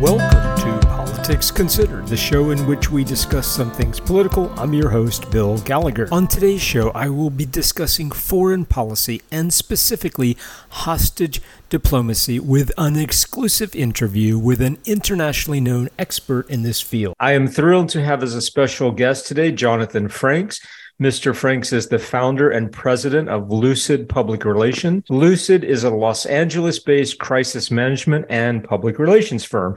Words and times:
Welcome 0.00 0.80
to 0.80 0.86
Politics 0.86 1.50
Considered, 1.50 2.06
the 2.06 2.16
show 2.16 2.50
in 2.50 2.66
which 2.68 2.88
we 2.88 3.02
discuss 3.02 3.48
some 3.48 3.72
things 3.72 3.98
political. 3.98 4.48
I'm 4.56 4.72
your 4.72 4.90
host, 4.90 5.28
Bill 5.32 5.58
Gallagher. 5.58 6.06
On 6.12 6.28
today's 6.28 6.62
show, 6.62 6.90
I 6.90 7.08
will 7.08 7.30
be 7.30 7.44
discussing 7.44 8.12
foreign 8.12 8.64
policy 8.64 9.22
and 9.32 9.52
specifically 9.52 10.36
hostage 10.68 11.42
diplomacy 11.68 12.38
with 12.38 12.70
an 12.78 12.94
exclusive 12.94 13.74
interview 13.74 14.38
with 14.38 14.62
an 14.62 14.78
internationally 14.84 15.58
known 15.58 15.88
expert 15.98 16.48
in 16.48 16.62
this 16.62 16.80
field. 16.80 17.16
I 17.18 17.32
am 17.32 17.48
thrilled 17.48 17.88
to 17.88 18.04
have 18.04 18.22
as 18.22 18.36
a 18.36 18.40
special 18.40 18.92
guest 18.92 19.26
today 19.26 19.50
Jonathan 19.50 20.08
Franks. 20.08 20.60
Mr. 21.00 21.32
Franks 21.32 21.72
is 21.72 21.86
the 21.86 21.98
founder 21.98 22.50
and 22.50 22.72
president 22.72 23.28
of 23.28 23.52
Lucid 23.52 24.08
Public 24.08 24.44
Relations. 24.44 25.04
Lucid 25.08 25.62
is 25.62 25.84
a 25.84 25.90
Los 25.90 26.26
Angeles 26.26 26.80
based 26.80 27.20
crisis 27.20 27.70
management 27.70 28.26
and 28.28 28.64
public 28.64 28.98
relations 28.98 29.44
firm. 29.44 29.76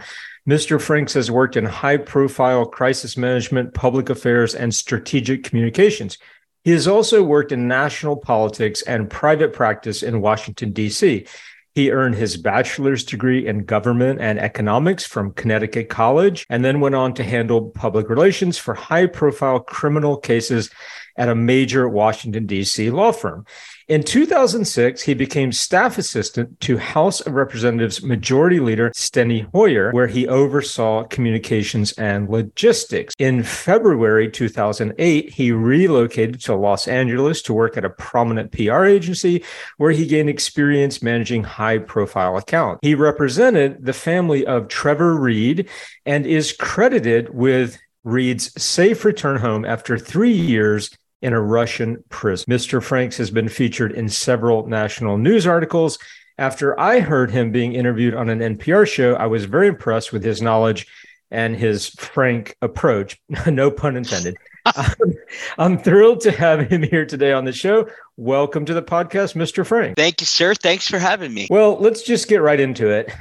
Mr. 0.50 0.82
Franks 0.82 1.14
has 1.14 1.30
worked 1.30 1.56
in 1.56 1.66
high 1.66 1.98
profile 1.98 2.66
crisis 2.66 3.18
management, 3.18 3.76
public 3.76 4.10
affairs, 4.10 4.56
and 4.56 4.74
strategic 4.74 5.44
communications. 5.44 6.18
He 6.64 6.72
has 6.72 6.88
also 6.88 7.22
worked 7.22 7.52
in 7.52 7.68
national 7.68 8.18
politics 8.18 8.82
and 8.82 9.08
private 9.08 9.54
practice 9.54 10.02
in 10.02 10.22
Washington, 10.22 10.72
D.C. 10.72 11.28
He 11.76 11.92
earned 11.92 12.16
his 12.16 12.36
bachelor's 12.36 13.04
degree 13.04 13.46
in 13.46 13.66
government 13.66 14.20
and 14.20 14.40
economics 14.40 15.06
from 15.06 15.34
Connecticut 15.34 15.88
College 15.88 16.48
and 16.50 16.66
then 16.66 16.80
went 16.80 16.96
on 16.96 17.14
to 17.14 17.24
handle 17.24 17.70
public 17.70 18.10
relations 18.10 18.58
for 18.58 18.74
high 18.74 19.06
profile 19.06 19.60
criminal 19.60 20.18
cases 20.18 20.72
at 21.18 21.30
a 21.30 21.36
major 21.36 21.88
Washington, 21.88 22.46
D.C. 22.46 22.90
law 22.90 23.12
firm. 23.12 23.46
In 23.88 24.04
2006, 24.04 25.02
he 25.02 25.14
became 25.14 25.52
staff 25.52 25.98
assistant 25.98 26.58
to 26.62 26.78
House 26.78 27.20
of 27.20 27.34
Representatives 27.34 28.02
Majority 28.02 28.62
Leader 28.62 28.92
Steny 28.92 29.50
Hoyer, 29.54 29.92
where 29.92 30.08
he 30.08 30.30
oversaw 30.30 31.04
communications 31.04 31.92
and 31.94 32.30
logistics. 32.30 33.14
In 33.20 33.44
February 33.44 34.32
2008, 34.32 35.34
he 35.34 35.52
relocated 35.52 36.40
to 36.42 36.56
Los 36.56 36.88
Angeles 36.88 37.42
to 37.42 37.54
work 37.54 37.76
at 37.76 37.84
a 37.84 37.90
prominent 37.90 38.54
PR 38.54 38.86
agency, 38.86 39.44
where 39.76 39.92
he 39.92 40.06
gained 40.06 40.30
experience 40.30 41.02
managing 41.02 41.44
high 41.44 41.80
profile 41.80 42.38
accounts. 42.38 42.80
He 42.82 42.96
represented 42.96 43.86
the 43.86 43.92
family 43.92 44.46
of 44.46 44.70
Trevor 44.70 45.16
Reed 45.16 45.68
and 46.06 46.26
is 46.26 46.54
credited 46.54 47.34
with 47.34 47.78
Reed's 48.04 48.52
safe 48.62 49.06
return 49.06 49.38
home 49.38 49.64
after 49.66 49.98
three 49.98 50.34
years 50.34 50.90
in 51.22 51.34
a 51.34 51.42
Russian 51.42 52.04
prison. 52.10 52.52
Mr. 52.52 52.82
Franks 52.82 53.18
has 53.18 53.30
been 53.30 53.50
featured 53.50 53.92
in 53.92 54.10
several 54.10 54.68
national 54.68 55.18
news 55.18 55.46
articles. 55.46 56.00
After 56.38 56.80
I 56.80 57.00
heard 57.00 57.32
him 57.32 57.52
being 57.52 57.74
interviewed 57.74 58.16
on 58.16 58.30
an 58.30 58.40
NPR 58.40 58.88
show, 58.88 59.14
I 59.16 59.28
was 59.28 59.46
very 59.46 59.68
impressed 59.68 60.12
with 60.12 60.24
his 60.24 60.42
knowledge 60.42 60.88
and 61.30 61.56
his 61.56 61.90
frank 61.90 62.56
approach. 62.62 63.20
no 63.48 63.70
pun 63.70 63.98
intended. 63.98 64.36
I'm 65.58 65.78
thrilled 65.78 66.22
to 66.22 66.32
have 66.32 66.70
him 66.70 66.84
here 66.84 67.06
today 67.06 67.34
on 67.34 67.46
the 67.46 67.54
show. 67.54 67.90
Welcome 68.18 68.66
to 68.66 68.74
the 68.74 68.82
podcast, 68.82 69.36
Mr. 69.36 69.66
Frank. 69.66 69.98
Thank 69.98 70.22
you, 70.22 70.26
sir. 70.26 70.54
Thanks 70.56 70.88
for 70.88 71.00
having 71.00 71.34
me. 71.34 71.48
Well, 71.50 71.78
let's 71.80 72.02
just 72.04 72.28
get 72.28 72.42
right 72.42 72.60
into 72.60 72.90
it. 72.90 73.12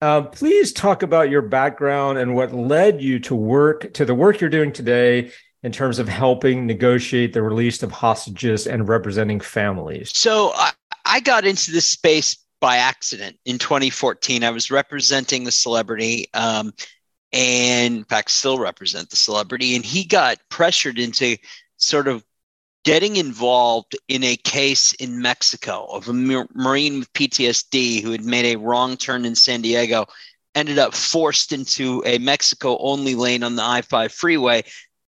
Uh, 0.00 0.22
please 0.22 0.72
talk 0.72 1.02
about 1.02 1.28
your 1.28 1.42
background 1.42 2.18
and 2.18 2.34
what 2.34 2.52
led 2.54 3.02
you 3.02 3.18
to 3.18 3.34
work 3.34 3.92
to 3.94 4.04
the 4.04 4.14
work 4.14 4.40
you're 4.40 4.50
doing 4.50 4.72
today 4.72 5.32
in 5.62 5.72
terms 5.72 5.98
of 5.98 6.08
helping 6.08 6.66
negotiate 6.66 7.32
the 7.32 7.42
release 7.42 7.82
of 7.82 7.90
hostages 7.90 8.66
and 8.66 8.88
representing 8.88 9.40
families? 9.40 10.10
So 10.14 10.52
I, 10.54 10.72
I 11.04 11.20
got 11.20 11.44
into 11.44 11.70
this 11.70 11.86
space 11.86 12.36
by 12.60 12.76
accident 12.76 13.38
in 13.44 13.58
2014. 13.58 14.44
I 14.44 14.50
was 14.50 14.70
representing 14.70 15.44
the 15.44 15.52
celebrity. 15.52 16.26
Um, 16.34 16.72
and 17.32 17.98
in 17.98 18.04
fact, 18.04 18.30
still 18.30 18.58
represent 18.58 19.10
the 19.10 19.16
celebrity. 19.16 19.74
And 19.76 19.84
he 19.84 20.04
got 20.04 20.38
pressured 20.48 20.98
into 20.98 21.36
sort 21.76 22.08
of 22.08 22.24
getting 22.84 23.16
involved 23.16 23.96
in 24.08 24.24
a 24.24 24.36
case 24.36 24.92
in 24.94 25.20
Mexico 25.20 25.84
of 25.86 26.08
a 26.08 26.12
Marine 26.12 27.00
with 27.00 27.12
PTSD 27.12 28.02
who 28.02 28.12
had 28.12 28.24
made 28.24 28.46
a 28.46 28.58
wrong 28.58 28.96
turn 28.96 29.24
in 29.24 29.34
San 29.34 29.60
Diego, 29.60 30.06
ended 30.54 30.78
up 30.78 30.94
forced 30.94 31.52
into 31.52 32.02
a 32.06 32.18
Mexico 32.18 32.78
only 32.78 33.14
lane 33.14 33.42
on 33.42 33.56
the 33.56 33.62
I 33.62 33.82
5 33.82 34.12
freeway 34.12 34.62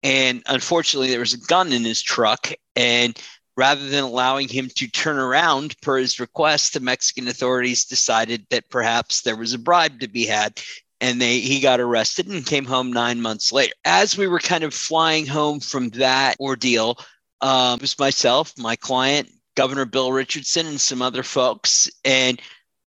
and 0.04 0.42
unfortunately, 0.46 1.08
there 1.08 1.20
was 1.20 1.32
a 1.32 1.38
gun 1.38 1.72
in 1.72 1.82
his 1.82 2.02
truck. 2.02 2.52
And 2.76 3.18
rather 3.56 3.88
than 3.88 4.04
allowing 4.04 4.48
him 4.48 4.68
to 4.76 4.86
turn 4.86 5.16
around 5.16 5.80
per 5.80 5.96
his 5.96 6.20
request, 6.20 6.74
the 6.74 6.80
Mexican 6.80 7.26
authorities 7.26 7.86
decided 7.86 8.46
that 8.50 8.68
perhaps 8.68 9.22
there 9.22 9.36
was 9.36 9.54
a 9.54 9.58
bribe 9.58 10.00
to 10.00 10.08
be 10.08 10.26
had. 10.26 10.60
And 11.00 11.20
they 11.20 11.40
he 11.40 11.58
got 11.58 11.80
arrested 11.80 12.28
and 12.28 12.46
came 12.46 12.66
home 12.66 12.92
nine 12.92 13.20
months 13.20 13.50
later. 13.50 13.72
As 13.84 14.16
we 14.16 14.28
were 14.28 14.38
kind 14.38 14.62
of 14.62 14.72
flying 14.72 15.26
home 15.26 15.60
from 15.60 15.88
that 15.90 16.38
ordeal, 16.38 16.98
um, 17.40 17.76
it 17.76 17.82
was 17.82 17.98
myself, 17.98 18.52
my 18.56 18.76
client, 18.76 19.28
Governor 19.56 19.86
Bill 19.86 20.12
Richardson, 20.12 20.66
and 20.66 20.80
some 20.80 21.02
other 21.02 21.22
folks. 21.22 21.90
And 22.04 22.40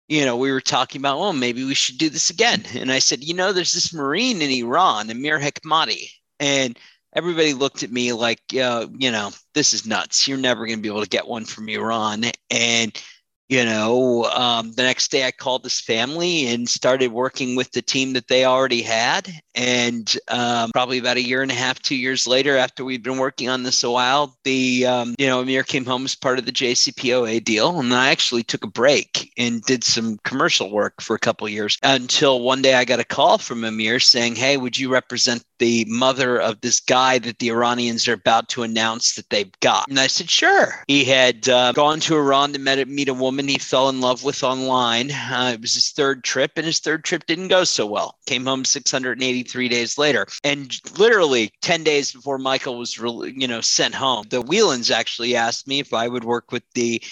you 0.07 0.25
know, 0.25 0.37
we 0.37 0.53
were 0.53 0.61
talking 0.61 1.01
about, 1.01 1.19
well, 1.19 1.33
maybe 1.33 1.65
we 1.65 1.75
should 1.75 1.97
do 1.97 2.11
this 2.11 2.29
again. 2.29 2.65
And 2.75 2.93
I 2.93 2.99
said, 2.99 3.25
you 3.25 3.35
know, 3.35 3.53
there's 3.53 3.73
this 3.73 3.95
Marine 3.95 4.43
in 4.43 4.51
Iran, 4.51 5.11
Amir 5.11 5.41
Hekmati, 5.41 6.11
and 6.39 6.79
everybody 7.15 7.55
looked 7.55 7.83
at 7.83 7.93
me 7.93 8.13
like, 8.13 8.43
uh, 8.61 8.87
you 8.97 9.11
know, 9.11 9.31
this 9.55 9.73
is 9.73 9.87
nuts. 9.87 10.27
You're 10.27 10.39
never 10.39 10.67
going 10.67 10.79
to 10.79 10.83
be 10.83 10.89
able 10.89 11.03
to 11.03 11.09
get 11.09 11.27
one 11.27 11.45
from 11.45 11.69
Iran. 11.69 12.25
And 12.51 13.01
you 13.49 13.65
know 13.65 14.25
um, 14.25 14.73
the 14.73 14.83
next 14.83 15.11
day 15.11 15.27
i 15.27 15.31
called 15.31 15.63
this 15.63 15.81
family 15.81 16.47
and 16.49 16.69
started 16.69 17.13
working 17.13 17.57
with 17.57 17.71
the 17.73 17.83
team 17.83 18.15
that 18.15 18.29
they 18.29 18.45
already 18.45 18.83
had 18.83 19.31
and 19.55 20.17
um, 20.29 20.71
probably 20.73 20.99
about 20.99 21.17
a 21.17 21.23
year 21.23 21.43
and 21.43 21.51
a 21.51 21.55
half 21.55 21.79
two 21.81 21.97
years 21.97 22.27
later 22.27 22.57
after 22.57 22.85
we'd 22.85 23.03
been 23.03 23.19
working 23.19 23.49
on 23.49 23.63
this 23.63 23.85
a 23.85 23.91
while 23.91 24.37
the 24.45 24.87
um, 24.87 25.15
you 25.19 25.27
know 25.27 25.41
amir 25.41 25.63
came 25.63 25.85
home 25.85 26.05
as 26.05 26.17
part 26.17 26.39
of 26.39 26.47
the 26.47 26.53
jcpoa 26.53 27.43
deal 27.43 27.79
and 27.79 27.93
i 27.93 28.09
actually 28.09 28.43
took 28.43 28.65
a 28.65 28.69
break 28.69 29.31
and 29.37 29.63
did 29.63 29.85
some 29.85 30.19
commercial 30.25 30.71
work 30.71 31.01
for 31.01 31.15
a 31.15 31.21
couple 31.21 31.49
years 31.49 31.77
until 31.83 32.41
one 32.41 32.63
day 32.63 32.75
i 32.75 32.85
got 32.85 33.01
a 33.01 33.05
call 33.05 33.37
from 33.37 33.65
amir 33.65 34.01
saying 34.01 34.35
hey 34.35 34.57
would 34.57 34.79
you 34.79 34.91
represent 34.91 35.45
the 35.59 35.85
mother 35.89 36.41
of 36.41 36.61
this 36.61 36.81
guy 36.81 37.19
that 37.19 37.39
the 37.39 37.49
iranians 37.49 38.09
are 38.09 38.15
about 38.15 38.49
to 38.49 38.63
announce 38.63 39.15
that 39.15 39.29
they've 39.31 39.53
got 39.61 39.87
and 39.89 40.01
i 40.01 40.07
said 40.07 40.31
sure 40.31 40.83
he 40.89 41.05
had 41.05 41.49
uh, 41.49 41.73
gone 41.73 42.01
to 42.01 42.17
iran 42.17 42.53
to 42.53 42.59
meet, 42.87 43.09
a 43.09 43.15
woman 43.15 43.35
woman 43.35 43.49
he 43.49 43.59
fell 43.59 43.89
in 43.89 44.01
love 44.01 44.23
with 44.23 44.45
online. 44.45 45.11
Uh, 45.11 45.51
it 45.55 45.61
was 45.61 45.75
his 45.75 45.91
third 45.91 46.23
trip, 46.23 46.53
and 46.57 46.67
his 46.67 46.79
third 46.79 47.05
trip 47.05 47.27
didn't 47.27 47.49
go 47.49 47.65
so 47.65 47.85
well. 47.85 48.19
Came 48.27 48.47
home 48.47 48.65
683 48.65 49.69
days 49.69 49.99
later, 49.99 50.27
and 50.45 50.75
literally 50.99 51.53
10 51.63 51.83
days 51.83 52.13
before 52.13 52.39
Michael 52.39 52.79
was, 52.79 52.99
re- 52.99 53.35
you 53.37 53.49
know, 53.49 53.61
sent 53.61 53.95
home, 53.95 54.27
the 54.31 54.43
Whelans 54.43 54.91
actually 54.91 55.35
asked 55.35 55.67
me 55.67 55.81
if 55.81 55.93
I 55.93 56.07
would 56.09 56.25
work 56.25 56.53
with 56.53 56.63
the 56.75 57.03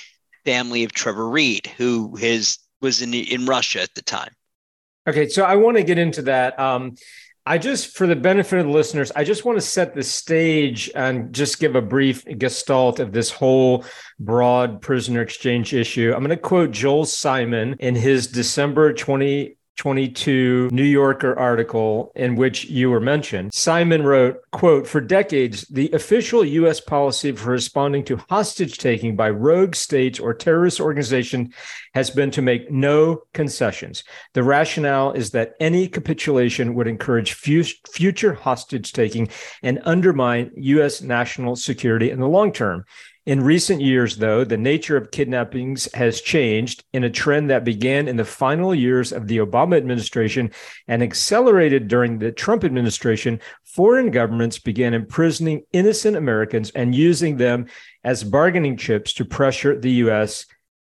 family 0.45 0.85
of 0.85 0.93
Trevor 0.93 1.29
Reed, 1.29 1.67
who 1.77 2.17
his 2.17 2.59
was 2.81 3.03
in 3.03 3.15
in 3.15 3.47
Russia 3.47 3.83
at 3.83 3.95
the 3.95 4.03
time. 4.03 4.35
Okay, 5.09 5.29
so 5.29 5.43
I 5.45 5.57
want 5.57 5.77
to 5.77 5.83
get 5.83 5.99
into 5.99 6.23
that. 6.23 6.59
Um, 6.59 6.97
I 7.45 7.59
just, 7.59 7.97
for 7.97 8.07
the 8.07 8.15
benefit 8.15 8.61
of 8.61 8.67
the 8.67 8.73
listeners, 8.73 9.11
I 9.17 9.25
just 9.25 9.45
want 9.45 9.59
to 9.59 9.67
set 9.67 9.95
the 9.95 10.05
stage 10.05 10.91
and 10.95 11.35
just 11.35 11.59
give 11.59 11.75
a 11.75 11.83
brief 11.83 12.25
gestalt 12.39 13.01
of 13.01 13.13
this 13.13 13.33
whole 13.33 13.85
broad 14.21 14.81
prisoner 14.81 15.23
exchange 15.23 15.75
issue. 15.75 16.13
I'm 16.15 16.21
going 16.21 16.31
to 16.31 16.37
quote 16.37 16.71
Joel 16.71 17.05
Simon 17.05 17.75
in 17.81 17.97
his 17.97 18.29
December 18.29 18.93
20 18.93 19.57
22 19.77 20.69
New 20.71 20.85
Yorker 20.85 21.39
article 21.39 22.13
in 22.15 22.37
which 22.37 22.67
you 22.67 22.91
were 22.91 23.01
mentioned. 23.01 23.53
Simon 23.55 24.03
wrote, 24.03 24.37
quote, 24.53 24.87
for 24.87 25.01
decades, 25.01 25.63
the 25.69 25.91
official 25.93 26.45
U.S. 26.45 26.81
policy 26.81 27.33
for 27.33 27.51
responding 27.51 28.05
to 28.05 28.19
hostage 28.29 28.79
taking 28.79 29.17
by 29.17 29.31
rogue 29.31 29.75
states 29.75 30.21
or 30.21 30.35
terrorist 30.35 30.81
organizations 30.81 31.55
has 31.95 32.11
been 32.11 32.31
to 32.31 32.43
make 32.43 32.71
no 32.71 33.23
concessions. 33.35 34.05
The 34.35 34.43
rationale 34.43 35.13
is 35.13 35.31
that 35.31 35.55
any 35.61 35.89
capitulation 35.89 36.75
would 36.75 36.87
encourage 36.87 37.35
future 37.35 38.35
hostage 38.35 38.93
taking 38.93 39.29
and 39.63 39.81
undermine 39.85 40.51
U.S. 40.57 41.03
national 41.03 41.57
security 41.57 42.11
in 42.11 42.21
the 42.21 42.29
long 42.29 42.53
term. 42.53 42.85
In 43.25 43.45
recent 43.45 43.81
years, 43.81 44.17
though, 44.17 44.43
the 44.43 44.57
nature 44.57 44.97
of 44.97 45.13
kidnappings 45.13 45.89
has 45.95 46.21
changed 46.21 46.83
in 46.93 47.05
a 47.05 47.11
trend 47.11 47.51
that 47.51 47.63
began 47.65 48.09
in 48.09 48.17
the 48.17 48.25
final 48.25 48.75
years 48.75 49.13
of 49.13 49.29
the 49.29 49.37
Obama 49.39 49.77
administration 49.77 50.51
and 50.89 51.05
accelerated 51.05 51.87
during 51.87 52.19
the 52.19 52.33
Trump 52.33 52.65
administration. 52.65 53.39
Foreign 53.63 54.11
governments 54.11 54.59
began 54.59 54.93
imprisoning 54.93 55.63
innocent 55.73 56.17
Americans 56.17 56.71
and 56.71 56.97
using 56.97 57.37
them 57.37 57.67
as 58.03 58.25
bargaining 58.25 58.77
chips 58.77 59.13
to 59.13 59.25
pressure 59.25 59.79
the 59.79 59.93
U.S. 59.93 60.47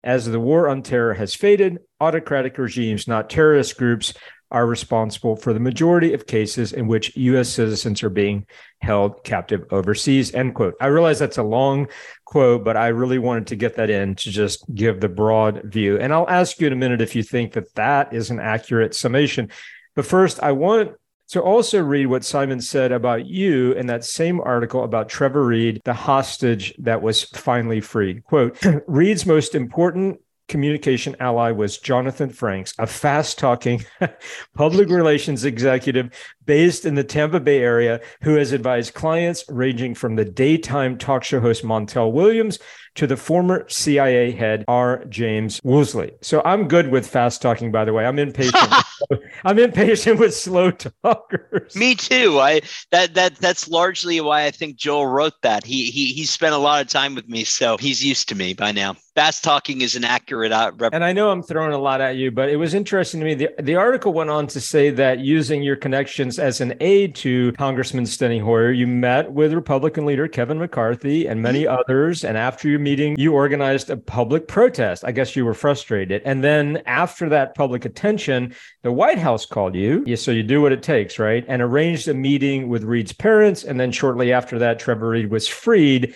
As 0.05 0.27
the 0.27 0.39
war 0.39 0.69
on 0.69 0.83
terror 0.83 1.15
has 1.15 1.35
faded, 1.35 1.79
autocratic 1.99 2.59
regimes, 2.59 3.09
not 3.09 3.31
terrorist 3.31 3.79
groups, 3.79 4.13
are 4.51 4.67
responsible 4.67 5.37
for 5.37 5.53
the 5.53 5.61
majority 5.61 6.15
of 6.15 6.27
cases 6.27 6.73
in 6.73 6.87
which 6.87 7.17
U.S. 7.17 7.49
citizens 7.49 8.03
are 8.03 8.11
being 8.11 8.47
held 8.81 9.23
captive 9.25 9.67
overseas. 9.71 10.35
End 10.35 10.55
quote. 10.55 10.75
I 10.81 10.87
realize 10.87 11.19
that's 11.19 11.39
a 11.39 11.43
long 11.43 11.89
quote, 12.25 12.65
but 12.65 12.77
I 12.77 12.89
really 12.89 13.19
wanted 13.19 13.47
to 13.49 13.57
get 13.57 13.77
that 13.77 13.91
in 13.91 14.15
to 14.17 14.31
just 14.31 14.65
give 14.75 15.01
the 15.01 15.09
broad 15.09 15.63
view. 15.65 15.99
And 15.99 16.13
I'll 16.13 16.29
ask 16.29 16.61
you 16.61 16.67
in 16.67 16.73
a 16.73 16.77
minute 16.77 17.01
if 17.01 17.15
you 17.15 17.23
think 17.23 17.53
that 17.53 17.75
that 17.75 18.13
is 18.13 18.31
an 18.31 18.41
accurate 18.41 18.95
summation. 18.95 19.51
But 19.95 20.07
first, 20.07 20.43
I 20.43 20.53
want 20.53 20.93
to 21.29 21.43
also 21.43 21.83
read 21.83 22.07
what 22.07 22.25
Simon 22.25 22.61
said 22.61 22.91
about 22.91 23.27
you 23.27 23.73
in 23.73 23.87
that 23.89 24.05
same 24.05 24.41
article 24.41 24.83
about 24.83 25.11
Trevor 25.11 25.45
Reed, 25.45 25.83
the 25.85 25.93
hostage 25.93 26.75
that 26.79 27.03
was 27.03 27.25
finally 27.25 27.81
freed. 27.81 28.25
Quote 28.25 28.59
Reed's 28.87 29.27
most 29.27 29.55
important 29.55 30.21
communication 30.49 31.15
ally 31.21 31.51
was 31.51 31.79
Jonathan 31.79 32.31
Franks, 32.31 32.75
a 32.79 32.87
fast 32.87 33.39
talking 33.39 33.85
public 34.55 34.89
relations 34.89 35.45
executive 35.45 36.11
based 36.47 36.85
in 36.85 36.95
the 36.95 37.05
Tampa 37.05 37.39
Bay 37.39 37.63
area 37.63 38.01
who 38.23 38.35
has 38.35 38.53
advised 38.53 38.95
clients 38.95 39.45
ranging 39.49 39.95
from 39.95 40.17
the 40.17 40.25
daytime 40.25 40.99
talk 40.99 41.23
show 41.23 41.41
host 41.41 41.63
Montel 41.63 42.13
Williams 42.13 42.59
to 42.99 43.07
the 43.07 43.17
former 43.17 43.65
CIA 43.69 44.33
head 44.33 44.65
R. 44.67 45.05
James 45.05 45.61
Woolsey. 45.63 46.11
So 46.21 46.43
I'm 46.45 46.67
good 46.67 46.91
with 46.91 47.07
fast 47.07 47.41
talking, 47.41 47.71
by 47.71 47.85
the 47.85 47.93
way. 47.93 48.05
I'm 48.05 48.19
impatient. 48.19 48.73
I'm 49.45 49.59
impatient 49.61 50.19
with 50.19 50.35
slow 50.35 50.73
talkers. 50.73 51.77
Me 51.77 51.95
too. 51.95 52.41
I 52.41 52.61
that 52.91 53.15
that 53.15 53.37
that's 53.37 53.69
largely 53.69 54.21
why 54.21 54.47
I 54.47 54.51
think 54.51 54.77
Joel 54.77 55.07
wrote 55.07 55.41
that. 55.43 55.65
He 55.65 55.93
he 55.93 56.13
he 56.13 56.25
spent 56.25 56.55
a 56.55 56.59
lot 56.59 56.83
of 56.83 56.89
time 56.89 57.15
with 57.15 57.29
me, 57.29 57.45
so 57.45 57.77
he's 57.77 58.05
used 58.05 58.29
to 58.31 58.35
me 58.35 58.53
by 58.53 58.73
now. 58.73 58.97
Fast 59.19 59.43
talking 59.43 59.81
is 59.81 59.97
an 59.97 60.05
accurate 60.05 60.53
uh, 60.53 60.71
rep- 60.77 60.95
And 60.95 61.05
I 61.05 61.13
know 61.13 61.31
I'm 61.31 61.43
throwing 61.43 61.73
a 61.73 61.79
lot 61.79 62.01
at 62.01 62.15
you, 62.15 62.31
but 62.31 62.49
it 62.51 62.57
was 62.57 62.73
interesting 62.73 63.19
to 63.19 63.27
me. 63.27 63.35
The, 63.35 63.51
the 63.61 63.75
article 63.75 64.13
went 64.13 64.31
on 64.31 64.47
to 64.47 64.61
say 64.61 64.91
that 64.91 65.19
using 65.19 65.61
your 65.61 65.75
connections 65.75 66.39
as 66.39 66.61
an 66.61 66.75
aide 66.79 67.17
to 67.17 67.51
Congressman 67.55 68.05
Steny 68.05 68.41
Hoyer, 68.41 68.71
you 68.71 68.87
met 68.87 69.33
with 69.33 69.53
Republican 69.53 70.07
leader 70.07 70.29
Kevin 70.29 70.61
McCarthy 70.61 71.27
and 71.27 71.43
many 71.43 71.65
mm-hmm. 71.65 71.79
others. 71.81 72.25
And 72.25 72.39
after 72.39 72.69
your 72.69 72.79
meeting, 72.89 73.19
you 73.19 73.35
organized 73.35 73.91
a 73.91 73.97
public 73.97 74.49
protest. 74.49 75.05
I 75.05 75.13
guess 75.13 75.37
you 75.37 75.45
were 75.45 75.55
frustrated. 75.55 76.23
And 76.25 76.43
then 76.43 76.83
after 76.87 77.29
that 77.29 77.55
public 77.55 77.85
attention, 77.85 78.55
the 78.83 78.93
White 78.93 79.19
House 79.19 79.45
called 79.45 79.75
you. 79.75 80.17
So 80.17 80.31
you 80.31 80.43
do 80.43 80.63
what 80.63 80.73
it 80.73 80.83
takes, 80.83 81.19
right? 81.19 81.45
And 81.49 81.61
arranged 81.61 82.09
a 82.09 82.15
meeting 82.15 82.69
with 82.69 82.85
Reed's 82.85 83.13
parents. 83.13 83.65
And 83.65 83.79
then 83.79 83.93
shortly 83.93 84.33
after 84.33 84.59
that, 84.61 84.79
Trevor 84.79 85.11
Reed 85.11 85.31
was 85.31 85.47
freed 85.47 86.15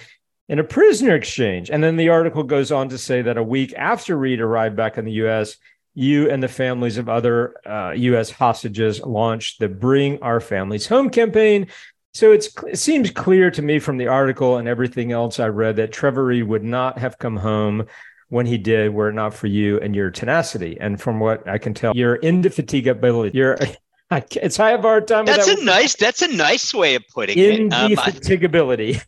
in 0.48 0.58
a 0.58 0.64
prisoner 0.64 1.14
exchange. 1.14 1.70
And 1.70 1.84
then 1.84 1.96
the 1.96 2.08
article 2.08 2.42
goes 2.42 2.72
on 2.72 2.88
to 2.88 2.98
say 2.98 3.22
that 3.22 3.36
a 3.36 3.42
week 3.42 3.74
after 3.76 4.16
Reed 4.16 4.40
arrived 4.40 4.76
back 4.76 4.96
in 4.96 5.04
the 5.04 5.12
US, 5.24 5.56
you 5.94 6.30
and 6.30 6.42
the 6.42 6.48
families 6.48 6.96
of 6.96 7.08
other 7.08 7.54
uh, 7.66 7.92
U.S. 7.94 8.30
hostages 8.30 9.02
launched 9.02 9.60
the 9.60 9.68
Bring 9.68 10.22
Our 10.22 10.40
Families 10.40 10.86
Home 10.86 11.10
campaign. 11.10 11.66
So 12.14 12.32
it 12.32 12.46
seems 12.76 13.10
clear 13.10 13.50
to 13.50 13.62
me 13.62 13.78
from 13.78 13.96
the 13.96 14.06
article 14.06 14.58
and 14.58 14.68
everything 14.68 15.12
else 15.12 15.40
I 15.40 15.48
read 15.48 15.76
that 15.76 15.92
Trevor 15.92 16.26
Reed 16.26 16.44
would 16.44 16.62
not 16.62 16.98
have 16.98 17.18
come 17.18 17.38
home 17.38 17.86
when 18.28 18.46
he 18.46 18.58
did 18.58 18.92
were 18.92 19.08
it 19.08 19.14
not 19.14 19.32
for 19.34 19.46
you 19.46 19.78
and 19.80 19.94
your 19.94 20.10
tenacity. 20.10 20.76
And 20.80 21.00
from 21.00 21.20
what 21.20 21.46
I 21.48 21.58
can 21.58 21.74
tell, 21.74 21.96
your 21.96 22.18
indefatigability, 22.18 23.34
your 23.34 23.58
it's 24.32 24.60
I 24.60 24.70
have 24.70 24.80
a 24.80 24.88
hard 24.88 25.08
time. 25.08 25.26
That's 25.26 25.48
a 25.48 25.64
nice. 25.64 25.96
That's 25.96 26.22
a 26.22 26.28
nice 26.28 26.74
way 26.74 26.94
of 26.94 27.02
putting 27.08 27.38
it. 27.38 27.72
Um, 27.72 27.90
indefatigability. 27.90 29.02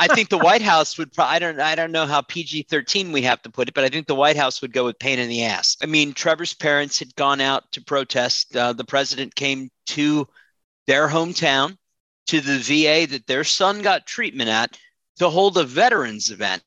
I 0.00 0.06
think 0.06 0.28
the 0.28 0.38
White 0.38 0.62
House 0.62 0.96
would. 0.96 1.12
Pro- 1.12 1.24
I 1.24 1.40
don't. 1.40 1.60
I 1.60 1.74
don't 1.74 1.90
know 1.90 2.06
how 2.06 2.22
PG 2.22 2.66
thirteen 2.70 3.10
we 3.10 3.22
have 3.22 3.42
to 3.42 3.50
put 3.50 3.68
it, 3.68 3.74
but 3.74 3.84
I 3.84 3.88
think 3.88 4.06
the 4.06 4.14
White 4.14 4.36
House 4.36 4.62
would 4.62 4.72
go 4.72 4.84
with 4.84 4.98
pain 4.98 5.18
in 5.18 5.28
the 5.28 5.44
ass. 5.44 5.76
I 5.82 5.86
mean, 5.86 6.12
Trevor's 6.12 6.54
parents 6.54 6.98
had 7.00 7.14
gone 7.16 7.40
out 7.40 7.70
to 7.72 7.82
protest. 7.82 8.56
Uh, 8.56 8.72
the 8.72 8.84
president 8.84 9.34
came 9.34 9.70
to 9.86 10.28
their 10.86 11.08
hometown, 11.08 11.76
to 12.28 12.40
the 12.40 12.58
VA 12.58 13.06
that 13.10 13.26
their 13.26 13.44
son 13.44 13.82
got 13.82 14.06
treatment 14.06 14.48
at, 14.48 14.78
to 15.18 15.28
hold 15.28 15.58
a 15.58 15.64
veterans 15.64 16.30
event, 16.30 16.62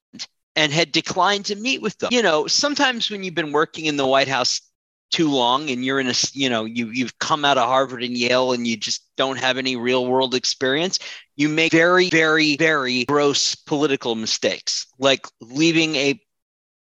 and 0.55 0.71
had 0.71 0.91
declined 0.91 1.45
to 1.45 1.55
meet 1.55 1.81
with 1.81 1.97
them. 1.99 2.09
You 2.11 2.21
know, 2.21 2.47
sometimes 2.47 3.09
when 3.09 3.23
you've 3.23 3.35
been 3.35 3.53
working 3.53 3.85
in 3.85 3.97
the 3.97 4.07
White 4.07 4.27
House 4.27 4.61
too 5.11 5.29
long 5.29 5.69
and 5.69 5.83
you're 5.83 5.99
in 5.99 6.07
a 6.07 6.13
you 6.33 6.49
know 6.49 6.65
you 6.65 6.87
you've 6.87 7.19
come 7.19 7.43
out 7.43 7.57
of 7.57 7.67
Harvard 7.67 8.01
and 8.01 8.17
Yale 8.17 8.53
and 8.53 8.65
you 8.65 8.77
just 8.77 9.03
don't 9.17 9.37
have 9.37 9.57
any 9.57 9.75
real 9.75 10.07
world 10.07 10.33
experience 10.33 10.99
you 11.35 11.49
make 11.49 11.71
very 11.71 12.09
very 12.09 12.55
very 12.55 13.03
gross 13.05 13.53
political 13.53 14.15
mistakes 14.15 14.87
like 14.99 15.27
leaving 15.41 15.95
a 15.97 16.19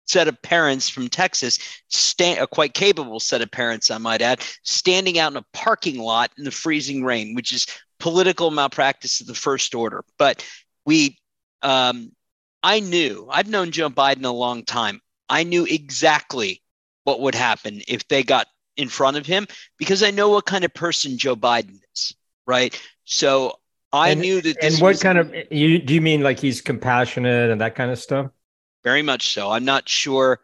set 0.06 0.29
of 0.29 0.41
parents 0.43 0.88
from 0.88 1.09
Texas 1.09 1.59
stand 1.88 2.38
a 2.38 2.47
quite 2.47 2.73
capable 2.73 3.19
set 3.19 3.43
of 3.43 3.50
parents 3.50 3.91
I 3.91 3.99
might 3.99 4.23
add 4.23 4.41
standing 4.62 5.19
out 5.19 5.33
in 5.33 5.37
a 5.37 5.44
parking 5.53 5.99
lot 5.99 6.31
in 6.38 6.44
the 6.44 6.53
freezing 6.53 7.03
rain 7.03 7.35
which 7.35 7.53
is 7.53 7.67
political 8.00 8.50
malpractice 8.50 9.20
of 9.20 9.26
the 9.26 9.35
first 9.35 9.75
order 9.75 10.05
but 10.19 10.44
we 10.85 11.17
um, 11.62 12.11
I 12.62 12.81
knew 12.81 13.29
I've 13.31 13.49
known 13.49 13.70
Joe 13.70 13.91
Biden 13.91 14.25
a 14.25 14.31
long 14.31 14.64
time 14.64 15.00
I 15.29 15.44
knew 15.44 15.64
exactly 15.64 16.62
what 17.05 17.20
would 17.20 17.35
happen 17.35 17.82
if 17.88 18.06
they 18.08 18.23
got 18.23 18.47
in 18.76 18.88
front 18.88 19.17
of 19.17 19.26
him 19.26 19.47
because 19.79 20.02
I 20.02 20.11
know 20.11 20.31
what 20.31 20.47
kind 20.47 20.64
of 20.64 20.73
person 20.73 21.19
Joe 21.19 21.37
Biden 21.37 21.79
is, 21.94 22.14
right? 22.47 22.81
So 23.05 23.58
I 23.93 24.11
and, 24.11 24.20
knew 24.20 24.41
that. 24.41 24.56
and 24.62 24.75
what 24.81 24.88
was, 24.88 25.02
kind 25.02 25.19
of 25.19 25.35
you 25.50 25.79
do 25.79 25.94
you 25.94 26.00
mean 26.00 26.23
like 26.23 26.38
he's 26.38 26.61
compassionate 26.61 27.50
and 27.50 27.61
that 27.61 27.75
kind 27.75 27.91
of 27.91 27.99
stuff? 27.99 28.31
Very 28.85 29.02
much 29.02 29.32
so. 29.32 29.50
I'm 29.50 29.64
not 29.64 29.88
sure 29.88 30.41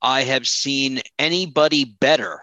I 0.00 0.22
have 0.22 0.46
seen 0.46 1.00
anybody 1.18 1.84
better 1.84 2.40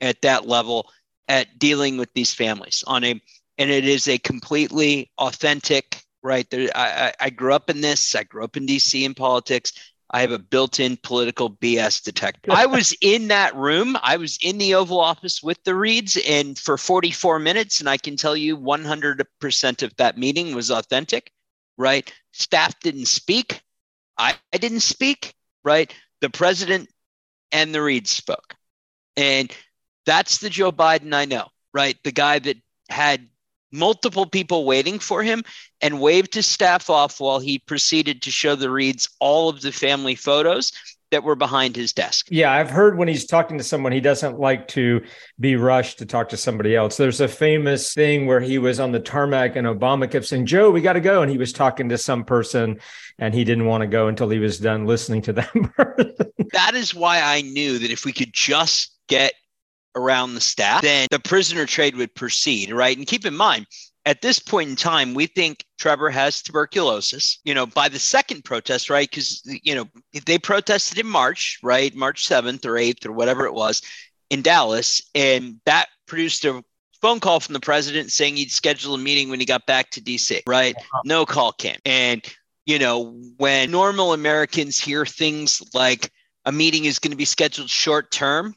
at 0.00 0.22
that 0.22 0.46
level 0.46 0.90
at 1.28 1.58
dealing 1.58 1.96
with 1.96 2.12
these 2.14 2.32
families 2.32 2.84
on 2.86 3.02
a, 3.04 3.20
and 3.58 3.70
it 3.70 3.86
is 3.86 4.08
a 4.08 4.18
completely 4.18 5.10
authentic. 5.18 6.02
Right 6.22 6.48
there, 6.50 6.68
I, 6.74 7.12
I 7.20 7.30
grew 7.30 7.54
up 7.54 7.70
in 7.70 7.80
this. 7.80 8.14
I 8.16 8.24
grew 8.24 8.42
up 8.42 8.56
in 8.56 8.66
DC 8.66 9.04
in 9.04 9.14
politics 9.14 9.72
I 10.10 10.20
have 10.20 10.30
a 10.30 10.38
built-in 10.38 10.98
political 11.02 11.50
BS 11.50 12.02
detector. 12.02 12.52
I 12.52 12.66
was 12.66 12.96
in 13.00 13.28
that 13.28 13.56
room. 13.56 13.96
I 14.02 14.16
was 14.16 14.38
in 14.40 14.58
the 14.58 14.74
Oval 14.74 15.00
Office 15.00 15.42
with 15.42 15.62
the 15.64 15.74
Reeds 15.74 16.16
and 16.28 16.58
for 16.58 16.78
44 16.78 17.38
minutes, 17.38 17.80
and 17.80 17.88
I 17.88 17.96
can 17.96 18.16
tell 18.16 18.36
you 18.36 18.56
100% 18.56 19.82
of 19.82 19.96
that 19.96 20.16
meeting 20.16 20.54
was 20.54 20.70
authentic. 20.70 21.32
Right? 21.76 22.12
Staff 22.32 22.78
didn't 22.80 23.06
speak. 23.06 23.60
I, 24.16 24.34
I 24.52 24.58
didn't 24.58 24.80
speak. 24.80 25.34
Right? 25.64 25.92
The 26.20 26.30
president 26.30 26.88
and 27.52 27.74
the 27.74 27.82
Reeds 27.82 28.10
spoke, 28.10 28.54
and 29.16 29.52
that's 30.06 30.38
the 30.38 30.48
Joe 30.48 30.72
Biden 30.72 31.12
I 31.12 31.24
know. 31.24 31.48
Right? 31.74 31.98
The 32.04 32.12
guy 32.12 32.38
that 32.38 32.56
had 32.88 33.28
multiple 33.72 34.26
people 34.26 34.64
waiting 34.64 34.98
for 34.98 35.22
him 35.22 35.42
and 35.80 36.00
waved 36.00 36.34
his 36.34 36.46
staff 36.46 36.88
off 36.88 37.20
while 37.20 37.38
he 37.38 37.58
proceeded 37.58 38.22
to 38.22 38.30
show 38.30 38.54
the 38.54 38.70
Reeds 38.70 39.08
all 39.20 39.48
of 39.48 39.60
the 39.60 39.72
family 39.72 40.14
photos 40.14 40.72
that 41.10 41.22
were 41.22 41.36
behind 41.36 41.76
his 41.76 41.92
desk. 41.92 42.26
Yeah, 42.30 42.52
I've 42.52 42.70
heard 42.70 42.98
when 42.98 43.08
he's 43.08 43.26
talking 43.26 43.58
to 43.58 43.64
someone, 43.64 43.92
he 43.92 44.00
doesn't 44.00 44.40
like 44.40 44.66
to 44.68 45.04
be 45.38 45.56
rushed 45.56 45.98
to 45.98 46.06
talk 46.06 46.30
to 46.30 46.36
somebody 46.36 46.74
else. 46.74 46.96
There's 46.96 47.20
a 47.20 47.28
famous 47.28 47.94
thing 47.94 48.26
where 48.26 48.40
he 48.40 48.58
was 48.58 48.80
on 48.80 48.92
the 48.92 49.00
tarmac 49.00 49.56
and 49.56 49.66
Obama 49.66 50.10
kept 50.10 50.26
saying, 50.26 50.46
Joe, 50.46 50.70
we 50.70 50.80
got 50.80 50.94
to 50.94 51.00
go. 51.00 51.22
And 51.22 51.30
he 51.30 51.38
was 51.38 51.52
talking 51.52 51.88
to 51.90 51.98
some 51.98 52.24
person 52.24 52.80
and 53.18 53.34
he 53.34 53.44
didn't 53.44 53.66
want 53.66 53.82
to 53.82 53.86
go 53.86 54.08
until 54.08 54.28
he 54.28 54.38
was 54.38 54.58
done 54.58 54.84
listening 54.84 55.22
to 55.22 55.32
them. 55.32 55.72
that 56.52 56.74
is 56.74 56.94
why 56.94 57.20
I 57.20 57.42
knew 57.42 57.78
that 57.78 57.90
if 57.90 58.04
we 58.04 58.12
could 58.12 58.32
just 58.32 58.92
get 59.06 59.34
around 59.96 60.34
the 60.34 60.40
staff, 60.40 60.82
then 60.82 61.08
the 61.10 61.18
prisoner 61.18 61.66
trade 61.66 61.96
would 61.96 62.14
proceed, 62.14 62.70
right? 62.70 62.96
And 62.96 63.06
keep 63.06 63.26
in 63.26 63.36
mind, 63.36 63.66
at 64.04 64.22
this 64.22 64.38
point 64.38 64.70
in 64.70 64.76
time, 64.76 65.14
we 65.14 65.26
think 65.26 65.64
Trevor 65.78 66.10
has 66.10 66.40
tuberculosis. 66.40 67.40
You 67.44 67.54
know, 67.54 67.66
by 67.66 67.88
the 67.88 67.98
second 67.98 68.44
protest, 68.44 68.88
right? 68.88 69.10
Because, 69.10 69.42
you 69.44 69.74
know, 69.74 69.88
they 70.26 70.38
protested 70.38 70.98
in 70.98 71.08
March, 71.08 71.58
right? 71.62 71.94
March 71.94 72.28
7th 72.28 72.64
or 72.64 72.74
8th 72.74 73.04
or 73.06 73.12
whatever 73.12 73.46
it 73.46 73.54
was 73.54 73.82
in 74.30 74.42
Dallas. 74.42 75.02
And 75.14 75.56
that 75.64 75.88
produced 76.06 76.44
a 76.44 76.62
phone 77.02 77.18
call 77.18 77.40
from 77.40 77.54
the 77.54 77.60
president 77.60 78.12
saying 78.12 78.36
he'd 78.36 78.50
schedule 78.50 78.94
a 78.94 78.98
meeting 78.98 79.28
when 79.28 79.40
he 79.40 79.46
got 79.46 79.66
back 79.66 79.90
to 79.90 80.00
DC, 80.00 80.42
right? 80.46 80.76
No 81.04 81.26
call 81.26 81.52
came. 81.52 81.78
And, 81.84 82.22
you 82.64 82.78
know, 82.78 83.20
when 83.38 83.70
normal 83.70 84.12
Americans 84.12 84.78
hear 84.78 85.04
things 85.04 85.62
like 85.74 86.10
a 86.44 86.52
meeting 86.52 86.84
is 86.84 86.98
going 86.98 87.10
to 87.10 87.16
be 87.16 87.24
scheduled 87.24 87.70
short 87.70 88.12
term, 88.12 88.54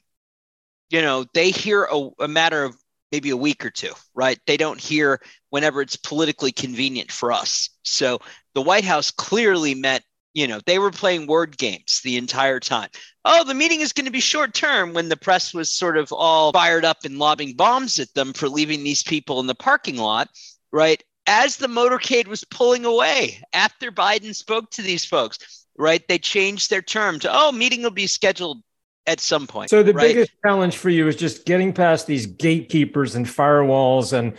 you 0.89 1.01
know, 1.01 1.25
they 1.33 1.51
hear 1.51 1.87
a, 1.91 2.09
a 2.19 2.27
matter 2.27 2.63
of 2.63 2.75
maybe 3.11 3.29
a 3.29 3.37
week 3.37 3.65
or 3.65 3.69
two, 3.69 3.91
right? 4.13 4.39
They 4.45 4.57
don't 4.57 4.79
hear 4.79 5.19
whenever 5.49 5.81
it's 5.81 5.95
politically 5.95 6.51
convenient 6.51 7.11
for 7.11 7.31
us. 7.31 7.69
So 7.83 8.19
the 8.53 8.61
White 8.61 8.85
House 8.85 9.11
clearly 9.11 9.73
met, 9.73 10.03
you 10.33 10.47
know, 10.47 10.59
they 10.65 10.77
were 10.77 10.91
playing 10.91 11.25
word 11.25 11.57
games 11.57 12.01
the 12.03 12.17
entire 12.17 12.59
time. 12.59 12.89
Oh, 13.25 13.43
the 13.43 13.55
meeting 13.55 13.81
is 13.81 13.93
going 13.93 14.05
to 14.05 14.11
be 14.11 14.19
short 14.19 14.53
term 14.53 14.93
when 14.93 15.09
the 15.09 15.17
press 15.17 15.53
was 15.53 15.71
sort 15.71 15.97
of 15.97 16.11
all 16.11 16.51
fired 16.51 16.85
up 16.85 16.99
and 17.03 17.17
lobbing 17.17 17.55
bombs 17.55 17.99
at 17.99 18.13
them 18.13 18.33
for 18.33 18.47
leaving 18.47 18.83
these 18.83 19.03
people 19.03 19.39
in 19.39 19.47
the 19.47 19.55
parking 19.55 19.97
lot, 19.97 20.29
right? 20.71 21.03
As 21.25 21.57
the 21.57 21.67
motorcade 21.67 22.27
was 22.27 22.43
pulling 22.43 22.85
away 22.85 23.41
after 23.53 23.91
Biden 23.91 24.35
spoke 24.35 24.69
to 24.71 24.81
these 24.81 25.05
folks, 25.05 25.65
right? 25.77 26.07
They 26.07 26.19
changed 26.19 26.69
their 26.69 26.81
term 26.81 27.19
to, 27.19 27.29
oh, 27.31 27.51
meeting 27.51 27.81
will 27.81 27.91
be 27.91 28.07
scheduled 28.07 28.61
at 29.09 29.19
some 29.19 29.47
point. 29.47 29.69
So 29.69 29.83
the 29.83 29.93
right? 29.93 30.07
biggest 30.07 30.31
challenge 30.45 30.77
for 30.77 30.89
you 30.89 31.07
is 31.07 31.15
just 31.15 31.45
getting 31.45 31.73
past 31.73 32.07
these 32.07 32.25
gatekeepers 32.25 33.15
and 33.15 33.25
firewalls 33.25 34.13
and 34.13 34.37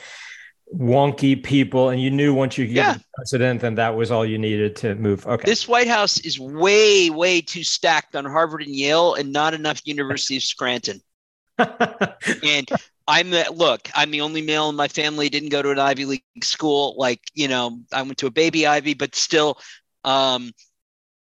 wonky 0.73 1.43
people 1.43 1.89
and 1.89 2.01
you 2.01 2.13
knew 2.13 2.33
once 2.33 2.57
you 2.57 2.65
get 2.65 2.75
yeah. 2.75 2.97
president 3.17 3.61
then 3.61 3.75
that 3.75 3.97
was 3.97 4.13
all 4.13 4.25
you 4.25 4.39
needed 4.39 4.77
to 4.77 4.95
move 4.95 5.27
okay 5.27 5.43
this 5.45 5.67
white 5.67 5.89
house 5.89 6.21
is 6.21 6.39
way 6.39 7.11
way 7.11 7.41
too 7.41 7.65
stacked 7.65 8.15
on 8.15 8.25
harvard 8.25 8.63
and 8.63 8.77
yale 8.77 9.15
and 9.15 9.33
not 9.33 9.53
enough 9.53 9.81
university 9.85 10.37
of 10.37 10.45
scranton 10.45 11.03
and 11.59 12.71
I'm 13.11 13.31
the 13.31 13.53
look. 13.53 13.91
I'm 13.95 14.13
the 14.13 14.21
only 14.21 14.41
male 14.41 14.69
in 14.69 14.77
my 14.77 14.87
family. 14.87 15.29
Didn't 15.29 15.49
go 15.49 15.63
to 15.63 15.71
an 15.71 15.81
Ivy 15.81 16.05
League 16.05 16.23
school. 16.43 16.95
Like 16.97 17.21
you 17.35 17.49
know, 17.49 17.81
I 17.93 18.03
went 18.03 18.19
to 18.19 18.29
a 18.29 18.31
baby 18.31 18.69
Ivy, 18.69 18.95
but 18.95 19.17
still, 19.17 19.59
um, 20.05 20.53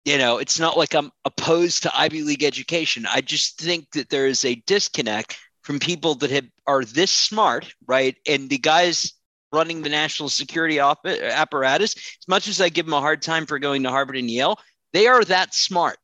you 0.04 0.18
know, 0.18 0.38
it's 0.38 0.58
not 0.58 0.76
like 0.76 0.94
I'm 0.94 1.12
opposed 1.24 1.82
to 1.82 1.96
Ivy 1.96 2.22
League 2.22 2.42
education. 2.42 3.06
I 3.06 3.20
just 3.20 3.60
think 3.60 3.90
that 3.92 4.10
there 4.10 4.26
is 4.26 4.44
a 4.44 4.56
disconnect 4.66 5.38
from 5.62 5.78
people 5.78 6.14
that 6.16 6.30
have, 6.30 6.46
are 6.66 6.84
this 6.84 7.10
smart, 7.10 7.72
right? 7.86 8.16
And 8.26 8.50
the 8.50 8.58
guys 8.58 9.12
running 9.52 9.82
the 9.82 9.88
national 9.88 10.28
security 10.28 10.80
uh, 10.80 10.94
apparatus, 11.04 11.94
as 11.94 12.28
much 12.28 12.48
as 12.48 12.60
I 12.60 12.68
give 12.68 12.86
them 12.86 12.94
a 12.94 13.00
hard 13.00 13.22
time 13.22 13.46
for 13.46 13.58
going 13.58 13.82
to 13.84 13.90
Harvard 13.90 14.16
and 14.16 14.30
Yale, 14.30 14.58
they 14.92 15.06
are 15.06 15.24
that 15.24 15.54
smart, 15.54 15.98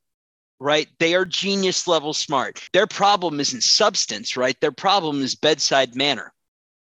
right? 0.61 0.87
They 0.99 1.15
are 1.15 1.25
genius 1.25 1.89
level 1.89 2.15
smart. 2.15 2.63
Their 2.73 2.87
problem 2.87 3.41
isn't 3.41 3.65
substance, 3.65 4.37
right? 4.37 4.59
Their 4.61 4.73
problem 4.73 5.23
is 5.23 5.35
bedside 5.35 5.97
manner. 5.97 6.33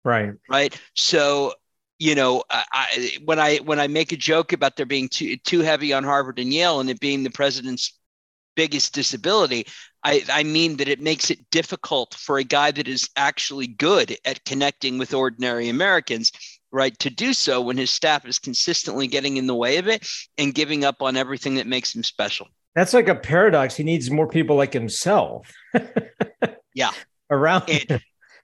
Right. 0.05 0.33
Right. 0.49 0.81
So 0.95 1.55
you 1.99 2.15
know, 2.15 2.45
I, 2.51 3.19
when 3.25 3.39
I 3.39 3.57
when 3.59 3.81
I 3.81 3.89
make 3.89 4.13
a 4.13 4.17
joke 4.17 4.53
about 4.53 4.77
there 4.77 4.87
being 4.87 5.09
too 5.09 5.37
too 5.37 5.61
heavy 5.61 5.93
on 5.93 6.05
Harvard 6.05 6.39
and 6.39 6.53
Yale 6.53 6.81
and 6.81 6.89
it 6.89 7.01
being 7.01 7.25
the 7.25 7.31
president's 7.31 7.99
biggest 8.55 8.93
disability, 8.93 9.67
I, 10.05 10.23
I 10.33 10.43
mean 10.45 10.77
that 10.77 10.89
it 10.89 11.01
makes 11.01 11.31
it 11.31 11.51
difficult 11.51 12.15
for 12.15 12.39
a 12.39 12.45
guy 12.45 12.71
that 12.71 12.89
is 12.89 13.09
actually 13.17 13.67
good 13.67 14.17
at 14.25 14.45
connecting 14.45 14.99
with 14.99 15.13
ordinary 15.13 15.69
Americans, 15.69 16.33
right, 16.71 16.97
to 17.01 17.11
do 17.11 17.33
so 17.33 17.61
when 17.61 17.77
his 17.77 17.91
staff 17.91 18.27
is 18.27 18.39
consistently 18.39 19.09
getting 19.09 19.37
in 19.37 19.47
the 19.47 19.55
way 19.55 19.79
of 19.79 19.89
it 19.89 20.07
and 20.37 20.55
giving 20.55 20.85
up 20.85 21.03
on 21.03 21.17
everything 21.17 21.57
that 21.57 21.67
makes 21.67 21.95
him 21.95 22.05
special. 22.05 22.47
That's 22.75 22.95
like 22.95 23.09
a 23.09 23.15
paradox. 23.15 23.75
He 23.75 23.83
needs 23.83 24.09
more 24.09 24.29
people 24.29 24.55
like 24.55 24.73
himself. 24.73 25.53
yeah. 26.75 26.93
Around. 27.29 27.69
And, 27.69 28.01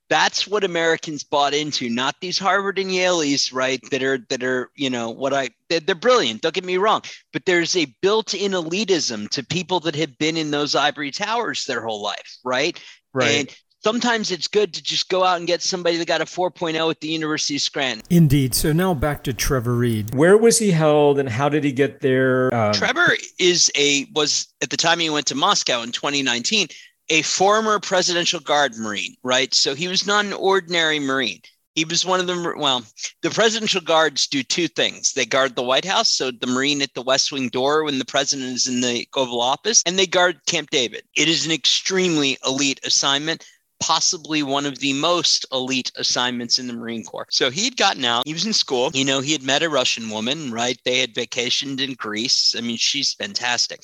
that's 0.09 0.47
what 0.47 0.65
Americans 0.65 1.25
bought 1.25 1.55
into, 1.55 1.89
not 1.89 2.17
these 2.21 2.39
Harvard 2.39 2.79
and 2.79 2.93
Yale's, 2.93 3.53
right? 3.53 3.81
That 3.91 4.03
are 4.03 4.19
that 4.29 4.43
are 4.43 4.71
you 4.75 4.91
know 4.91 5.11
what 5.11 5.33
I 5.33 5.51
they're, 5.69 5.81
they're, 5.81 5.95
brilliant. 5.95 6.43
Don't 6.43 6.55
get 6.55 6.65
me 6.65 6.77
wrong, 6.77 7.03
but 7.33 7.47
there's 7.47 7.77
a 7.77 7.87
built-in 8.03 8.53
elitism 8.53 9.29
to 9.31 9.45
people 9.45 9.81
that 9.81 9.97
have 9.97 10.17
been 10.19 10.37
in 10.37 10.51
those 10.51 10.75
ivory 10.75 11.11
towers 11.11 11.65
their 11.65 11.83
whole 11.83 12.03
life, 12.03 12.39
right? 12.45 12.79
Right. 13.13 13.31
And 13.31 13.57
sometimes 13.85 14.31
it's 14.31 14.49
good 14.49 14.75
to 14.75 14.83
just 14.83 15.09
go 15.09 15.25
out 15.25 15.39
and 15.39 15.47
get 15.47 15.63
somebody 15.63 15.97
that 15.99 16.09
got 16.09 16.21
a 16.21 16.25
4.0 16.25 16.91
at 16.91 17.01
the 17.01 17.09
University 17.09 17.57
of 17.57 17.61
Scranton. 17.63 18.03
Indeed. 18.11 18.55
So 18.55 18.73
now 18.73 18.95
back 18.95 19.23
to 19.25 19.33
Trevor 19.33 19.75
Reed. 19.75 20.15
Where 20.15 20.37
was 20.37 20.59
he 20.59 20.71
held, 20.71 21.19
and 21.19 21.29
how 21.29 21.49
did 21.49 21.65
he 21.65 21.73
get 21.73 22.01
there? 22.01 22.53
Um, 22.55 22.75
Trevor 22.75 23.17
is 23.39 23.71
a 23.77 24.07
was 24.15 24.49
at 24.63 24.71
the 24.71 24.77
time 24.77 24.99
he 24.99 25.11
went 25.11 25.27
to 25.29 25.35
Moscow 25.35 25.83
in 25.83 25.93
2019 25.93 26.69
a 27.09 27.23
former 27.23 27.79
presidential 27.79 28.41
guard 28.41 28.77
Marine, 28.77 29.15
right? 29.23 29.53
So 29.55 29.75
he 29.75 29.89
was 29.89 30.07
not 30.07 30.25
an 30.25 30.33
ordinary 30.33 30.99
Marine. 30.99 31.41
He 31.75 31.85
was 31.85 32.07
one 32.07 32.21
of 32.21 32.29
the, 32.29 32.55
Well, 32.57 32.85
the 33.23 33.31
presidential 33.31 33.81
guards 33.81 34.29
do 34.29 34.45
two 34.45 34.69
things. 34.69 35.13
They 35.13 35.27
guard 35.27 35.57
the 35.57 35.63
White 35.63 35.85
House, 35.85 36.09
so 36.09 36.31
the 36.31 36.47
Marine 36.47 36.81
at 36.83 36.95
the 36.95 37.03
West 37.03 37.33
Wing 37.33 37.49
door 37.49 37.83
when 37.83 37.99
the 37.99 38.05
president 38.05 38.51
is 38.51 38.69
in 38.69 38.81
the 38.81 39.07
Oval 39.17 39.41
Office, 39.41 39.83
and 39.85 39.99
they 39.99 40.07
guard 40.07 40.39
Camp 40.47 40.71
David. 40.71 41.03
It 41.17 41.29
is 41.29 41.45
an 41.45 41.53
extremely 41.53 42.39
elite 42.47 42.79
assignment, 42.85 43.45
possibly 43.81 44.45
one 44.45 44.67
of 44.67 44.79
the 44.79 44.93
most 44.93 45.45
elite 45.53 45.91
assignments 45.97 46.61
in 46.61 46.69
the 46.69 46.75
Marine 46.75 47.05
Corps. 47.05 47.27
So 47.31 47.51
he'd 47.51 47.77
gotten 47.77 48.05
out. 48.05 48.25
He 48.25 48.33
was 48.33 48.47
in 48.47 48.53
school. 48.53 48.93
You 48.95 49.05
know, 49.05 49.21
he 49.21 49.33
had 49.33 49.43
met 49.43 49.65
a 49.65 49.69
Russian 49.69 50.11
woman, 50.11 50.53
right? 50.53 50.79
They 50.85 51.01
had 51.01 51.13
vacationed 51.13 51.81
in 51.81 51.95
Greece. 51.95 52.55
I 52.57 52.61
mean, 52.61 52.77
she's 52.77 53.15
fantastic. 53.15 53.81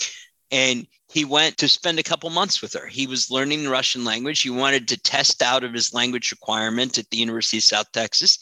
And 0.53 0.87
he 1.12 1.25
went 1.25 1.57
to 1.59 1.69
spend 1.69 1.99
a 1.99 2.05
couple 2.05 2.31
months 2.31 2.62
with 2.62 2.73
her. 2.75 2.87
He 2.87 3.07
was 3.07 3.31
learning 3.31 3.64
the 3.64 3.71
Russian 3.71 4.05
language. 4.05 4.40
He 4.40 4.50
wanted 4.50 4.87
to 4.88 4.97
test 4.97 5.43
out 5.43 5.64
of 5.64 5.73
his 5.73 5.93
language 5.93 6.31
requirement 6.31 6.99
at 6.99 7.11
the 7.11 7.17
University 7.17 7.59
of 7.59 7.64
South 7.64 7.90
Texas. 7.93 8.38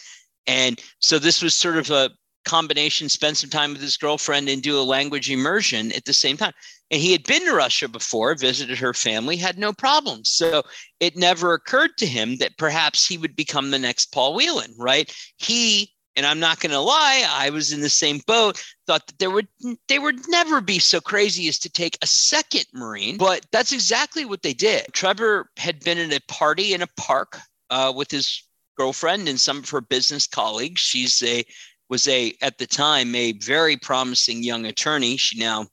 And 0.46 0.80
so 0.98 1.18
this 1.18 1.42
was 1.42 1.54
sort 1.54 1.76
of 1.76 1.90
a 1.90 2.10
combination, 2.44 3.08
spend 3.08 3.36
some 3.36 3.50
time 3.50 3.72
with 3.72 3.82
his 3.82 3.96
girlfriend 3.96 4.48
and 4.48 4.62
do 4.62 4.78
a 4.78 4.82
language 4.82 5.30
immersion 5.30 5.92
at 5.92 6.04
the 6.04 6.14
same 6.14 6.36
time. 6.36 6.52
And 6.90 7.00
he 7.00 7.12
had 7.12 7.24
been 7.24 7.44
to 7.44 7.54
Russia 7.54 7.88
before, 7.88 8.34
visited 8.34 8.78
her 8.78 8.94
family, 8.94 9.36
had 9.36 9.58
no 9.58 9.72
problems. 9.72 10.32
So 10.32 10.62
it 11.00 11.16
never 11.16 11.54
occurred 11.54 11.96
to 11.98 12.06
him 12.06 12.36
that 12.36 12.56
perhaps 12.58 13.06
he 13.06 13.18
would 13.18 13.36
become 13.36 13.70
the 13.70 13.78
next 13.78 14.12
Paul 14.12 14.34
Whelan, 14.34 14.74
right? 14.78 15.14
He 15.36 15.92
and 16.18 16.26
I'm 16.26 16.40
not 16.40 16.58
going 16.58 16.72
to 16.72 16.80
lie, 16.80 17.24
I 17.30 17.48
was 17.50 17.72
in 17.72 17.80
the 17.80 17.88
same 17.88 18.20
boat. 18.26 18.60
Thought 18.88 19.06
that 19.06 19.18
there 19.20 19.30
would 19.30 19.46
they 19.86 20.00
would 20.00 20.28
never 20.28 20.60
be 20.60 20.80
so 20.80 21.00
crazy 21.00 21.46
as 21.46 21.60
to 21.60 21.70
take 21.70 21.96
a 22.02 22.08
second 22.08 22.64
Marine, 22.74 23.16
but 23.16 23.46
that's 23.52 23.72
exactly 23.72 24.24
what 24.24 24.42
they 24.42 24.52
did. 24.52 24.86
Trevor 24.92 25.48
had 25.56 25.78
been 25.84 25.96
at 25.96 26.12
a 26.12 26.20
party 26.26 26.74
in 26.74 26.82
a 26.82 26.88
park 26.96 27.38
uh, 27.70 27.92
with 27.94 28.10
his 28.10 28.42
girlfriend 28.76 29.28
and 29.28 29.38
some 29.38 29.58
of 29.58 29.70
her 29.70 29.80
business 29.80 30.26
colleagues. 30.26 30.80
She's 30.80 31.22
a 31.22 31.44
was 31.88 32.08
a 32.08 32.34
at 32.42 32.58
the 32.58 32.66
time 32.66 33.14
a 33.14 33.32
very 33.34 33.76
promising 33.76 34.42
young 34.42 34.66
attorney. 34.66 35.16
She 35.18 35.38
now 35.38 35.66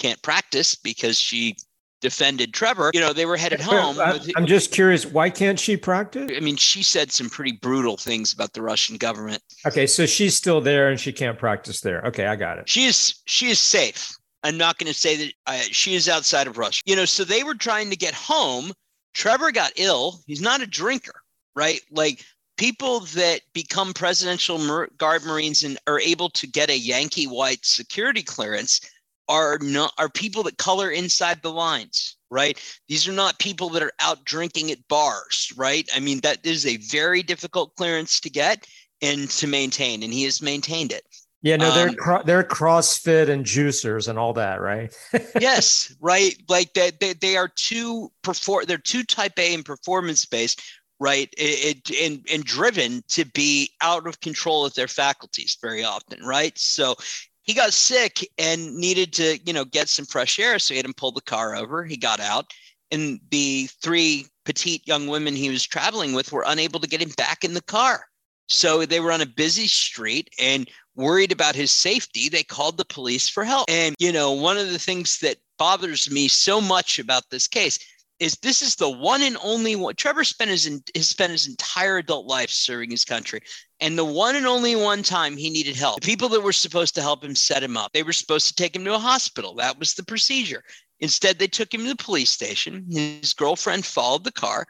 can't 0.00 0.20
practice 0.22 0.74
because 0.74 1.20
she 1.20 1.56
defended 2.04 2.54
Trevor, 2.54 2.90
you 2.94 3.00
know, 3.00 3.12
they 3.12 3.26
were 3.26 3.36
headed 3.36 3.60
home. 3.72 3.98
I'm 4.36 4.46
just 4.46 4.70
curious, 4.70 5.04
why 5.04 5.30
can't 5.30 5.58
she 5.58 5.76
practice? 5.76 6.30
I 6.36 6.40
mean, 6.40 6.56
she 6.56 6.84
said 6.84 7.10
some 7.10 7.28
pretty 7.28 7.52
brutal 7.52 7.96
things 7.96 8.32
about 8.32 8.52
the 8.52 8.62
Russian 8.62 8.96
government. 8.96 9.42
Okay, 9.66 9.86
so 9.88 10.06
she's 10.06 10.36
still 10.36 10.60
there 10.60 10.90
and 10.90 11.00
she 11.00 11.12
can't 11.12 11.38
practice 11.38 11.80
there. 11.80 12.02
Okay, 12.02 12.26
I 12.26 12.36
got 12.36 12.58
it. 12.58 12.68
She 12.68 12.84
is 12.84 13.22
she 13.24 13.48
is 13.48 13.58
safe. 13.58 14.14
I'm 14.44 14.58
not 14.58 14.78
going 14.78 14.92
to 14.92 14.98
say 14.98 15.16
that 15.16 15.32
uh, 15.46 15.62
she 15.70 15.94
is 15.94 16.08
outside 16.08 16.46
of 16.46 16.58
Russia. 16.58 16.82
You 16.84 16.94
know, 16.94 17.06
so 17.06 17.24
they 17.24 17.42
were 17.42 17.54
trying 17.54 17.88
to 17.88 17.96
get 17.96 18.12
home. 18.12 18.72
Trevor 19.14 19.50
got 19.50 19.72
ill. 19.76 20.20
He's 20.26 20.42
not 20.42 20.60
a 20.60 20.66
drinker, 20.66 21.18
right? 21.56 21.80
Like 21.90 22.22
people 22.58 23.00
that 23.00 23.40
become 23.54 23.94
presidential 23.94 24.86
guard 24.98 25.24
marines 25.24 25.64
and 25.64 25.78
are 25.86 26.00
able 26.00 26.28
to 26.30 26.46
get 26.46 26.68
a 26.68 26.78
Yankee 26.78 27.26
white 27.26 27.64
security 27.64 28.22
clearance 28.22 28.80
are 29.28 29.58
not 29.60 29.92
are 29.98 30.08
people 30.08 30.42
that 30.44 30.58
color 30.58 30.90
inside 30.90 31.42
the 31.42 31.50
lines 31.52 32.16
right? 32.30 32.58
These 32.88 33.06
are 33.06 33.12
not 33.12 33.38
people 33.38 33.68
that 33.70 33.82
are 33.82 33.92
out 34.00 34.24
drinking 34.24 34.70
at 34.70 34.86
bars 34.88 35.52
right? 35.56 35.88
I 35.94 36.00
mean 36.00 36.20
that 36.20 36.44
is 36.44 36.66
a 36.66 36.76
very 36.76 37.22
difficult 37.22 37.74
clearance 37.76 38.20
to 38.20 38.30
get 38.30 38.66
and 39.02 39.28
to 39.30 39.46
maintain 39.46 40.02
and 40.02 40.12
he 40.12 40.24
has 40.24 40.42
maintained 40.42 40.92
it. 40.92 41.04
Yeah 41.42 41.56
no 41.56 41.70
they're 41.72 41.88
um, 41.88 41.94
cro- 41.96 42.22
they're 42.24 42.42
crossfit 42.42 43.28
and 43.28 43.44
juicers 43.44 44.08
and 44.08 44.18
all 44.18 44.32
that 44.34 44.60
right? 44.60 44.94
Yes 45.40 45.94
right? 46.00 46.36
Like 46.48 46.72
they, 46.74 46.92
they, 47.00 47.12
they 47.14 47.36
are 47.36 47.48
too 47.48 48.10
perform 48.22 48.64
they're 48.66 48.78
too 48.78 49.04
type 49.04 49.38
a 49.38 49.54
and 49.54 49.64
performance 49.64 50.24
based 50.24 50.62
right? 51.00 51.28
It, 51.36 51.88
it, 51.88 52.00
and, 52.00 52.26
and 52.32 52.44
driven 52.44 53.02
to 53.08 53.24
be 53.26 53.70
out 53.82 54.06
of 54.06 54.20
control 54.20 54.64
of 54.64 54.74
their 54.74 54.88
faculties 54.88 55.58
very 55.60 55.84
often 55.84 56.24
right? 56.24 56.56
So 56.56 56.96
he 57.44 57.54
got 57.54 57.72
sick 57.72 58.28
and 58.36 58.74
needed 58.74 59.12
to, 59.14 59.38
you 59.46 59.52
know, 59.52 59.64
get 59.64 59.88
some 59.88 60.04
fresh 60.04 60.38
air. 60.38 60.58
So 60.58 60.74
he 60.74 60.78
had 60.78 60.86
him 60.86 60.94
pull 60.94 61.12
the 61.12 61.20
car 61.20 61.54
over. 61.54 61.84
He 61.84 61.96
got 61.96 62.18
out, 62.18 62.52
and 62.90 63.20
the 63.30 63.68
three 63.82 64.26
petite 64.44 64.86
young 64.86 65.06
women 65.06 65.36
he 65.36 65.50
was 65.50 65.64
traveling 65.64 66.12
with 66.12 66.32
were 66.32 66.44
unable 66.46 66.80
to 66.80 66.88
get 66.88 67.00
him 67.00 67.12
back 67.16 67.44
in 67.44 67.54
the 67.54 67.62
car. 67.62 68.06
So 68.48 68.84
they 68.84 69.00
were 69.00 69.12
on 69.12 69.22
a 69.22 69.26
busy 69.26 69.66
street 69.66 70.28
and 70.38 70.68
worried 70.96 71.32
about 71.32 71.54
his 71.54 71.70
safety. 71.70 72.28
They 72.28 72.42
called 72.42 72.76
the 72.76 72.84
police 72.84 73.28
for 73.28 73.44
help. 73.44 73.64
And, 73.70 73.94
you 73.98 74.12
know, 74.12 74.32
one 74.32 74.58
of 74.58 74.70
the 74.70 74.78
things 74.78 75.18
that 75.20 75.38
bothers 75.58 76.10
me 76.10 76.28
so 76.28 76.60
much 76.60 76.98
about 76.98 77.30
this 77.30 77.46
case 77.46 77.78
is 78.20 78.34
this 78.42 78.62
is 78.62 78.76
the 78.76 78.88
one 78.88 79.22
and 79.22 79.36
only 79.42 79.76
one. 79.76 79.94
Trevor 79.96 80.24
spent 80.24 80.50
his, 80.50 80.64
has 80.94 81.08
spent 81.08 81.32
his 81.32 81.48
entire 81.48 81.98
adult 81.98 82.26
life 82.26 82.50
serving 82.50 82.90
his 82.90 83.04
country. 83.04 83.40
And 83.80 83.98
the 83.98 84.04
one 84.04 84.36
and 84.36 84.46
only 84.46 84.76
one 84.76 85.02
time 85.02 85.36
he 85.36 85.50
needed 85.50 85.76
help, 85.76 86.00
the 86.00 86.06
people 86.06 86.28
that 86.30 86.40
were 86.40 86.52
supposed 86.52 86.94
to 86.94 87.02
help 87.02 87.24
him 87.24 87.34
set 87.34 87.62
him 87.62 87.76
up, 87.76 87.92
they 87.92 88.02
were 88.02 88.12
supposed 88.12 88.48
to 88.48 88.54
take 88.54 88.74
him 88.74 88.84
to 88.84 88.94
a 88.94 88.98
hospital. 88.98 89.54
That 89.54 89.78
was 89.78 89.94
the 89.94 90.04
procedure. 90.04 90.62
Instead, 91.00 91.38
they 91.38 91.48
took 91.48 91.74
him 91.74 91.82
to 91.82 91.88
the 91.88 91.96
police 91.96 92.30
station. 92.30 92.86
His 92.90 93.32
girlfriend 93.32 93.84
followed 93.84 94.24
the 94.24 94.32
car. 94.32 94.66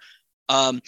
Um, 0.49 0.81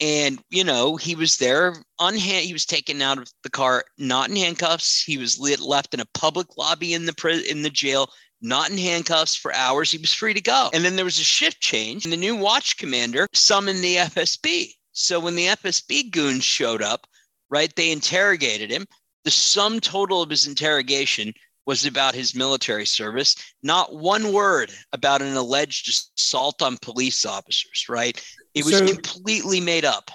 and 0.00 0.40
you 0.50 0.64
know 0.64 0.96
he 0.96 1.14
was 1.14 1.36
there 1.36 1.76
on 2.00 2.16
hand 2.16 2.44
he 2.44 2.52
was 2.52 2.66
taken 2.66 3.00
out 3.00 3.18
of 3.18 3.28
the 3.44 3.50
car 3.50 3.84
not 3.96 4.28
in 4.28 4.36
handcuffs 4.36 5.02
he 5.02 5.16
was 5.16 5.38
left 5.38 5.94
in 5.94 6.00
a 6.00 6.06
public 6.14 6.58
lobby 6.58 6.94
in 6.94 7.06
the 7.06 7.44
in 7.48 7.62
the 7.62 7.70
jail 7.70 8.10
not 8.44 8.70
in 8.70 8.76
handcuffs 8.78 9.34
for 9.34 9.54
hours. 9.54 9.90
He 9.90 9.98
was 9.98 10.12
free 10.12 10.34
to 10.34 10.40
go. 10.40 10.68
And 10.72 10.84
then 10.84 10.96
there 10.96 11.04
was 11.04 11.18
a 11.18 11.24
shift 11.24 11.60
change, 11.60 12.04
and 12.04 12.12
the 12.12 12.16
new 12.16 12.36
watch 12.36 12.76
commander 12.76 13.26
summoned 13.32 13.82
the 13.82 13.96
FSB. 13.96 14.74
So 14.92 15.18
when 15.18 15.34
the 15.34 15.46
FSB 15.46 16.10
goons 16.10 16.44
showed 16.44 16.82
up, 16.82 17.06
right, 17.50 17.74
they 17.74 17.90
interrogated 17.90 18.70
him. 18.70 18.86
The 19.24 19.30
sum 19.30 19.80
total 19.80 20.22
of 20.22 20.30
his 20.30 20.46
interrogation 20.46 21.32
was 21.66 21.86
about 21.86 22.14
his 22.14 22.34
military 22.34 22.84
service, 22.84 23.34
not 23.62 23.94
one 23.96 24.32
word 24.32 24.70
about 24.92 25.22
an 25.22 25.34
alleged 25.34 25.88
assault 26.18 26.60
on 26.60 26.76
police 26.82 27.24
officers, 27.24 27.86
right? 27.88 28.22
It 28.54 28.66
was 28.66 28.76
so, 28.76 28.86
completely 28.86 29.60
made 29.60 29.86
up. 29.86 30.10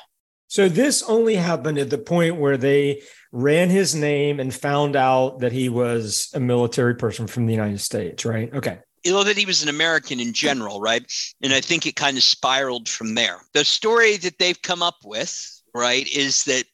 So 0.50 0.68
this 0.68 1.04
only 1.04 1.36
happened 1.36 1.78
at 1.78 1.92
the 1.92 1.98
point 2.00 2.38
where 2.38 2.58
they 2.58 3.04
ran 3.32 3.70
his 3.70 3.94
name 3.94 4.40
and 4.40 4.52
found 4.54 4.96
out 4.96 5.40
that 5.40 5.52
he 5.52 5.70
was 5.70 6.32
a 6.34 6.40
military 6.40 6.96
person 6.96 7.28
from 7.28 7.46
the 7.46 7.54
United 7.54 7.80
States, 7.80 8.26
right? 8.26 8.52
Okay. 8.54 8.80
you 9.06 9.12
know 9.12 9.24
that 9.24 9.38
he 9.38 9.46
was 9.46 9.62
an 9.62 9.70
American 9.70 10.20
in 10.20 10.34
general, 10.34 10.82
right? 10.82 11.06
And 11.44 11.54
I 11.54 11.62
think 11.62 11.86
it 11.86 11.96
kind 11.96 12.18
of 12.18 12.24
spiraled 12.24 12.90
from 12.90 13.14
there. 13.14 13.42
The 13.54 13.64
story 13.64 14.18
that 14.18 14.40
they've 14.40 14.62
come 14.62 14.82
up 14.82 14.98
with, 15.06 15.62
right, 15.76 16.08
is 16.12 16.44
that 16.46 16.66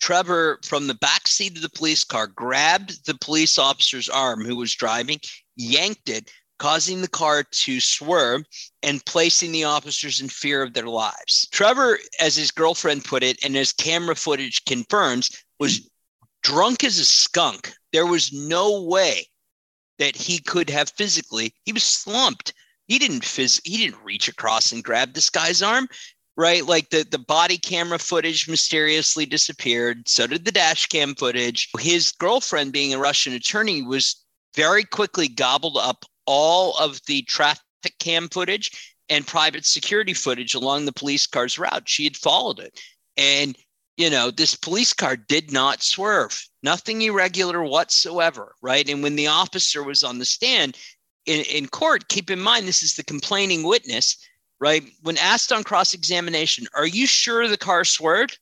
Trevor, 0.00 0.58
from 0.64 0.88
the 0.88 0.94
back 0.94 1.28
seat 1.28 1.54
of 1.56 1.62
the 1.62 1.70
police 1.70 2.02
car, 2.02 2.26
grabbed 2.26 3.06
the 3.06 3.16
police 3.20 3.58
officer's 3.58 4.08
arm 4.08 4.44
who 4.44 4.56
was 4.56 4.74
driving, 4.74 5.20
yanked 5.56 6.08
it, 6.08 6.32
causing 6.60 7.00
the 7.00 7.08
car 7.08 7.42
to 7.42 7.80
swerve 7.80 8.42
and 8.82 9.04
placing 9.06 9.50
the 9.50 9.64
officers 9.64 10.20
in 10.20 10.28
fear 10.28 10.62
of 10.62 10.74
their 10.74 10.86
lives. 10.86 11.48
Trevor, 11.50 11.98
as 12.20 12.36
his 12.36 12.50
girlfriend 12.50 13.02
put 13.02 13.22
it, 13.22 13.42
and 13.42 13.56
as 13.56 13.72
camera 13.72 14.14
footage 14.14 14.64
confirms, 14.66 15.30
was 15.58 15.90
drunk 16.42 16.84
as 16.84 16.98
a 16.98 17.04
skunk. 17.04 17.72
There 17.92 18.06
was 18.06 18.30
no 18.32 18.82
way 18.82 19.26
that 19.98 20.14
he 20.14 20.38
could 20.38 20.68
have 20.68 20.90
physically. 20.90 21.54
He 21.64 21.72
was 21.72 21.82
slumped. 21.82 22.52
He 22.88 22.98
didn't 22.98 23.22
phys- 23.22 23.60
he 23.64 23.78
didn't 23.78 24.04
reach 24.04 24.28
across 24.28 24.70
and 24.70 24.84
grab 24.84 25.14
this 25.14 25.30
guy's 25.30 25.62
arm, 25.62 25.88
right? 26.36 26.64
Like 26.66 26.90
the 26.90 27.06
the 27.10 27.18
body 27.18 27.56
camera 27.56 27.98
footage 27.98 28.48
mysteriously 28.48 29.24
disappeared. 29.24 30.08
So 30.08 30.26
did 30.26 30.44
the 30.44 30.52
dash 30.52 30.86
cam 30.86 31.14
footage. 31.14 31.70
His 31.78 32.12
girlfriend, 32.12 32.72
being 32.72 32.92
a 32.92 32.98
Russian 32.98 33.32
attorney, 33.32 33.80
was 33.82 34.24
very 34.54 34.84
quickly 34.84 35.28
gobbled 35.28 35.78
up 35.78 36.04
all 36.32 36.76
of 36.78 37.00
the 37.06 37.22
traffic 37.22 37.64
cam 37.98 38.28
footage 38.28 38.94
and 39.08 39.26
private 39.26 39.66
security 39.66 40.14
footage 40.14 40.54
along 40.54 40.84
the 40.84 40.92
police 40.92 41.26
car's 41.26 41.58
route. 41.58 41.88
She 41.88 42.04
had 42.04 42.16
followed 42.16 42.60
it. 42.60 42.80
And 43.16 43.56
you 43.96 44.08
know, 44.08 44.30
this 44.30 44.54
police 44.54 44.92
car 44.92 45.16
did 45.16 45.52
not 45.52 45.82
swerve, 45.82 46.46
nothing 46.62 47.02
irregular 47.02 47.62
whatsoever, 47.62 48.54
right? 48.62 48.88
And 48.88 49.02
when 49.02 49.16
the 49.16 49.26
officer 49.26 49.82
was 49.82 50.04
on 50.04 50.18
the 50.18 50.24
stand 50.24 50.78
in, 51.26 51.44
in 51.44 51.66
court, 51.66 52.08
keep 52.08 52.30
in 52.30 52.40
mind 52.40 52.66
this 52.66 52.82
is 52.82 52.94
the 52.94 53.04
complaining 53.04 53.64
witness, 53.64 54.16
right? 54.60 54.84
When 55.02 55.18
asked 55.18 55.52
on 55.52 55.64
cross 55.64 55.92
examination, 55.94 56.66
Are 56.74 56.86
you 56.86 57.06
sure 57.06 57.48
the 57.48 57.58
car 57.58 57.84
swerved? 57.84 58.38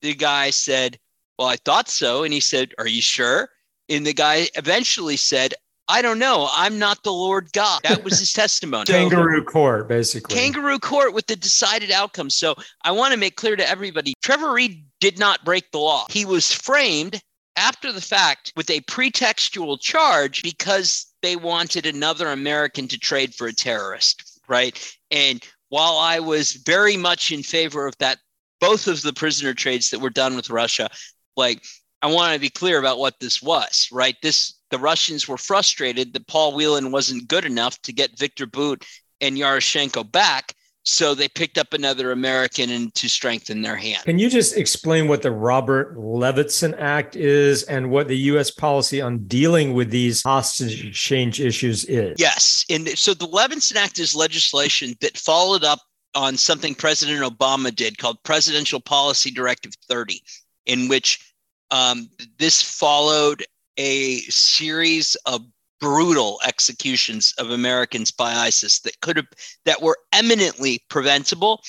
The 0.00 0.14
guy 0.14 0.48
said, 0.50 0.98
Well, 1.38 1.48
I 1.48 1.56
thought 1.56 1.90
so. 1.90 2.24
And 2.24 2.32
he 2.32 2.40
said, 2.40 2.72
Are 2.78 2.88
you 2.88 3.02
sure? 3.02 3.50
And 3.90 4.06
the 4.06 4.14
guy 4.14 4.48
eventually 4.54 5.18
said, 5.18 5.54
I 5.88 6.02
don't 6.02 6.18
know. 6.18 6.48
I'm 6.52 6.78
not 6.78 7.02
the 7.02 7.12
Lord 7.12 7.52
God. 7.52 7.80
That 7.82 8.04
was 8.04 8.18
his 8.18 8.32
testimony. 8.34 8.84
kangaroo 8.84 9.42
court, 9.42 9.88
basically. 9.88 10.36
Kangaroo 10.36 10.78
court 10.78 11.14
with 11.14 11.26
the 11.26 11.36
decided 11.36 11.90
outcome. 11.90 12.28
So 12.30 12.54
I 12.82 12.92
want 12.92 13.12
to 13.14 13.18
make 13.18 13.36
clear 13.36 13.56
to 13.56 13.68
everybody 13.68 14.14
Trevor 14.22 14.52
Reed 14.52 14.84
did 15.00 15.18
not 15.18 15.44
break 15.44 15.70
the 15.72 15.78
law. 15.78 16.06
He 16.10 16.24
was 16.24 16.52
framed 16.52 17.20
after 17.56 17.90
the 17.90 18.00
fact 18.00 18.52
with 18.56 18.70
a 18.70 18.80
pretextual 18.82 19.80
charge 19.80 20.42
because 20.42 21.06
they 21.22 21.36
wanted 21.36 21.86
another 21.86 22.28
American 22.28 22.86
to 22.88 22.98
trade 22.98 23.34
for 23.34 23.46
a 23.46 23.52
terrorist, 23.52 24.40
right? 24.46 24.78
And 25.10 25.44
while 25.70 25.96
I 25.96 26.20
was 26.20 26.52
very 26.52 26.96
much 26.96 27.32
in 27.32 27.42
favor 27.42 27.86
of 27.86 27.96
that, 27.98 28.18
both 28.60 28.86
of 28.86 29.02
the 29.02 29.12
prisoner 29.12 29.54
trades 29.54 29.90
that 29.90 30.00
were 30.00 30.10
done 30.10 30.36
with 30.36 30.50
Russia, 30.50 30.88
like 31.36 31.64
I 32.02 32.08
want 32.08 32.34
to 32.34 32.40
be 32.40 32.50
clear 32.50 32.78
about 32.78 32.98
what 32.98 33.18
this 33.20 33.42
was, 33.42 33.88
right? 33.90 34.16
This 34.22 34.54
the 34.70 34.78
Russians 34.78 35.28
were 35.28 35.38
frustrated 35.38 36.12
that 36.12 36.26
Paul 36.26 36.54
Whelan 36.54 36.92
wasn't 36.92 37.28
good 37.28 37.44
enough 37.44 37.80
to 37.82 37.92
get 37.92 38.18
Viktor 38.18 38.46
Bout 38.46 38.84
and 39.20 39.36
Yaroshenko 39.36 40.10
back. 40.10 40.54
So 40.84 41.14
they 41.14 41.28
picked 41.28 41.58
up 41.58 41.74
another 41.74 42.12
American 42.12 42.70
and 42.70 42.94
to 42.94 43.10
strengthen 43.10 43.60
their 43.60 43.76
hand. 43.76 44.04
Can 44.04 44.18
you 44.18 44.30
just 44.30 44.56
explain 44.56 45.06
what 45.06 45.20
the 45.20 45.30
Robert 45.30 45.98
Levinson 45.98 46.74
Act 46.78 47.14
is 47.14 47.64
and 47.64 47.90
what 47.90 48.08
the 48.08 48.16
U.S. 48.16 48.50
policy 48.50 49.02
on 49.02 49.18
dealing 49.26 49.74
with 49.74 49.90
these 49.90 50.22
hostage 50.22 50.86
exchange 50.86 51.42
issues 51.42 51.84
is? 51.84 52.16
Yes. 52.18 52.64
And 52.70 52.88
so 52.90 53.12
the 53.12 53.26
Levinson 53.26 53.76
Act 53.76 53.98
is 53.98 54.14
legislation 54.14 54.94
that 55.02 55.18
followed 55.18 55.62
up 55.62 55.80
on 56.14 56.38
something 56.38 56.74
President 56.74 57.20
Obama 57.20 57.74
did 57.74 57.98
called 57.98 58.22
Presidential 58.22 58.80
Policy 58.80 59.30
Directive 59.30 59.72
30, 59.88 60.22
in 60.64 60.88
which 60.88 61.34
um, 61.70 62.08
this 62.38 62.62
followed 62.62 63.44
a 63.78 64.18
series 64.22 65.16
of 65.24 65.46
brutal 65.80 66.40
executions 66.44 67.32
of 67.38 67.50
Americans 67.50 68.10
by 68.10 68.34
ISIS 68.34 68.80
that 68.80 69.00
could 69.00 69.16
have 69.16 69.28
that 69.64 69.80
were 69.80 69.98
eminently 70.12 70.82
preventable, 70.90 71.62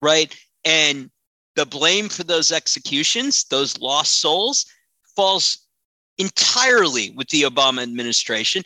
right? 0.00 0.34
And 0.64 1.10
the 1.56 1.66
blame 1.66 2.08
for 2.08 2.22
those 2.22 2.52
executions, 2.52 3.44
those 3.44 3.78
lost 3.78 4.20
souls, 4.20 4.66
falls 5.16 5.58
entirely 6.18 7.10
with 7.10 7.28
the 7.28 7.42
Obama 7.42 7.82
administration. 7.82 8.62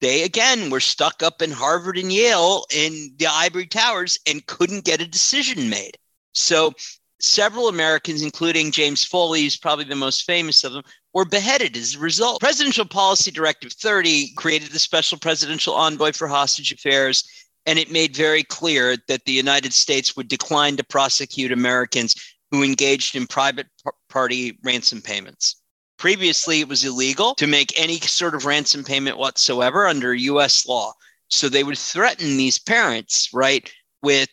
They 0.00 0.24
again 0.24 0.68
were 0.68 0.80
stuck 0.80 1.22
up 1.22 1.40
in 1.40 1.50
Harvard 1.50 1.96
and 1.96 2.12
Yale 2.12 2.66
in 2.74 3.14
the 3.16 3.28
ivory 3.28 3.66
towers 3.66 4.18
and 4.26 4.44
couldn't 4.46 4.84
get 4.84 5.00
a 5.00 5.06
decision 5.06 5.70
made. 5.70 5.96
So 6.32 6.74
several 7.20 7.68
Americans, 7.68 8.22
including 8.22 8.72
James 8.72 9.04
Foley, 9.04 9.42
who's 9.42 9.56
probably 9.56 9.84
the 9.84 9.94
most 9.94 10.24
famous 10.24 10.64
of 10.64 10.72
them, 10.72 10.82
were 11.14 11.24
beheaded 11.24 11.76
as 11.76 11.94
a 11.94 11.98
result. 11.98 12.40
Presidential 12.40 12.84
Policy 12.84 13.30
Directive 13.30 13.72
30 13.72 14.32
created 14.34 14.70
the 14.70 14.78
Special 14.78 15.18
Presidential 15.18 15.74
Envoy 15.74 16.12
for 16.12 16.26
Hostage 16.28 16.72
Affairs, 16.72 17.24
and 17.66 17.78
it 17.78 17.92
made 17.92 18.16
very 18.16 18.42
clear 18.42 18.96
that 19.08 19.24
the 19.24 19.32
United 19.32 19.72
States 19.72 20.16
would 20.16 20.28
decline 20.28 20.76
to 20.76 20.84
prosecute 20.84 21.52
Americans 21.52 22.14
who 22.50 22.62
engaged 22.62 23.14
in 23.14 23.26
private 23.26 23.66
party 24.08 24.58
ransom 24.62 25.00
payments. 25.00 25.56
Previously, 25.98 26.60
it 26.60 26.68
was 26.68 26.84
illegal 26.84 27.34
to 27.36 27.46
make 27.46 27.78
any 27.78 28.00
sort 28.00 28.34
of 28.34 28.44
ransom 28.44 28.82
payment 28.82 29.18
whatsoever 29.18 29.86
under 29.86 30.14
US 30.14 30.66
law. 30.66 30.92
So 31.28 31.48
they 31.48 31.64
would 31.64 31.78
threaten 31.78 32.36
these 32.36 32.58
parents, 32.58 33.28
right, 33.32 33.70
with 34.02 34.28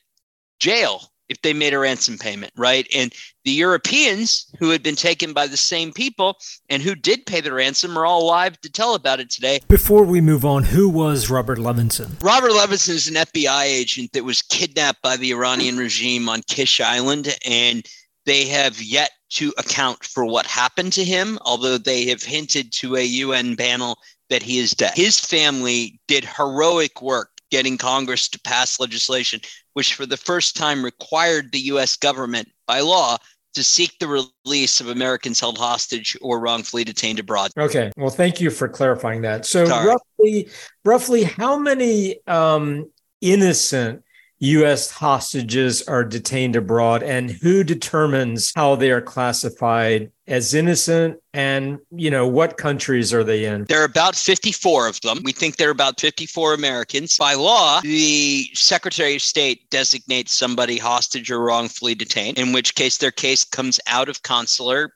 jail 0.59 1.11
if 1.29 1.41
they 1.41 1.53
made 1.53 1.73
a 1.73 1.79
ransom 1.79 2.17
payment, 2.17 2.51
right? 2.57 2.87
And 2.93 3.13
the 3.45 3.51
Europeans 3.51 4.51
who 4.59 4.69
had 4.69 4.83
been 4.83 4.95
taken 4.95 5.31
by 5.31 5.47
the 5.47 5.57
same 5.57 5.93
people 5.93 6.37
and 6.69 6.81
who 6.81 6.95
did 6.95 7.25
pay 7.25 7.39
the 7.41 7.53
ransom 7.53 7.97
are 7.97 8.05
all 8.05 8.23
alive 8.23 8.59
to 8.61 8.71
tell 8.71 8.95
about 8.95 9.19
it 9.19 9.29
today. 9.29 9.59
Before 9.67 10.03
we 10.03 10.21
move 10.21 10.43
on, 10.43 10.63
who 10.63 10.89
was 10.89 11.29
Robert 11.29 11.57
Levinson? 11.57 12.21
Robert 12.21 12.51
Levinson 12.51 12.89
is 12.89 13.07
an 13.07 13.15
FBI 13.15 13.63
agent 13.63 14.11
that 14.13 14.25
was 14.25 14.41
kidnapped 14.41 15.01
by 15.01 15.15
the 15.15 15.31
Iranian 15.31 15.77
regime 15.77 16.27
on 16.27 16.41
Kish 16.47 16.81
Island, 16.81 17.35
and 17.45 17.85
they 18.25 18.45
have 18.45 18.81
yet 18.81 19.11
to 19.31 19.53
account 19.57 20.03
for 20.03 20.25
what 20.25 20.45
happened 20.45 20.93
to 20.93 21.03
him, 21.03 21.37
although 21.41 21.77
they 21.77 22.05
have 22.05 22.23
hinted 22.23 22.71
to 22.73 22.95
a 22.95 23.03
UN 23.03 23.55
panel 23.55 23.97
that 24.29 24.43
he 24.43 24.59
is 24.59 24.71
dead. 24.71 24.93
His 24.95 25.19
family 25.19 25.99
did 26.07 26.25
heroic 26.25 27.01
work 27.01 27.38
getting 27.49 27.77
Congress 27.77 28.27
to 28.29 28.39
pass 28.41 28.79
legislation 28.79 29.39
which 29.73 29.93
for 29.93 30.05
the 30.05 30.17
first 30.17 30.57
time 30.57 30.83
required 30.83 31.51
the 31.51 31.59
US 31.59 31.95
government 31.95 32.49
by 32.67 32.81
law 32.81 33.17
to 33.53 33.63
seek 33.63 33.97
the 33.99 34.07
release 34.45 34.81
of 34.81 34.89
Americans 34.89 35.39
held 35.39 35.57
hostage 35.57 36.17
or 36.21 36.39
wrongfully 36.39 36.83
detained 36.83 37.17
abroad. 37.17 37.51
Okay. 37.57 37.91
Well, 37.97 38.09
thank 38.09 38.41
you 38.41 38.49
for 38.49 38.67
clarifying 38.67 39.21
that. 39.21 39.45
So 39.45 39.65
Sorry. 39.65 39.87
roughly 39.87 40.49
roughly 40.83 41.23
how 41.23 41.57
many 41.57 42.19
um, 42.27 42.91
innocent 43.21 44.03
U.S. 44.39 44.91
hostages 44.91 45.81
are 45.83 46.05
detained 46.05 46.55
abroad, 46.55 47.03
and 47.03 47.29
who 47.29 47.63
determines 47.63 48.53
how 48.55 48.75
they 48.75 48.89
are 48.91 49.01
classified 49.01 50.11
as 50.29 50.53
innocent? 50.53 51.19
And 51.33 51.79
you 51.91 52.09
know 52.09 52.27
what 52.27 52.57
countries 52.57 53.13
are 53.13 53.23
they 53.23 53.45
in? 53.45 53.65
There 53.65 53.81
are 53.81 53.85
about 53.85 54.15
54 54.15 54.87
of 54.87 55.01
them. 55.01 55.19
We 55.23 55.31
think 55.31 55.57
there 55.57 55.67
are 55.67 55.71
about 55.71 55.99
54 55.99 56.53
Americans. 56.53 57.17
By 57.17 57.33
law, 57.33 57.81
the 57.81 58.49
Secretary 58.53 59.15
of 59.15 59.21
State 59.21 59.69
designates 59.69 60.33
somebody 60.33 60.77
hostage 60.77 61.29
or 61.29 61.39
wrongfully 61.39 61.95
detained, 61.95 62.37
in 62.37 62.53
which 62.53 62.75
case 62.75 62.97
their 62.97 63.11
case 63.11 63.43
comes 63.43 63.79
out 63.87 64.07
of 64.07 64.23
consular 64.23 64.93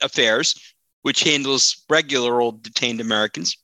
affairs, 0.00 0.54
which 1.02 1.24
handles 1.24 1.84
regular 1.88 2.40
old 2.40 2.62
detained 2.62 3.00
Americans 3.00 3.56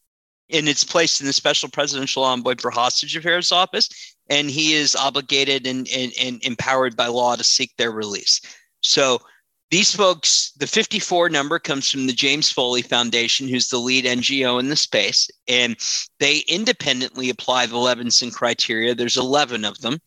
and 0.52 0.68
it's 0.68 0.84
placed 0.84 1.20
in 1.20 1.26
the 1.26 1.32
special 1.32 1.68
presidential 1.68 2.24
envoy 2.24 2.54
for 2.58 2.70
hostage 2.70 3.16
affairs 3.16 3.52
office 3.52 3.88
and 4.28 4.50
he 4.50 4.74
is 4.74 4.96
obligated 4.96 5.66
and, 5.66 5.88
and, 5.94 6.12
and 6.20 6.42
empowered 6.44 6.96
by 6.96 7.06
law 7.06 7.36
to 7.36 7.44
seek 7.44 7.76
their 7.76 7.90
release. 7.90 8.40
So 8.82 9.20
these 9.70 9.94
folks, 9.94 10.52
the 10.58 10.66
54 10.66 11.28
number 11.28 11.58
comes 11.58 11.88
from 11.88 12.06
the 12.06 12.12
James 12.12 12.50
Foley 12.50 12.82
Foundation, 12.82 13.46
who's 13.46 13.68
the 13.68 13.78
lead 13.78 14.04
NGO 14.04 14.58
in 14.58 14.68
the 14.68 14.76
space, 14.76 15.30
and 15.46 15.76
they 16.18 16.38
independently 16.48 17.30
apply 17.30 17.66
the 17.66 17.76
Levinson 17.76 18.32
criteria. 18.32 18.94
There's 18.94 19.16
11 19.16 19.64
of 19.64 19.80
them, 19.80 19.98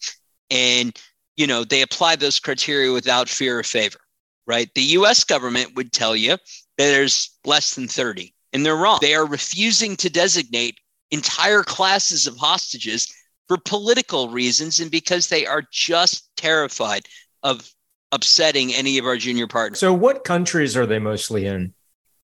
and 0.50 0.98
you 1.38 1.48
know 1.48 1.64
they 1.64 1.82
apply 1.82 2.18
those 2.18 2.40
criteria 2.40 2.92
without 2.92 3.30
fear 3.30 3.60
or 3.60 3.64
favor. 3.64 4.00
Right? 4.46 4.70
The 4.76 4.82
U.S. 4.82 5.24
government 5.24 5.76
would 5.76 5.94
tell 5.94 6.18
you 6.18 6.32
that 6.32 6.40
there's 6.78 7.30
less 7.46 7.76
than 7.76 7.88
30, 7.88 8.34
and 8.52 8.66
they're 8.66 8.76
wrong. 8.76 9.00
They 9.02 9.16
are 9.16 9.26
refusing 9.26 9.96
to 9.98 10.10
designate 10.10 10.78
entire 11.12 11.64
classes 11.64 12.28
of 12.28 12.36
hostages 12.36 13.14
for 13.48 13.58
political 13.58 14.30
reasons 14.30 14.80
and 14.80 14.92
because 14.92 15.30
they 15.30 15.46
are 15.46 15.64
just 15.72 16.30
terrified 16.36 17.06
of 17.44 17.73
upsetting 18.14 18.74
any 18.74 18.98
of 18.98 19.06
our 19.06 19.18
junior 19.18 19.48
partners. 19.48 19.80
So, 19.80 19.94
what 19.94 20.24
countries 20.24 20.78
are 20.78 20.86
they 20.86 21.00
mostly 21.00 21.46
in? 21.46 21.74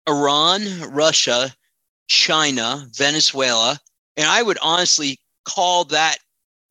Iran, 0.07 0.61
Russia, 0.91 1.53
China, 2.07 2.87
Venezuela, 2.95 3.79
and 4.17 4.27
I 4.27 4.43
would 4.43 4.57
honestly 4.61 5.19
call 5.45 5.85
that 5.85 6.17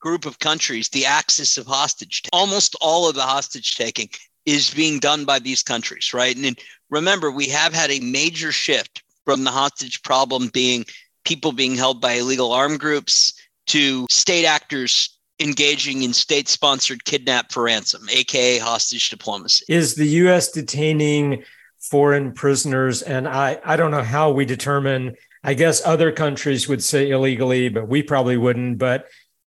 group 0.00 0.26
of 0.26 0.38
countries 0.38 0.90
the 0.90 1.06
axis 1.06 1.58
of 1.58 1.66
hostage. 1.66 2.22
Almost 2.32 2.76
all 2.80 3.08
of 3.08 3.14
the 3.14 3.22
hostage 3.22 3.74
taking 3.76 4.10
is 4.46 4.72
being 4.72 4.98
done 4.98 5.24
by 5.24 5.38
these 5.38 5.62
countries, 5.62 6.12
right? 6.14 6.36
And, 6.36 6.44
and 6.44 6.58
remember, 6.90 7.30
we 7.30 7.48
have 7.48 7.74
had 7.74 7.90
a 7.90 8.00
major 8.00 8.52
shift 8.52 9.02
from 9.24 9.44
the 9.44 9.50
hostage 9.50 10.02
problem 10.02 10.48
being 10.48 10.84
people 11.24 11.52
being 11.52 11.74
held 11.74 12.00
by 12.00 12.12
illegal 12.12 12.52
armed 12.52 12.80
groups 12.80 13.34
to 13.66 14.06
state 14.08 14.46
actors 14.46 15.17
engaging 15.40 16.02
in 16.02 16.12
state 16.12 16.48
sponsored 16.48 17.04
kidnap 17.04 17.52
for 17.52 17.64
ransom, 17.64 18.08
aka 18.10 18.58
hostage 18.58 19.08
diplomacy. 19.08 19.64
Is 19.68 19.94
the 19.94 20.06
US 20.06 20.50
detaining 20.50 21.44
foreign 21.78 22.32
prisoners? 22.32 23.02
And 23.02 23.28
I, 23.28 23.58
I 23.64 23.76
don't 23.76 23.90
know 23.90 24.02
how 24.02 24.30
we 24.30 24.44
determine, 24.44 25.16
I 25.44 25.54
guess 25.54 25.84
other 25.84 26.12
countries 26.12 26.68
would 26.68 26.82
say 26.82 27.10
illegally, 27.10 27.68
but 27.68 27.88
we 27.88 28.02
probably 28.02 28.36
wouldn't. 28.36 28.78
But 28.78 29.08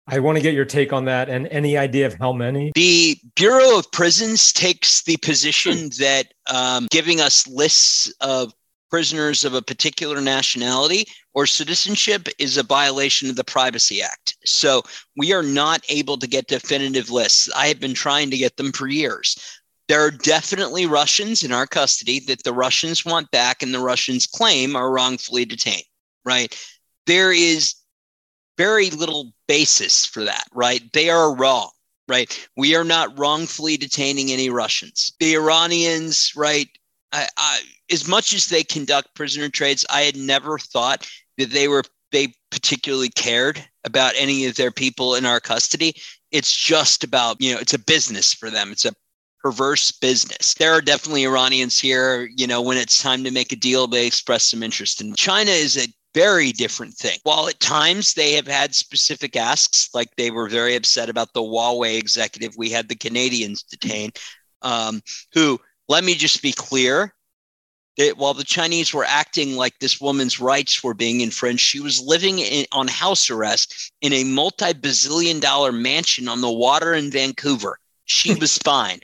I 0.08 0.20
want 0.20 0.38
to 0.38 0.42
get 0.42 0.54
your 0.54 0.66
take 0.66 0.92
on 0.92 1.06
that 1.06 1.30
and 1.30 1.48
any 1.48 1.78
idea 1.78 2.06
of 2.06 2.16
how 2.16 2.34
many. 2.34 2.72
The 2.76 3.18
Bureau 3.36 3.78
of 3.78 3.92
Prisons 3.92 4.52
takes 4.52 5.04
the 5.04 5.18
position 5.18 5.90
that 6.00 6.34
um, 6.48 6.88
giving 6.92 7.22
us 7.22 7.48
lists 7.48 8.14
of 8.20 8.54
prisoners 8.90 9.44
of 9.44 9.54
a 9.54 9.62
particular 9.62 10.22
nationality 10.22 11.06
or 11.34 11.46
citizenship 11.46 12.28
is 12.38 12.58
a 12.58 12.64
violation 12.64 13.30
of 13.30 13.36
the 13.36 13.44
Privacy 13.44 14.02
Act. 14.02 14.38
So 14.46 14.84
we 15.18 15.34
are 15.34 15.44
not 15.44 15.82
able 15.90 16.18
to 16.18 16.28
get 16.28 16.48
definitive 16.48 17.10
lists. 17.10 17.50
I 17.56 17.68
have 17.68 17.80
been 17.80 17.94
trying 17.94 18.30
to 18.32 18.38
get 18.38 18.58
them 18.58 18.72
for 18.72 18.88
years. 18.88 19.38
There 19.88 20.06
are 20.06 20.12
definitely 20.12 20.86
Russians 20.86 21.44
in 21.44 21.52
our 21.52 21.68
custody 21.68 22.20
that 22.22 22.44
the 22.44 22.54
Russians 22.54 23.04
want 23.04 23.32
back 23.32 23.62
and 23.62 23.74
the 23.74 23.80
Russians 23.80 24.26
claim 24.26 24.76
are 24.76 24.92
wrongfully 24.92 25.46
detained, 25.46 25.84
right? 26.24 26.56
There 27.06 27.34
is 27.34 27.76
very 28.58 28.90
little 28.92 29.34
basis 29.48 30.06
for 30.06 30.24
that, 30.24 30.46
right? 30.54 30.82
They 30.94 31.10
are 31.10 31.36
wrong, 31.36 31.70
right? 32.08 32.48
We 32.56 32.76
are 32.76 32.84
not 32.84 33.18
wrongfully 33.18 33.76
detaining 33.78 34.32
any 34.32 34.50
Russians. 34.50 35.12
The 35.20 35.36
Iranians, 35.36 36.32
right? 36.36 36.70
I, 37.12 37.28
I, 37.38 37.62
as 37.92 38.08
much 38.08 38.34
as 38.34 38.48
they 38.48 38.64
conduct 38.64 39.16
prisoner 39.16 39.50
trades, 39.50 39.86
I 39.90 40.02
had 40.02 40.16
never 40.16 40.58
thought 40.58 41.08
that 41.38 41.52
they 41.52 41.68
were 41.68 41.84
they 42.12 42.34
particularly 42.52 43.10
cared 43.10 43.64
about 43.84 44.14
any 44.16 44.46
of 44.46 44.56
their 44.56 44.72
people 44.72 45.16
in 45.16 45.26
our 45.26 45.40
custody. 45.40 45.96
It's 46.32 46.56
just 46.56 47.04
about, 47.04 47.42
you 47.42 47.54
know, 47.54 47.60
it's 47.60 47.74
a 47.74 47.80
business 47.80 48.34
for 48.34 48.50
them. 48.50 48.72
It's 48.72 48.86
a 48.86 48.94
perverse 49.44 49.92
business. 49.92 50.54
There 50.54 50.72
are 50.72 50.82
definitely 50.82 51.26
Iranians 51.26 51.80
here, 51.80 52.30
you 52.36 52.48
know, 52.48 52.62
when 52.62 52.78
it's 52.78 53.02
time 53.02 53.24
to 53.26 53.32
make 53.32 53.52
a 53.52 53.58
deal, 53.58 53.88
they 53.88 54.08
express 54.08 54.46
some 54.46 54.64
interest. 54.64 55.02
And 55.02 55.18
China 55.18 55.52
is 55.52 55.76
a 55.76 55.92
very 56.14 56.52
different 56.52 56.94
thing. 56.94 57.18
While 57.24 57.50
at 57.50 57.60
times 57.60 58.14
they 58.14 58.34
have 58.34 58.48
had 58.48 58.74
specific 58.74 59.36
asks, 59.36 59.90
like 59.94 60.16
they 60.16 60.32
were 60.32 60.48
very 60.48 60.76
upset 60.76 61.10
about 61.10 61.34
the 61.34 61.42
Huawei 61.42 61.98
executive 61.98 62.56
we 62.56 62.70
had 62.70 62.88
the 62.88 62.96
Canadians 62.96 63.64
detain, 63.64 64.12
um, 64.62 65.02
who 65.34 65.60
let 65.90 66.04
me 66.04 66.14
just 66.14 66.42
be 66.42 66.54
clear 66.54 67.14
that 67.98 68.18
while 68.18 68.34
the 68.34 68.44
Chinese 68.44 68.94
were 68.94 69.06
acting 69.06 69.56
like 69.56 69.78
this 69.80 70.02
woman's 70.02 70.40
rights 70.40 70.84
were 70.84 70.94
being 70.94 71.22
infringed, 71.22 71.62
she 71.62 71.80
was 71.80 72.02
living 72.02 72.40
in, 72.40 72.66
on 72.72 72.88
house 72.88 73.30
arrest 73.30 73.92
in 74.02 74.14
a 74.14 74.24
multi 74.24 74.74
bazillion 74.74 75.40
dollar 75.40 75.72
mansion 75.72 76.28
on 76.28 76.42
the 76.42 76.52
water 76.52 76.94
in 76.94 77.12
Vancouver. 77.12 77.80
She 78.06 78.34
was 78.40 78.58
fine, 78.58 79.00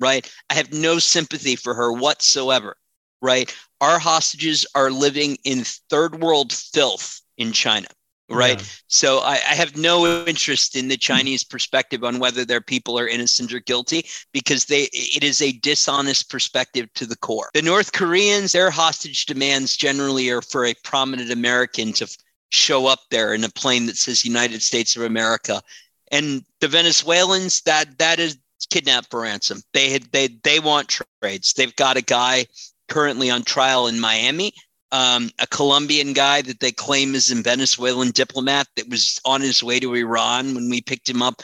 right? 0.00 0.30
I 0.50 0.54
have 0.54 0.72
no 0.72 0.98
sympathy 0.98 1.56
for 1.56 1.74
her 1.74 1.92
whatsoever, 1.92 2.76
right? 3.22 3.54
Our 3.80 3.98
hostages 3.98 4.66
are 4.74 4.90
living 4.90 5.38
in 5.44 5.64
third 5.64 6.20
world 6.20 6.52
filth 6.52 7.20
in 7.38 7.52
China 7.52 7.88
right? 8.28 8.60
Yeah. 8.60 8.66
So 8.88 9.18
I, 9.20 9.34
I, 9.34 9.54
have 9.54 9.76
no 9.76 10.24
interest 10.26 10.76
in 10.76 10.88
the 10.88 10.96
Chinese 10.96 11.44
perspective 11.44 12.02
on 12.02 12.18
whether 12.18 12.44
their 12.44 12.60
people 12.60 12.98
are 12.98 13.06
innocent 13.06 13.52
or 13.52 13.60
guilty 13.60 14.06
because 14.32 14.64
they 14.64 14.88
it 14.92 15.22
is 15.22 15.40
a 15.40 15.52
dishonest 15.52 16.30
perspective 16.30 16.92
to 16.94 17.06
the 17.06 17.16
core. 17.16 17.50
The 17.54 17.62
North 17.62 17.92
Koreans, 17.92 18.52
their 18.52 18.70
hostage 18.70 19.26
demands 19.26 19.76
generally 19.76 20.28
are 20.30 20.42
for 20.42 20.64
a 20.64 20.74
prominent 20.82 21.30
American 21.30 21.92
to 21.94 22.08
show 22.50 22.86
up 22.86 23.00
there 23.10 23.34
in 23.34 23.44
a 23.44 23.48
plane 23.48 23.86
that 23.86 23.96
says 23.96 24.24
United 24.24 24.62
States 24.62 24.96
of 24.96 25.02
America. 25.02 25.62
And 26.10 26.44
the 26.60 26.68
Venezuelans, 26.68 27.62
that 27.62 27.98
that 27.98 28.18
is 28.18 28.38
kidnapped 28.70 29.10
for 29.10 29.20
ransom. 29.20 29.62
They 29.72 29.90
had 29.90 30.04
they 30.12 30.28
they 30.42 30.60
want 30.60 31.00
trades. 31.20 31.52
They've 31.52 31.76
got 31.76 31.96
a 31.96 32.02
guy 32.02 32.46
currently 32.88 33.30
on 33.30 33.42
trial 33.42 33.88
in 33.88 33.98
Miami 33.98 34.52
um, 34.92 35.30
a 35.38 35.46
Colombian 35.46 36.12
guy 36.12 36.42
that 36.42 36.60
they 36.60 36.72
claim 36.72 37.14
is 37.14 37.30
a 37.30 37.42
Venezuelan 37.42 38.10
diplomat 38.10 38.68
that 38.76 38.88
was 38.88 39.20
on 39.24 39.40
his 39.40 39.62
way 39.62 39.80
to 39.80 39.94
Iran 39.94 40.54
when 40.54 40.70
we 40.70 40.80
picked 40.80 41.08
him 41.08 41.22
up 41.22 41.42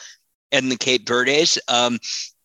in 0.51 0.69
the 0.69 0.77
Cape 0.77 1.07
Verdes. 1.07 1.59
Um, 1.67 1.99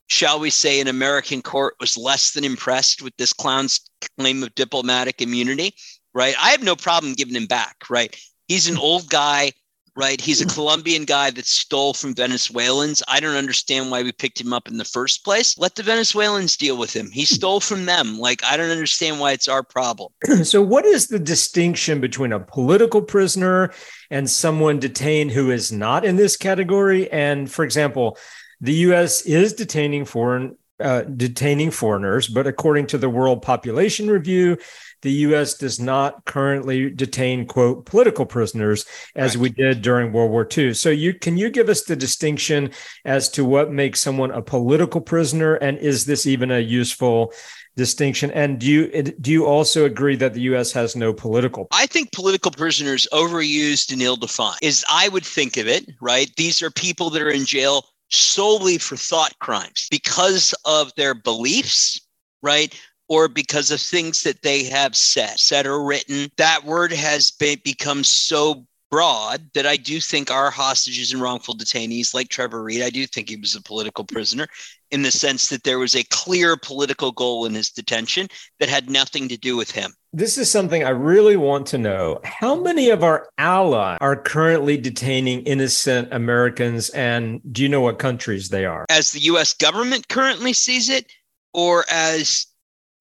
shall 0.09 0.41
we 0.41 0.51
say, 0.51 0.81
an 0.81 0.89
American 0.89 1.43
court 1.43 1.75
was 1.79 1.97
less 1.97 2.33
than 2.33 2.45
impressed 2.45 3.03
with 3.03 3.17
this 3.17 3.33
clown's 3.33 3.81
claim 4.19 4.43
of 4.43 4.55
diplomatic 4.55 5.21
immunity, 5.23 5.75
right? 6.15 6.35
I 6.41 6.51
have 6.51 6.63
no 6.63 6.75
problem 6.75 7.15
giving 7.15 7.37
him 7.37 7.47
back, 7.47 7.77
right? 7.89 8.19
He's 8.49 8.69
an 8.69 8.79
old 8.79 9.09
guy 9.09 9.53
right? 9.99 10.21
He's 10.21 10.41
a 10.41 10.45
hmm. 10.45 10.51
Colombian 10.51 11.05
guy 11.05 11.31
that 11.31 11.45
stole 11.45 11.93
from 11.93 12.15
Venezuelans. 12.15 13.03
I 13.09 13.19
don't 13.19 13.35
understand 13.35 13.91
why 13.91 14.05
we 14.05 14.13
picked 14.13 14.41
him 14.41 14.53
up 14.53 14.69
in 14.69 14.79
the 14.79 14.85
first 14.85 15.25
place. 15.25 15.59
Let 15.59 15.75
the 15.75 15.83
Venezuelans 15.83 16.57
deal 16.57 16.79
with 16.79 16.95
him. 16.95 17.11
He 17.11 17.23
hmm. 17.23 17.35
stole 17.35 17.61
from 17.61 17.85
them. 17.85 18.19
Like, 18.19 18.43
I 18.45 18.57
don't 18.57 18.71
understand 18.71 19.19
why 19.19 19.33
it's 19.33 19.49
our 19.49 19.65
problem. 19.65 20.13
so, 20.45 20.63
what 20.63 20.85
is 20.85 21.09
the 21.09 21.19
distinction 21.19 22.01
between 22.01 22.33
a 22.33 22.39
political 22.39 23.03
prisoner 23.03 23.73
and 24.09 24.31
someone 24.31 24.79
detained 24.79 25.33
who 25.33 25.51
is 25.51 25.73
not 25.73 26.05
in 26.05 26.15
this 26.15 26.37
category? 26.37 27.11
And, 27.11 27.51
for 27.51 27.65
example, 27.65 28.17
the 28.61 28.75
U.S. 28.75 29.23
is 29.23 29.53
detaining 29.53 30.05
foreign 30.05 30.57
uh, 30.81 31.03
detaining 31.03 31.71
foreigners, 31.71 32.29
but 32.29 32.47
according 32.47 32.87
to 32.89 32.99
the 32.99 33.11
World 33.11 33.43
Population 33.43 34.11
Review, 34.11 34.59
the 35.03 35.13
U.S. 35.13 35.55
does 35.55 35.79
not 35.79 36.25
currently 36.25 36.91
detain 36.91 37.47
quote 37.47 37.87
political 37.87 38.27
prisoners 38.27 38.85
as 39.15 39.37
right. 39.37 39.43
we 39.43 39.51
did 39.51 39.83
during 39.83 40.13
World 40.13 40.31
War 40.31 40.47
II. 40.57 40.75
So, 40.75 40.91
you 40.91 41.15
can 41.15 41.37
you 41.37 41.51
give 41.51 41.69
us 41.69 41.85
the 41.85 41.97
distinction 41.97 42.71
as 43.05 43.29
to 43.31 43.45
what 43.45 43.71
makes 43.71 44.01
someone 44.01 44.31
a 44.31 44.43
political 44.43 45.01
prisoner, 45.01 45.55
and 45.55 45.79
is 45.79 46.05
this 46.05 46.27
even 46.27 46.51
a 46.51 46.59
useful 46.59 47.33
distinction? 47.77 48.31
And 48.33 48.59
do 48.59 48.67
you 48.67 49.03
do 49.03 49.31
you 49.31 49.47
also 49.47 49.85
agree 49.85 50.17
that 50.17 50.35
the 50.35 50.43
U.S. 50.43 50.73
has 50.73 50.95
no 50.95 51.15
political? 51.15 51.69
I 51.71 51.87
think 51.87 52.13
political 52.13 52.51
prisoners 52.51 53.09
overused 53.13 53.93
and 53.93 54.03
ill-defined. 54.03 54.59
Is 54.63 54.85
I 54.91 55.09
would 55.09 55.25
think 55.25 55.57
of 55.57 55.67
it 55.67 55.89
right. 56.01 56.31
These 56.37 56.61
are 56.61 56.71
people 56.71 57.09
that 57.11 57.23
are 57.23 57.31
in 57.31 57.47
jail 57.47 57.85
solely 58.11 58.79
for 58.79 58.97
thought 58.97 59.39
crimes 59.39 59.89
because 59.91 60.55
of 60.65 60.93
their 60.97 61.15
beliefs, 61.15 62.01
right? 62.43 62.75
or 63.09 63.27
because 63.27 63.71
of 63.71 63.81
things 63.81 64.23
that 64.23 64.43
they 64.43 64.65
have 64.65 64.95
said, 64.95 65.39
said 65.41 65.67
or 65.67 65.83
written. 65.83 66.31
That 66.37 66.65
word 66.65 66.93
has 66.93 67.31
been, 67.31 67.59
become 67.65 68.05
so 68.05 68.67
broad 68.91 69.51
that 69.55 69.67
I 69.67 69.77
do 69.77 70.01
think 70.01 70.31
our 70.31 70.51
hostages 70.51 71.13
and 71.13 71.21
wrongful 71.21 71.55
detainees, 71.57 72.15
like 72.15 72.29
Trevor 72.29 72.63
Reed, 72.63 72.83
I 72.83 72.91
do 72.91 73.07
think 73.07 73.29
he 73.29 73.37
was 73.37 73.55
a 73.55 73.63
political 73.63 74.05
prisoner 74.05 74.47
in 74.91 75.03
the 75.03 75.11
sense 75.11 75.49
that 75.49 75.65
there 75.65 75.79
was 75.79 75.95
a 75.95 76.05
clear 76.05 76.57
political 76.57 77.13
goal 77.13 77.45
in 77.45 77.55
his 77.55 77.71
detention 77.71 78.29
that 78.61 78.69
had 78.69 78.91
nothing 78.91 79.29
to 79.29 79.37
do 79.37 79.57
with 79.57 79.71
him. 79.71 79.93
This 80.13 80.39
is 80.39 80.51
something 80.51 80.85
I 80.85 80.91
really 80.91 81.37
want 81.37 81.67
to 81.69 81.79
know. 81.79 82.21
How 82.25 82.55
many 82.55 82.89
of 82.89 83.03
our 83.03 83.29
allies 83.37 83.99
are 84.01 84.17
currently 84.17 84.79
detaining 84.79 85.43
innocent 85.43 86.09
Americans, 86.13 86.89
and 86.91 87.41
do 87.53 87.63
you 87.63 87.69
know 87.69 87.83
what 87.83 87.99
countries 87.99 88.49
they 88.49 88.65
are? 88.65 88.87
As 88.89 89.13
the 89.13 89.21
US 89.21 89.53
government 89.53 90.09
currently 90.09 90.55
sees 90.55 90.89
it, 90.89 91.13
or 91.53 91.85
as 91.91 92.47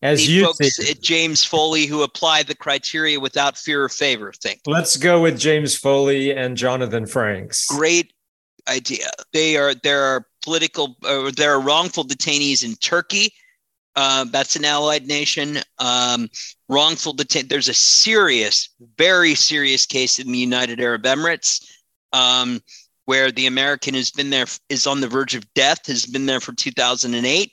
as 0.02 0.30
you 0.30 0.46
folks 0.46 0.80
at 0.90 1.02
James 1.02 1.44
Foley 1.44 1.86
who 1.86 2.04
apply 2.04 2.44
the 2.44 2.56
criteria 2.56 3.20
without 3.20 3.58
fear 3.58 3.84
or 3.84 3.90
favor 3.90 4.32
thing. 4.32 4.58
Let's 4.68 4.98
go 4.98 5.22
with 5.22 5.40
James 5.40 5.76
Foley 5.76 6.36
and 6.36 6.56
Jonathan 6.56 7.06
Franks. 7.08 7.66
Great 7.68 8.14
idea. 8.68 9.10
They 9.34 9.58
are 9.58 9.74
there 9.74 10.04
are 10.04 10.28
political 10.44 10.98
uh, 11.04 11.32
there 11.36 11.52
are 11.52 11.62
wrongful 11.62 12.04
detainees 12.06 12.64
in 12.64 12.76
Turkey. 12.76 13.34
Uh, 13.98 14.26
that's 14.26 14.56
an 14.56 14.64
allied 14.64 15.08
nation. 15.08 15.58
Um, 15.80 16.30
wrongful 16.70 17.14
detain. 17.14 17.48
There's 17.48 17.68
a 17.68 17.74
serious, 17.74 18.70
very 18.96 19.34
serious 19.34 19.88
case 19.88 20.20
in 20.20 20.32
the 20.32 20.38
United 20.38 20.80
Arab 20.80 21.02
Emirates. 21.04 21.66
Um, 22.14 22.62
where 23.06 23.32
the 23.32 23.48
American 23.48 23.96
has 23.96 24.12
been 24.12 24.30
there, 24.30 24.46
is 24.70 24.86
on 24.86 25.02
the 25.02 25.08
verge 25.08 25.34
of 25.34 25.52
death, 25.54 25.88
has 25.88 26.06
been 26.06 26.26
there 26.28 26.42
for 26.42 26.54
2008. 26.54 27.52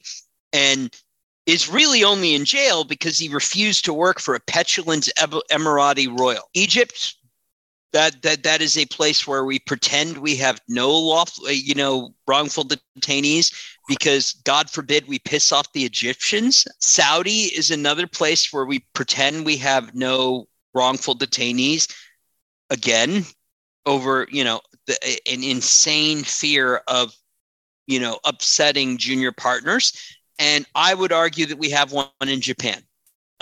And 0.53 0.95
is 1.47 1.69
really 1.69 2.05
only 2.05 2.35
in 2.35 2.45
jail 2.45 2.85
because 2.85 3.19
he 3.19 3.29
refused 3.29 3.85
to 3.85 3.95
work 3.95 4.21
for 4.21 4.35
a 4.35 4.41
petulant 4.41 5.09
Emirati 5.17 6.19
royal. 6.19 6.49
Egypt, 6.55 7.17
that 7.93 8.21
that 8.23 8.43
that 8.43 8.61
is 8.61 8.77
a 8.77 8.87
place 8.87 9.27
where 9.27 9.45
we 9.45 9.59
pretend 9.61 10.19
we 10.19 10.37
have 10.37 10.61
no 10.69 10.91
lawful, 10.91 11.51
you 11.51 11.75
know, 11.75 12.15
wrongful 12.27 12.65
detainees 12.65 13.53
because 13.89 14.33
God 14.45 14.71
forbid 14.71 15.07
we 15.07 15.19
piss 15.19 15.53
off 15.53 15.73
the 15.73 15.85
Egyptians. 15.85 16.67
Saudi 16.79 17.45
is 17.45 17.71
another 17.71 18.07
place 18.07 18.53
where 18.53 18.65
we 18.65 18.81
pretend 18.95 19.45
we 19.45 19.57
have 19.59 19.95
no 19.95 20.47
wrongful 20.75 21.15
detainees. 21.15 21.93
Again, 22.71 23.25
over 23.87 24.27
you 24.31 24.45
know 24.45 24.61
the, 24.87 24.97
an 25.31 25.43
insane 25.43 26.25
fear 26.25 26.83
of, 26.89 27.15
you 27.87 28.01
know, 28.01 28.19
upsetting 28.25 28.99
junior 28.99 29.33
partners. 29.33 29.93
And 30.39 30.67
I 30.75 30.95
would 30.95 31.13
argue 31.13 31.47
that 31.47 31.59
we 31.59 31.71
have 31.71 31.93
one 31.93 32.09
in 32.21 32.41
Japan. 32.41 32.83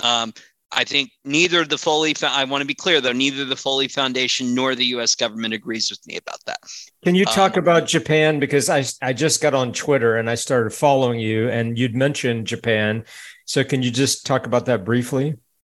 Um, 0.03 0.35
I 0.73 0.85
think 0.85 1.11
neither 1.25 1.65
the 1.65 1.79
Foley, 1.79 2.15
I 2.23 2.45
want 2.45 2.63
to 2.63 2.67
be 2.67 2.75
clear 2.75 3.01
though, 3.01 3.13
neither 3.13 3.45
the 3.45 3.57
Foley 3.57 3.89
Foundation 3.89 4.55
nor 4.55 4.75
the 4.75 4.87
US 4.87 5.15
government 5.15 5.55
agrees 5.55 5.91
with 5.91 6.05
me 6.07 6.17
about 6.17 6.45
that. 6.47 6.59
Can 7.05 7.15
you 7.15 7.25
talk 7.25 7.57
um, 7.57 7.63
about 7.63 7.87
Japan? 7.87 8.39
Because 8.39 8.69
I, 8.69 8.85
I 9.03 9.13
just 9.13 9.43
got 9.43 9.55
on 9.55 9.73
Twitter 9.73 10.17
and 10.17 10.31
I 10.31 10.35
started 10.35 10.71
following 10.71 11.21
you 11.21 11.49
and 11.49 11.79
you'd 11.79 11.95
mentioned 11.95 12.47
Japan. 12.47 13.05
So 13.45 13.65
can 13.65 13.83
you 13.83 13.91
just 13.91 14.27
talk 14.27 14.47
about 14.47 14.67
that 14.67 14.85
briefly? 14.85 15.35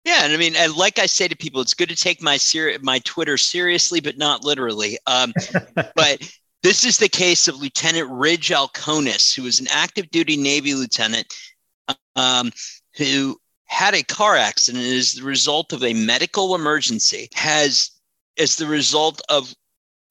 Yeah, 0.06 0.25
and 0.25 0.34
I 0.34 0.38
mean, 0.38 0.56
and 0.58 0.75
like 0.75 0.99
I 0.99 1.06
say 1.06 1.29
to 1.29 1.36
people, 1.36 1.62
it's 1.62 1.73
good 1.73 1.89
to 1.89 1.95
take 1.95 2.21
my 2.21 2.36
ser- 2.36 2.77
my 2.82 2.99
Twitter 2.99 3.38
seriously, 3.38 4.01
but 4.01 4.17
not 4.17 4.43
literally. 4.43 4.97
Um, 5.08 5.34
but 5.95 6.29
this 6.62 6.84
is 6.84 6.97
the 6.97 7.08
case 7.08 7.47
of 7.47 7.62
Lieutenant 7.62 8.10
Ridge 8.10 8.49
Alkonis, 8.49 9.34
who 9.34 9.43
was 9.43 9.62
an 9.62 9.67
active 9.71 10.10
duty 10.12 10.36
Navy 10.36 10.73
lieutenant 10.73 11.34
um, 12.15 12.51
who 12.97 13.39
had 13.73 13.95
a 13.95 14.03
car 14.03 14.36
accident 14.36 14.86
as 14.86 15.13
the 15.13 15.23
result 15.23 15.73
of 15.73 15.83
a 15.83 15.95
medical 15.95 16.53
emergency, 16.53 17.27
has, 17.33 17.89
as 18.38 18.55
the 18.55 18.67
result 18.67 19.19
of 19.29 19.53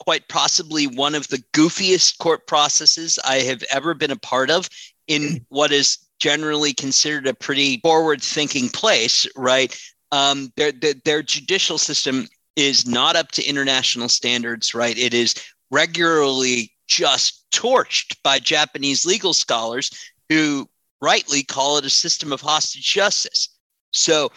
quite 0.01 0.29
possibly 0.29 0.88
one 0.88 1.14
of 1.14 1.29
the 1.29 1.42
goofiest 1.53 2.18
court 2.18 2.48
processes 2.48 3.20
I 3.25 3.37
have 3.37 3.62
ever 3.70 3.94
been 3.94 4.11
a 4.11 4.16
part 4.16 4.51
of 4.51 4.68
in 5.07 5.46
what 5.48 5.70
is 5.70 5.98
generally 6.18 6.75
considered 6.75 7.29
a 7.29 7.35
pretty 7.35 7.79
forward 7.79 8.20
thinking 8.20 8.68
place, 8.68 9.29
right? 9.37 9.72
Um, 10.11 10.53
their, 10.57 10.72
their, 10.72 10.94
their 11.05 11.22
judicial 11.22 11.79
system 11.79 12.27
is 12.57 12.85
not 12.85 13.14
up 13.14 13.31
to 13.33 13.44
international 13.44 14.09
standards, 14.09 14.75
right? 14.75 14.98
It 14.98 15.14
is 15.14 15.37
regularly 15.70 16.72
just 16.88 17.44
torched 17.53 18.16
by 18.25 18.40
Japanese 18.40 19.07
legal 19.07 19.35
scholars 19.35 19.88
who 20.29 20.68
rightly 21.03 21.43
call 21.43 21.77
it 21.77 21.85
a 21.85 21.91
system 21.91 22.33
of 22.33 22.41
hostage 22.41 22.95
justice. 22.95 23.49
So, 23.91 24.31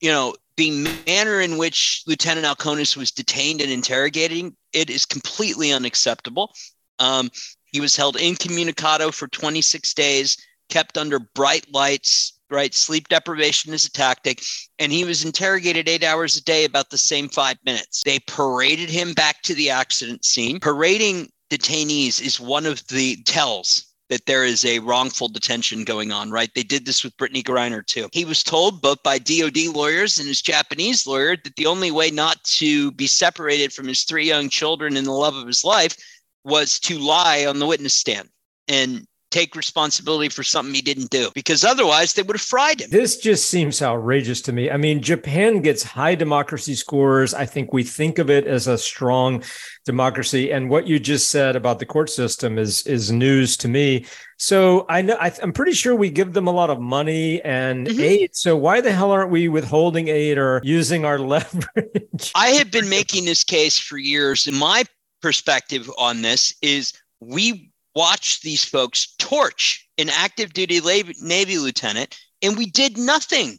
you 0.00 0.10
know, 0.10 0.34
the 0.56 0.88
manner 1.06 1.40
in 1.40 1.58
which 1.58 2.04
Lieutenant 2.06 2.46
Alkonis 2.46 2.96
was 2.96 3.10
detained 3.10 3.60
and 3.60 3.70
interrogating 3.70 4.56
it 4.72 4.88
is 4.88 5.04
completely 5.04 5.72
unacceptable. 5.72 6.54
Um, 6.98 7.30
he 7.66 7.80
was 7.80 7.96
held 7.96 8.16
incommunicado 8.16 9.12
for 9.12 9.26
26 9.28 9.94
days, 9.94 10.36
kept 10.68 10.96
under 10.96 11.18
bright 11.18 11.66
lights, 11.72 12.38
right? 12.50 12.72
Sleep 12.72 13.08
deprivation 13.08 13.72
is 13.72 13.84
a 13.84 13.90
tactic. 13.90 14.42
And 14.78 14.92
he 14.92 15.04
was 15.04 15.24
interrogated 15.24 15.88
eight 15.88 16.04
hours 16.04 16.36
a 16.36 16.44
day, 16.44 16.64
about 16.64 16.90
the 16.90 16.98
same 16.98 17.28
five 17.28 17.56
minutes. 17.64 18.02
They 18.04 18.20
paraded 18.20 18.90
him 18.90 19.12
back 19.12 19.42
to 19.42 19.54
the 19.54 19.70
accident 19.70 20.24
scene. 20.24 20.60
Parading 20.60 21.30
detainees 21.50 22.20
is 22.20 22.40
one 22.40 22.66
of 22.66 22.86
the 22.88 23.16
tells 23.24 23.93
that 24.14 24.26
there 24.26 24.44
is 24.44 24.64
a 24.64 24.78
wrongful 24.78 25.26
detention 25.26 25.82
going 25.82 26.12
on, 26.12 26.30
right? 26.30 26.48
They 26.54 26.62
did 26.62 26.86
this 26.86 27.02
with 27.02 27.16
Brittany 27.16 27.42
Griner 27.42 27.84
too. 27.84 28.08
He 28.12 28.24
was 28.24 28.44
told 28.44 28.80
both 28.80 29.02
by 29.02 29.18
DOD 29.18 29.74
lawyers 29.74 30.20
and 30.20 30.28
his 30.28 30.40
Japanese 30.40 31.04
lawyer 31.04 31.36
that 31.42 31.56
the 31.56 31.66
only 31.66 31.90
way 31.90 32.12
not 32.12 32.40
to 32.44 32.92
be 32.92 33.08
separated 33.08 33.72
from 33.72 33.88
his 33.88 34.04
three 34.04 34.24
young 34.24 34.48
children 34.48 34.96
and 34.96 35.04
the 35.04 35.10
love 35.10 35.34
of 35.34 35.48
his 35.48 35.64
life 35.64 35.96
was 36.44 36.78
to 36.78 36.96
lie 36.96 37.44
on 37.44 37.58
the 37.58 37.66
witness 37.66 37.94
stand. 37.94 38.28
And 38.68 39.04
take 39.34 39.56
responsibility 39.56 40.28
for 40.28 40.44
something 40.44 40.72
he 40.72 40.80
didn't 40.80 41.10
do 41.10 41.28
because 41.34 41.64
otherwise 41.64 42.14
they 42.14 42.22
would 42.22 42.36
have 42.36 42.40
fried 42.40 42.80
him. 42.80 42.88
This 42.90 43.16
just 43.18 43.50
seems 43.50 43.82
outrageous 43.82 44.40
to 44.42 44.52
me. 44.52 44.70
I 44.70 44.76
mean, 44.76 45.02
Japan 45.02 45.60
gets 45.60 45.82
high 45.82 46.14
democracy 46.14 46.76
scores. 46.76 47.34
I 47.34 47.44
think 47.44 47.72
we 47.72 47.82
think 47.82 48.20
of 48.20 48.30
it 48.30 48.46
as 48.46 48.68
a 48.68 48.78
strong 48.78 49.42
democracy 49.84 50.52
and 50.52 50.70
what 50.70 50.86
you 50.86 51.00
just 51.00 51.30
said 51.30 51.56
about 51.56 51.80
the 51.80 51.84
court 51.84 52.10
system 52.10 52.58
is 52.58 52.86
is 52.86 53.10
news 53.10 53.56
to 53.58 53.68
me. 53.68 54.06
So 54.38 54.86
I 54.88 55.02
know 55.02 55.16
I, 55.20 55.32
am 55.42 55.52
pretty 55.52 55.72
sure 55.72 55.96
we 55.96 56.10
give 56.10 56.32
them 56.32 56.46
a 56.46 56.52
lot 56.52 56.70
of 56.70 56.80
money 56.80 57.42
and 57.42 57.88
mm-hmm. 57.88 58.00
aid. 58.00 58.36
So 58.36 58.56
why 58.56 58.80
the 58.80 58.92
hell 58.92 59.10
aren't 59.10 59.30
we 59.30 59.48
withholding 59.48 60.06
aid 60.08 60.38
or 60.38 60.60
using 60.62 61.04
our 61.04 61.18
leverage? 61.34 62.30
I 62.36 62.48
have 62.50 62.70
been 62.70 62.88
making 62.88 63.24
this 63.24 63.42
case 63.42 63.78
for 63.80 63.98
years. 63.98 64.50
My 64.50 64.84
perspective 65.20 65.90
on 65.98 66.22
this 66.22 66.54
is 66.62 66.92
we 67.20 67.72
watched 67.94 68.42
these 68.42 68.64
folks 68.64 69.14
torch 69.18 69.88
an 69.98 70.08
active 70.10 70.52
duty 70.52 70.80
Navy 71.22 71.58
lieutenant, 71.58 72.18
and 72.42 72.56
we 72.56 72.66
did 72.66 72.98
nothing. 72.98 73.58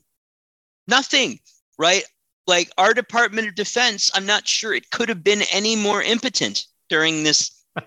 Nothing, 0.87 1.39
right? 1.79 2.03
Like 2.47 2.69
our 2.77 2.93
Department 2.93 3.47
of 3.47 3.55
Defense, 3.55 4.11
I'm 4.13 4.25
not 4.25 4.47
sure 4.47 4.73
it 4.73 4.91
could 4.91 5.09
have 5.09 5.23
been 5.23 5.41
any 5.51 5.75
more 5.75 6.01
impotent 6.01 6.65
during 6.89 7.23
this, 7.23 7.63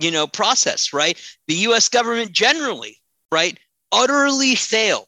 you 0.00 0.10
know, 0.10 0.26
process, 0.26 0.92
right? 0.92 1.20
The 1.46 1.54
US 1.54 1.88
government 1.88 2.32
generally, 2.32 2.98
right, 3.30 3.58
utterly 3.92 4.54
failed. 4.56 5.06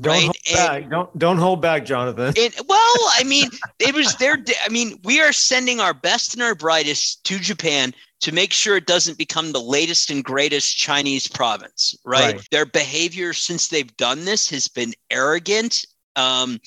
Don't 0.00 0.14
right? 0.14 0.22
hold 0.22 0.56
back. 0.56 0.90
Don't 0.90 1.18
don't 1.18 1.36
hold 1.36 1.60
back, 1.60 1.84
Jonathan. 1.84 2.32
And, 2.38 2.54
well, 2.66 2.96
I 3.14 3.24
mean, 3.26 3.50
it 3.78 3.94
was 3.94 4.14
their. 4.16 4.38
I 4.64 4.68
mean, 4.70 4.98
we 5.04 5.20
are 5.20 5.32
sending 5.32 5.78
our 5.78 5.92
best 5.92 6.32
and 6.32 6.42
our 6.42 6.54
brightest 6.54 7.22
to 7.24 7.38
Japan 7.38 7.92
to 8.20 8.32
make 8.32 8.52
sure 8.52 8.76
it 8.76 8.86
doesn't 8.86 9.18
become 9.18 9.52
the 9.52 9.60
latest 9.60 10.10
and 10.10 10.22
greatest 10.22 10.76
Chinese 10.76 11.26
province, 11.26 11.94
right? 12.04 12.36
right. 12.36 12.48
Their 12.50 12.66
behavior 12.66 13.32
since 13.32 13.68
they've 13.68 13.96
done 13.96 14.24
this 14.24 14.48
has 14.50 14.68
been 14.68 14.92
arrogant, 15.10 15.84
um, 16.16 16.60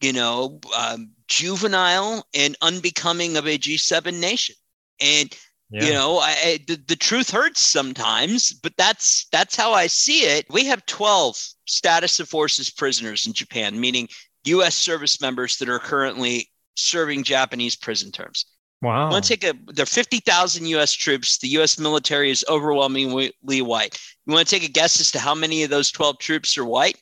you 0.00 0.12
know, 0.12 0.60
um, 0.76 1.10
juvenile, 1.26 2.26
and 2.34 2.56
unbecoming 2.62 3.36
of 3.36 3.46
a 3.46 3.58
G7 3.58 4.20
nation. 4.20 4.54
And 5.00 5.36
yeah. 5.70 5.84
you 5.84 5.92
know, 5.92 6.18
I, 6.18 6.36
I, 6.44 6.58
the, 6.66 6.76
the 6.86 6.96
truth 6.96 7.30
hurts 7.30 7.64
sometimes, 7.64 8.52
but 8.52 8.76
that's 8.76 9.26
that's 9.32 9.56
how 9.56 9.72
I 9.72 9.88
see 9.88 10.20
it. 10.20 10.46
We 10.50 10.64
have 10.66 10.86
12 10.86 11.36
status 11.66 12.20
of 12.20 12.28
forces 12.28 12.70
prisoners 12.70 13.26
in 13.26 13.32
Japan, 13.32 13.80
meaning 13.80 14.08
U.S. 14.44 14.76
service 14.76 15.20
members 15.20 15.56
that 15.58 15.68
are 15.68 15.78
currently 15.80 16.50
serving 16.76 17.24
Japanese 17.24 17.74
prison 17.74 18.12
terms. 18.12 18.44
Wow. 18.84 19.10
Want 19.10 19.24
to 19.24 19.36
take 19.36 19.44
a 19.44 19.54
there 19.72 19.84
are 19.84 19.86
50,000 19.86 20.66
US 20.66 20.92
troops. 20.92 21.38
The 21.38 21.48
US 21.58 21.78
military 21.78 22.30
is 22.30 22.44
overwhelmingly 22.50 23.32
white. 23.62 23.98
You 24.26 24.34
want 24.34 24.46
to 24.46 24.54
take 24.54 24.68
a 24.68 24.70
guess 24.70 25.00
as 25.00 25.10
to 25.12 25.18
how 25.18 25.34
many 25.34 25.62
of 25.62 25.70
those 25.70 25.90
12 25.90 26.18
troops 26.18 26.58
are 26.58 26.66
white? 26.66 27.00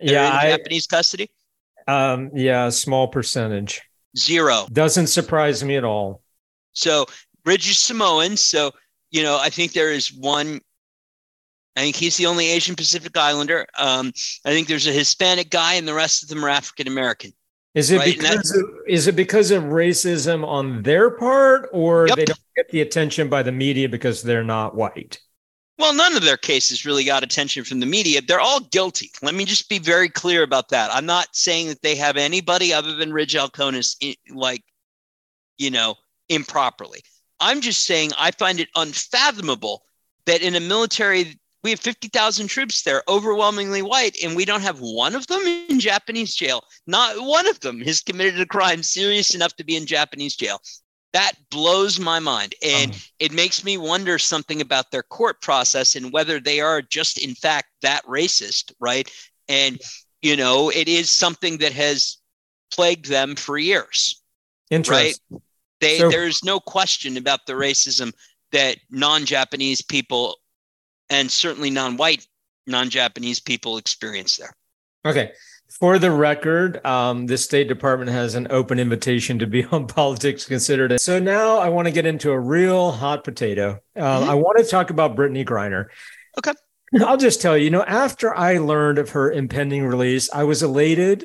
Yeah, 0.00 0.32
I, 0.32 0.56
Japanese 0.56 0.86
custody? 0.86 1.30
Um 1.86 2.30
yeah, 2.34 2.70
small 2.70 3.08
percentage. 3.08 3.82
Zero. 4.16 4.66
Doesn't 4.72 5.08
surprise 5.08 5.62
me 5.62 5.76
at 5.76 5.84
all. 5.84 6.22
So, 6.72 7.04
Ridge 7.44 7.68
is 7.68 7.78
Samoan, 7.78 8.38
so 8.38 8.70
you 9.10 9.22
know, 9.22 9.38
I 9.38 9.50
think 9.50 9.72
there 9.72 9.92
is 9.92 10.10
one 10.10 10.60
I 11.76 11.80
think 11.82 11.96
he's 11.96 12.16
the 12.16 12.26
only 12.26 12.48
Asian 12.48 12.74
Pacific 12.74 13.16
Islander. 13.16 13.66
Um, 13.78 14.12
I 14.46 14.50
think 14.50 14.66
there's 14.66 14.86
a 14.86 14.92
Hispanic 14.92 15.50
guy, 15.50 15.74
and 15.74 15.86
the 15.86 15.94
rest 15.94 16.22
of 16.22 16.28
them 16.28 16.44
are 16.44 16.48
African 16.48 16.88
American. 16.88 17.32
Is 17.78 17.92
it 17.92 17.98
right? 17.98 18.18
because 18.18 18.56
of, 18.56 18.64
is 18.88 19.06
it 19.06 19.14
because 19.14 19.52
of 19.52 19.62
racism 19.62 20.44
on 20.44 20.82
their 20.82 21.10
part, 21.10 21.68
or 21.72 22.08
yep. 22.08 22.16
they 22.16 22.24
don't 22.24 22.40
get 22.56 22.68
the 22.70 22.80
attention 22.80 23.28
by 23.28 23.44
the 23.44 23.52
media 23.52 23.88
because 23.88 24.20
they're 24.20 24.42
not 24.42 24.74
white? 24.74 25.20
Well, 25.78 25.94
none 25.94 26.16
of 26.16 26.24
their 26.24 26.36
cases 26.36 26.84
really 26.84 27.04
got 27.04 27.22
attention 27.22 27.62
from 27.62 27.78
the 27.78 27.86
media. 27.86 28.20
They're 28.20 28.40
all 28.40 28.58
guilty. 28.58 29.12
Let 29.22 29.36
me 29.36 29.44
just 29.44 29.68
be 29.68 29.78
very 29.78 30.08
clear 30.08 30.42
about 30.42 30.70
that. 30.70 30.92
I'm 30.92 31.06
not 31.06 31.28
saying 31.36 31.68
that 31.68 31.82
they 31.82 31.94
have 31.94 32.16
anybody 32.16 32.74
other 32.74 32.96
than 32.96 33.12
Ridge 33.12 33.34
Alkonis, 33.34 33.94
eh, 34.02 34.14
like, 34.34 34.64
you 35.56 35.70
know, 35.70 35.94
improperly. 36.28 37.02
I'm 37.38 37.60
just 37.60 37.84
saying 37.84 38.10
I 38.18 38.32
find 38.32 38.58
it 38.58 38.70
unfathomable 38.74 39.84
that 40.26 40.42
in 40.42 40.56
a 40.56 40.60
military 40.60 41.38
we 41.64 41.70
have 41.70 41.80
50,000 41.80 42.46
troops 42.46 42.82
there, 42.82 43.02
overwhelmingly 43.08 43.82
white, 43.82 44.16
and 44.22 44.36
we 44.36 44.44
don't 44.44 44.62
have 44.62 44.80
one 44.80 45.14
of 45.14 45.26
them 45.26 45.42
in 45.68 45.80
Japanese 45.80 46.34
jail. 46.34 46.62
Not 46.86 47.20
one 47.20 47.48
of 47.48 47.60
them 47.60 47.80
has 47.80 48.00
committed 48.00 48.40
a 48.40 48.46
crime 48.46 48.82
serious 48.82 49.34
enough 49.34 49.56
to 49.56 49.64
be 49.64 49.76
in 49.76 49.86
Japanese 49.86 50.36
jail. 50.36 50.60
That 51.12 51.32
blows 51.50 51.98
my 51.98 52.20
mind. 52.20 52.54
And 52.62 52.92
um, 52.92 52.98
it 53.18 53.32
makes 53.32 53.64
me 53.64 53.76
wonder 53.76 54.18
something 54.18 54.60
about 54.60 54.90
their 54.90 55.02
court 55.02 55.40
process 55.40 55.96
and 55.96 56.12
whether 56.12 56.38
they 56.38 56.60
are 56.60 56.80
just, 56.80 57.18
in 57.18 57.34
fact, 57.34 57.68
that 57.82 58.04
racist, 58.04 58.72
right? 58.78 59.10
And, 59.48 59.80
you 60.22 60.36
know, 60.36 60.70
it 60.70 60.86
is 60.86 61.10
something 61.10 61.58
that 61.58 61.72
has 61.72 62.18
plagued 62.72 63.06
them 63.06 63.34
for 63.34 63.58
years. 63.58 64.22
Interesting. 64.70 65.16
Right? 65.30 65.42
They, 65.80 65.98
so, 65.98 66.10
there's 66.10 66.44
no 66.44 66.60
question 66.60 67.16
about 67.16 67.46
the 67.46 67.54
racism 67.54 68.12
that 68.52 68.78
non 68.90 69.24
Japanese 69.24 69.82
people 69.82 70.36
and 71.10 71.30
certainly 71.30 71.70
non-white, 71.70 72.26
non-Japanese 72.66 73.40
people 73.40 73.78
experience 73.78 74.36
there. 74.36 74.54
Okay. 75.04 75.32
For 75.80 75.98
the 75.98 76.10
record, 76.10 76.84
um, 76.86 77.26
the 77.26 77.36
State 77.36 77.68
Department 77.68 78.10
has 78.10 78.34
an 78.34 78.46
open 78.50 78.78
invitation 78.78 79.38
to 79.38 79.46
be 79.46 79.64
on 79.72 79.86
Politics 79.86 80.44
Considered. 80.44 80.98
So 81.00 81.18
now 81.18 81.58
I 81.58 81.68
want 81.68 81.86
to 81.86 81.92
get 81.92 82.06
into 82.06 82.30
a 82.30 82.40
real 82.40 82.92
hot 82.92 83.24
potato. 83.24 83.80
Uh, 83.94 84.20
mm-hmm. 84.20 84.30
I 84.30 84.34
want 84.34 84.58
to 84.58 84.64
talk 84.64 84.90
about 84.90 85.16
Brittany 85.16 85.44
Griner. 85.44 85.86
Okay. 86.38 86.52
I'll 87.00 87.18
just 87.18 87.42
tell 87.42 87.56
you, 87.56 87.64
you 87.64 87.70
know, 87.70 87.84
after 87.84 88.34
I 88.34 88.58
learned 88.58 88.98
of 88.98 89.10
her 89.10 89.30
impending 89.30 89.86
release, 89.86 90.30
I 90.32 90.44
was 90.44 90.62
elated 90.62 91.24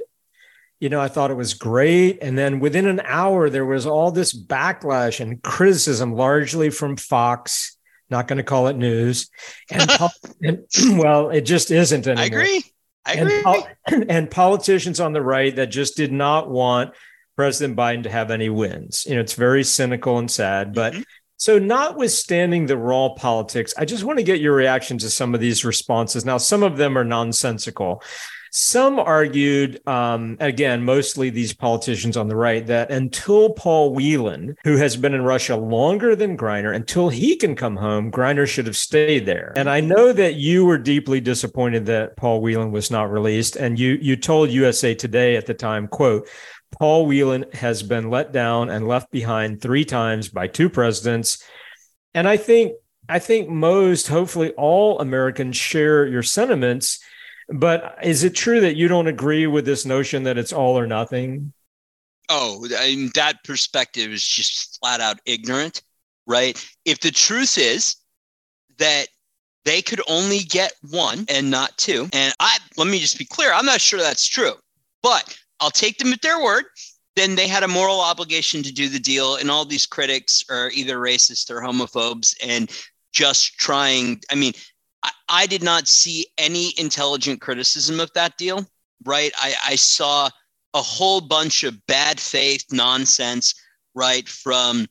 you 0.83 0.89
know, 0.89 0.99
I 0.99 1.07
thought 1.07 1.31
it 1.31 1.35
was 1.35 1.53
great. 1.53 2.19
And 2.21 2.37
then 2.37 2.59
within 2.59 2.87
an 2.87 2.99
hour, 3.05 3.49
there 3.49 3.65
was 3.65 3.85
all 3.85 4.11
this 4.11 4.33
backlash 4.33 5.21
and 5.21 5.41
criticism, 5.41 6.13
largely 6.13 6.69
from 6.69 6.97
Fox. 6.97 7.72
Not 8.13 8.27
going 8.27 8.37
to 8.37 8.43
call 8.43 8.67
it 8.67 8.77
news. 8.77 9.31
And, 9.71 9.91
and, 10.43 10.65
well, 10.99 11.31
it 11.31 11.41
just 11.41 11.71
isn't 11.71 12.05
anymore. 12.05 12.23
I 12.23 12.25
agree. 12.27 12.63
I 13.05 13.13
agree. 13.13 13.63
And, 13.87 14.03
and 14.11 14.31
politicians 14.31 14.99
on 14.99 15.13
the 15.13 15.21
right 15.21 15.55
that 15.55 15.71
just 15.71 15.97
did 15.97 16.11
not 16.11 16.47
want 16.47 16.93
President 17.35 17.75
Biden 17.75 18.03
to 18.03 18.11
have 18.11 18.29
any 18.29 18.49
wins. 18.49 19.07
You 19.07 19.15
know, 19.15 19.21
it's 19.21 19.33
very 19.33 19.63
cynical 19.63 20.19
and 20.19 20.29
sad, 20.29 20.75
but 20.75 20.93
mm-hmm. 20.93 21.01
So, 21.37 21.59
notwithstanding 21.59 22.67
the 22.67 22.77
raw 22.77 23.09
politics, 23.09 23.73
I 23.77 23.83
just 23.83 24.05
want 24.05 24.17
to 24.17 24.23
get 24.23 24.39
your 24.39 24.55
reaction 24.55 24.97
to 24.99 25.09
some 25.09 25.33
of 25.33 25.41
these 25.41 25.65
responses. 25.65 26.23
Now, 26.23 26.37
some 26.37 26.63
of 26.63 26.77
them 26.77 26.97
are 26.97 27.03
nonsensical. 27.03 28.01
Some 28.55 28.99
argued, 28.99 29.81
um, 29.87 30.37
again, 30.39 30.83
mostly 30.83 31.31
these 31.31 31.53
politicians 31.53 32.15
on 32.15 32.27
the 32.27 32.35
right, 32.35 32.63
that 32.67 32.91
until 32.91 33.49
Paul 33.49 33.95
Whelan, 33.95 34.55
who 34.63 34.77
has 34.77 34.95
been 34.95 35.15
in 35.15 35.23
Russia 35.23 35.55
longer 35.55 36.15
than 36.15 36.37
Griner, 36.37 36.75
until 36.75 37.09
he 37.09 37.35
can 37.35 37.55
come 37.55 37.75
home, 37.75 38.11
Griner 38.11 38.47
should 38.47 38.67
have 38.67 38.77
stayed 38.77 39.25
there. 39.25 39.53
And 39.55 39.67
I 39.67 39.79
know 39.79 40.13
that 40.13 40.35
you 40.35 40.65
were 40.65 40.77
deeply 40.77 41.19
disappointed 41.19 41.87
that 41.87 42.15
Paul 42.15 42.41
Whelan 42.41 42.71
was 42.71 42.91
not 42.91 43.11
released, 43.11 43.55
and 43.55 43.79
you 43.79 43.97
you 43.99 44.15
told 44.15 44.51
USA 44.51 44.93
Today 44.93 45.35
at 45.35 45.47
the 45.47 45.55
time, 45.55 45.87
"quote." 45.87 46.29
Paul 46.79 47.07
Whelan 47.07 47.45
has 47.53 47.81
been 47.81 48.11
let 48.11 48.31
down 48.31 48.69
and 48.69 48.87
left 48.87 49.09
behind 49.09 49.61
three 49.61 49.85
times 49.85 50.29
by 50.29 50.45
two 50.45 50.69
presidents. 50.69 51.43
And 52.13 52.27
I 52.27 52.37
think 52.37 52.73
I 53.09 53.17
think 53.17 53.49
most, 53.49 54.09
hopefully 54.09 54.51
all 54.51 54.99
Americans 54.99 55.57
share 55.57 56.05
your 56.05 56.23
sentiments. 56.23 56.99
But 57.49 57.97
is 58.03 58.23
it 58.23 58.35
true 58.35 58.61
that 58.61 58.75
you 58.75 58.87
don't 58.87 59.07
agree 59.07 59.47
with 59.47 59.65
this 59.65 59.85
notion 59.85 60.23
that 60.23 60.37
it's 60.37 60.53
all 60.53 60.77
or 60.77 60.87
nothing? 60.87 61.53
Oh, 62.29 62.65
I 62.77 62.95
mean, 62.95 63.11
that 63.15 63.43
perspective 63.43 64.11
is 64.11 64.25
just 64.25 64.79
flat 64.79 65.01
out 65.01 65.19
ignorant, 65.25 65.83
right? 66.25 66.57
If 66.85 67.01
the 67.01 67.11
truth 67.11 67.57
is 67.57 67.97
that 68.77 69.07
they 69.65 69.81
could 69.81 70.01
only 70.07 70.39
get 70.39 70.73
one 70.89 71.25
and 71.29 71.51
not 71.51 71.77
two, 71.77 72.09
and 72.13 72.33
I 72.39 72.57
let 72.77 72.87
me 72.87 72.99
just 72.99 73.17
be 73.17 73.25
clear, 73.25 73.53
I'm 73.53 73.65
not 73.65 73.81
sure 73.81 73.99
that's 73.99 74.27
true. 74.27 74.53
But 75.01 75.37
I'll 75.59 75.71
take 75.71 75.97
them 75.97 76.13
at 76.13 76.21
their 76.21 76.41
word. 76.41 76.65
Then 77.15 77.35
they 77.35 77.47
had 77.47 77.63
a 77.63 77.67
moral 77.67 78.01
obligation 78.01 78.63
to 78.63 78.73
do 78.73 78.89
the 78.89 78.99
deal, 78.99 79.35
and 79.35 79.51
all 79.51 79.65
these 79.65 79.85
critics 79.85 80.43
are 80.49 80.71
either 80.73 80.97
racist 80.97 81.51
or 81.51 81.61
homophobes 81.61 82.35
and 82.43 82.71
just 83.11 83.57
trying. 83.57 84.21
I 84.31 84.35
mean, 84.35 84.53
I, 85.03 85.11
I 85.29 85.45
did 85.45 85.63
not 85.63 85.87
see 85.87 86.27
any 86.37 86.73
intelligent 86.77 87.41
criticism 87.41 87.99
of 87.99 88.11
that 88.13 88.37
deal, 88.37 88.65
right? 89.05 89.31
I, 89.37 89.53
I 89.69 89.75
saw 89.75 90.29
a 90.73 90.81
whole 90.81 91.21
bunch 91.21 91.63
of 91.63 91.85
bad 91.85 92.19
faith 92.19 92.65
nonsense, 92.71 93.53
right? 93.93 94.27
From, 94.27 94.87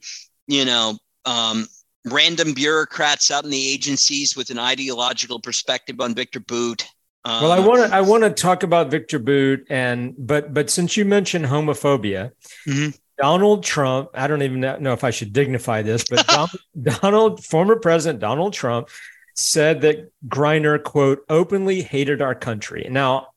you 0.47 0.65
know, 0.65 0.99
um, 1.25 1.67
random 2.07 2.53
bureaucrats 2.53 3.31
out 3.31 3.45
in 3.45 3.51
the 3.51 3.73
agencies 3.73 4.37
with 4.37 4.51
an 4.51 4.59
ideological 4.59 5.41
perspective 5.41 6.01
on 6.01 6.15
Victor 6.15 6.41
Bout. 6.41 6.85
um, 7.25 7.43
well, 7.43 7.53
I 7.53 7.61
want 7.61 7.89
to 7.89 7.97
I 7.97 8.01
want 8.01 8.25
to 8.25 8.31
talk 8.31 8.63
about 8.63 8.91
Victor 8.91 9.19
Bout 9.19 9.61
and 9.71 10.15
but 10.19 10.53
but 10.53 10.71
since 10.71 10.97
you 10.97 11.05
mentioned 11.05 11.47
homophobia, 11.47 12.33
mm-hmm. 12.67 12.91
Donald 13.19 13.63
Trump, 13.63 14.09
I 14.15 14.27
don't 14.27 14.43
even 14.43 14.61
know 14.61 14.93
if 14.93 15.05
I 15.05 15.11
should 15.11 15.33
dignify 15.33 15.83
this, 15.83 16.05
but 16.09 16.27
Donald, 16.27 16.51
Donald, 16.83 17.45
former 17.45 17.77
President 17.77 18.19
Donald 18.19 18.53
Trump 18.53 18.89
said 19.35 19.81
that 19.83 20.11
Griner 20.27 20.83
quote 20.83 21.25
openly 21.29 21.83
hated 21.83 22.23
our 22.23 22.35
country. 22.35 22.87
Now, 22.91 23.29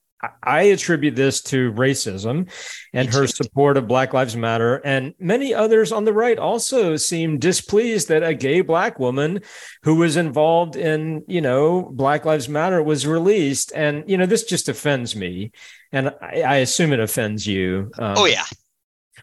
I 0.41 0.63
attribute 0.63 1.15
this 1.15 1.41
to 1.43 1.71
racism 1.73 2.49
and 2.93 3.13
her 3.13 3.27
support 3.27 3.77
of 3.77 3.87
Black 3.87 4.13
Lives 4.13 4.35
Matter. 4.35 4.77
And 4.77 5.13
many 5.19 5.53
others 5.53 5.91
on 5.91 6.05
the 6.05 6.13
right 6.13 6.37
also 6.39 6.95
seem 6.95 7.37
displeased 7.37 8.07
that 8.07 8.23
a 8.23 8.33
gay 8.33 8.61
Black 8.61 8.97
woman 8.99 9.41
who 9.83 9.95
was 9.95 10.17
involved 10.17 10.75
in, 10.75 11.23
you 11.27 11.41
know, 11.41 11.83
Black 11.83 12.25
Lives 12.25 12.49
Matter 12.49 12.81
was 12.81 13.05
released. 13.05 13.71
And, 13.75 14.09
you 14.09 14.17
know, 14.17 14.25
this 14.25 14.43
just 14.43 14.69
offends 14.69 15.15
me. 15.15 15.51
And 15.91 16.13
I, 16.21 16.41
I 16.41 16.55
assume 16.57 16.93
it 16.93 16.99
offends 16.99 17.45
you. 17.45 17.91
Um, 17.97 18.15
oh, 18.17 18.25
yeah. 18.25 18.45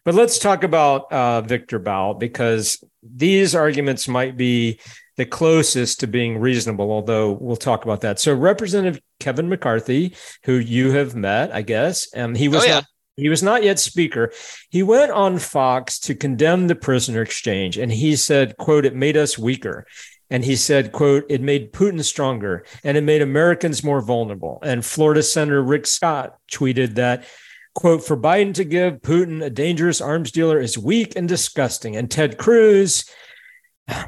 But 0.05 0.15
let's 0.15 0.39
talk 0.39 0.65
about 0.65 1.13
uh, 1.13 1.43
Victor 1.43 1.79
Bout 1.79 2.19
because 2.19 2.83
these 3.03 3.55
arguments 3.55 4.09
might 4.09 4.37
be 4.37 4.81
the 5.17 5.27
closest 5.27 6.01
to 6.01 6.07
being 6.07 6.39
reasonable, 6.39 6.91
although 6.91 7.33
we'll 7.33 7.57
talk 7.57 7.85
about 7.85 8.01
that. 8.01 8.19
So 8.19 8.35
Representative 8.35 9.01
Kevin 9.21 9.49
McCarthy, 9.49 10.17
who 10.45 10.55
you 10.55 10.93
have 10.93 11.15
met, 11.15 11.53
I 11.53 11.63
guess, 11.63 12.13
and 12.13 12.37
he 12.37 12.49
was 12.49 12.63
oh, 12.63 12.67
yeah. 12.67 12.75
not 12.75 12.87
he 13.17 13.29
was 13.29 13.43
not 13.43 13.63
yet 13.63 13.79
speaker. 13.79 14.33
He 14.71 14.83
went 14.83 15.13
on 15.13 15.39
Fox 15.39 15.99
to 16.01 16.15
condemn 16.15 16.67
the 16.67 16.75
prisoner 16.75 17.21
exchange, 17.21 17.77
and 17.77 17.93
he 17.93 18.17
said, 18.17 18.57
"quote 18.57 18.87
It 18.87 18.95
made 18.95 19.17
us 19.17 19.39
weaker." 19.39 19.87
And 20.31 20.47
he 20.47 20.57
said, 20.57 20.93
quote, 20.93 21.27
it 21.29 21.43
made 21.43 21.75
Putin 21.75 22.03
stronger 22.03 22.65
and 22.83 22.97
it 22.97 23.03
made 23.03 23.21
Americans 23.21 23.85
more 23.85 24.01
vulnerable. 24.01 24.61
And 24.63 24.83
Florida 24.83 25.23
Senator 25.23 25.63
Rick 25.63 25.87
Scott 25.87 26.39
tweeted 26.51 26.95
that, 26.95 27.27
quote, 27.75 28.05
for 28.05 28.17
Biden 28.17 28.55
to 28.55 28.65
give 28.65 29.03
Putin 29.03 29.43
a 29.43 29.51
dangerous 29.51 30.01
arms 30.01 30.31
dealer 30.31 30.61
is 30.61 30.77
weak 30.77 31.15
and 31.17 31.29
disgusting. 31.29 31.97
And 31.97 32.11
Ted 32.11 32.39
Cruz 32.39 33.05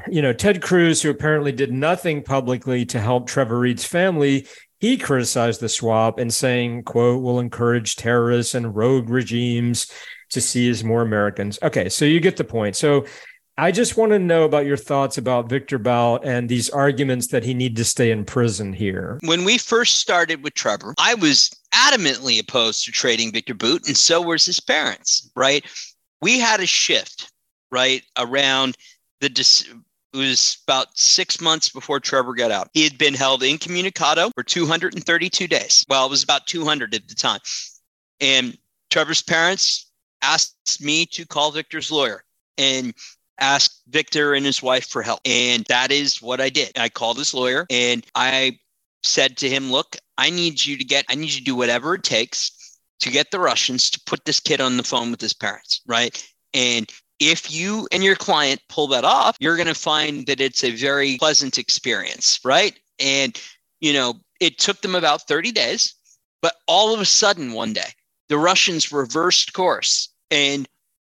you 0.07 0.21
know, 0.21 0.33
Ted 0.33 0.61
Cruz, 0.61 1.01
who 1.01 1.09
apparently 1.09 1.51
did 1.51 1.71
nothing 1.71 2.23
publicly 2.23 2.85
to 2.87 2.99
help 2.99 3.27
Trevor 3.27 3.59
Reed's 3.59 3.85
family, 3.85 4.47
he 4.79 4.97
criticized 4.97 5.61
the 5.61 5.69
swap 5.69 6.19
and 6.19 6.33
saying, 6.33 6.83
quote, 6.83 7.21
will 7.21 7.39
encourage 7.39 7.95
terrorists 7.95 8.55
and 8.55 8.75
rogue 8.75 9.09
regimes 9.09 9.91
to 10.31 10.41
seize 10.41 10.83
more 10.83 11.01
Americans. 11.01 11.59
Okay, 11.61 11.89
so 11.89 12.05
you 12.05 12.19
get 12.19 12.37
the 12.37 12.43
point. 12.43 12.75
So 12.75 13.05
I 13.57 13.71
just 13.71 13.95
want 13.95 14.11
to 14.11 14.19
know 14.19 14.43
about 14.43 14.65
your 14.65 14.77
thoughts 14.77 15.17
about 15.17 15.49
Victor 15.49 15.77
Bout 15.77 16.25
and 16.25 16.49
these 16.49 16.69
arguments 16.69 17.27
that 17.27 17.43
he 17.43 17.53
need 17.53 17.75
to 17.77 17.85
stay 17.85 18.11
in 18.11 18.25
prison 18.25 18.73
here. 18.73 19.17
When 19.23 19.45
we 19.45 19.57
first 19.57 19.99
started 19.99 20.43
with 20.43 20.53
Trevor, 20.55 20.93
I 20.97 21.15
was 21.15 21.51
adamantly 21.73 22.39
opposed 22.39 22.85
to 22.85 22.91
trading 22.91 23.31
Victor 23.31 23.53
Bout, 23.53 23.87
and 23.87 23.95
so 23.95 24.21
were 24.21 24.33
his 24.35 24.59
parents, 24.59 25.31
right? 25.35 25.63
We 26.21 26.39
had 26.39 26.59
a 26.59 26.65
shift, 26.65 27.31
right, 27.71 28.03
around– 28.17 28.75
the 29.21 29.73
it 30.13 30.17
was 30.17 30.59
about 30.65 30.97
six 30.97 31.41
months 31.41 31.67
before 31.67 31.99
Trevor 31.99 32.33
got 32.33 32.51
out. 32.51 32.69
He 32.73 32.83
had 32.83 32.97
been 32.97 33.13
held 33.13 33.43
incommunicado 33.43 34.29
for 34.33 34.43
232 34.43 35.47
days. 35.47 35.85
Well, 35.89 36.05
it 36.05 36.09
was 36.09 36.23
about 36.23 36.47
200 36.47 36.95
at 36.95 37.07
the 37.07 37.15
time. 37.15 37.41
And 38.21 38.57
Trevor's 38.89 39.21
parents 39.21 39.91
asked 40.21 40.81
me 40.81 41.05
to 41.07 41.25
call 41.25 41.51
Victor's 41.51 41.91
lawyer 41.91 42.23
and 42.57 42.93
ask 43.39 43.79
Victor 43.89 44.33
and 44.33 44.45
his 44.45 44.61
wife 44.61 44.87
for 44.87 45.01
help. 45.01 45.19
And 45.25 45.65
that 45.69 45.91
is 45.91 46.21
what 46.21 46.41
I 46.41 46.49
did. 46.49 46.77
I 46.77 46.89
called 46.89 47.17
his 47.17 47.33
lawyer 47.33 47.65
and 47.69 48.05
I 48.15 48.59
said 49.03 49.37
to 49.37 49.49
him, 49.49 49.71
Look, 49.71 49.97
I 50.17 50.29
need 50.29 50.63
you 50.63 50.77
to 50.77 50.83
get, 50.83 51.05
I 51.09 51.15
need 51.15 51.31
you 51.31 51.39
to 51.39 51.43
do 51.43 51.55
whatever 51.55 51.95
it 51.95 52.03
takes 52.03 52.51
to 52.99 53.11
get 53.11 53.31
the 53.31 53.39
Russians 53.39 53.89
to 53.91 54.01
put 54.05 54.25
this 54.25 54.39
kid 54.39 54.61
on 54.61 54.77
the 54.77 54.83
phone 54.83 55.11
with 55.11 55.21
his 55.21 55.33
parents, 55.33 55.81
right? 55.85 56.25
And 56.53 56.89
if 57.19 57.51
you 57.51 57.87
and 57.91 58.03
your 58.03 58.15
client 58.15 58.61
pull 58.69 58.87
that 58.87 59.05
off, 59.05 59.37
you're 59.39 59.57
going 59.57 59.67
to 59.67 59.75
find 59.75 60.25
that 60.27 60.41
it's 60.41 60.63
a 60.63 60.71
very 60.71 61.17
pleasant 61.17 61.57
experience, 61.57 62.39
right? 62.43 62.77
And, 62.99 63.39
you 63.79 63.93
know, 63.93 64.15
it 64.39 64.57
took 64.57 64.81
them 64.81 64.95
about 64.95 65.27
30 65.27 65.51
days, 65.51 65.93
but 66.41 66.55
all 66.67 66.93
of 66.93 66.99
a 66.99 67.05
sudden 67.05 67.53
one 67.53 67.73
day, 67.73 67.89
the 68.29 68.37
Russians 68.37 68.91
reversed 68.91 69.53
course. 69.53 70.09
And 70.31 70.67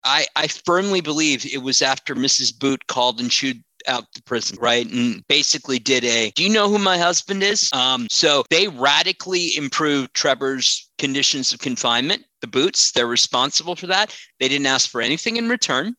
I, 0.03 0.25
I 0.35 0.47
firmly 0.47 1.01
believe 1.01 1.45
it 1.45 1.61
was 1.61 1.81
after 1.81 2.15
Mrs. 2.15 2.57
Bout 2.57 2.87
called 2.87 3.19
and 3.19 3.29
chewed 3.29 3.63
out 3.87 4.05
the 4.13 4.21
prison, 4.23 4.57
right? 4.61 4.89
And 4.91 5.25
basically 5.27 5.79
did 5.79 6.03
a, 6.03 6.31
do 6.31 6.43
you 6.43 6.49
know 6.49 6.69
who 6.69 6.77
my 6.77 6.97
husband 6.97 7.43
is? 7.43 7.69
Um, 7.73 8.07
so 8.09 8.43
they 8.49 8.67
radically 8.67 9.55
improved 9.55 10.13
Trevor's 10.13 10.89
conditions 10.97 11.53
of 11.53 11.59
confinement, 11.59 12.23
the 12.41 12.47
Bouts. 12.47 12.91
They're 12.91 13.07
responsible 13.07 13.75
for 13.75 13.87
that. 13.87 14.15
They 14.39 14.47
didn't 14.47 14.67
ask 14.67 14.89
for 14.89 15.01
anything 15.01 15.37
in 15.37 15.49
return. 15.49 15.95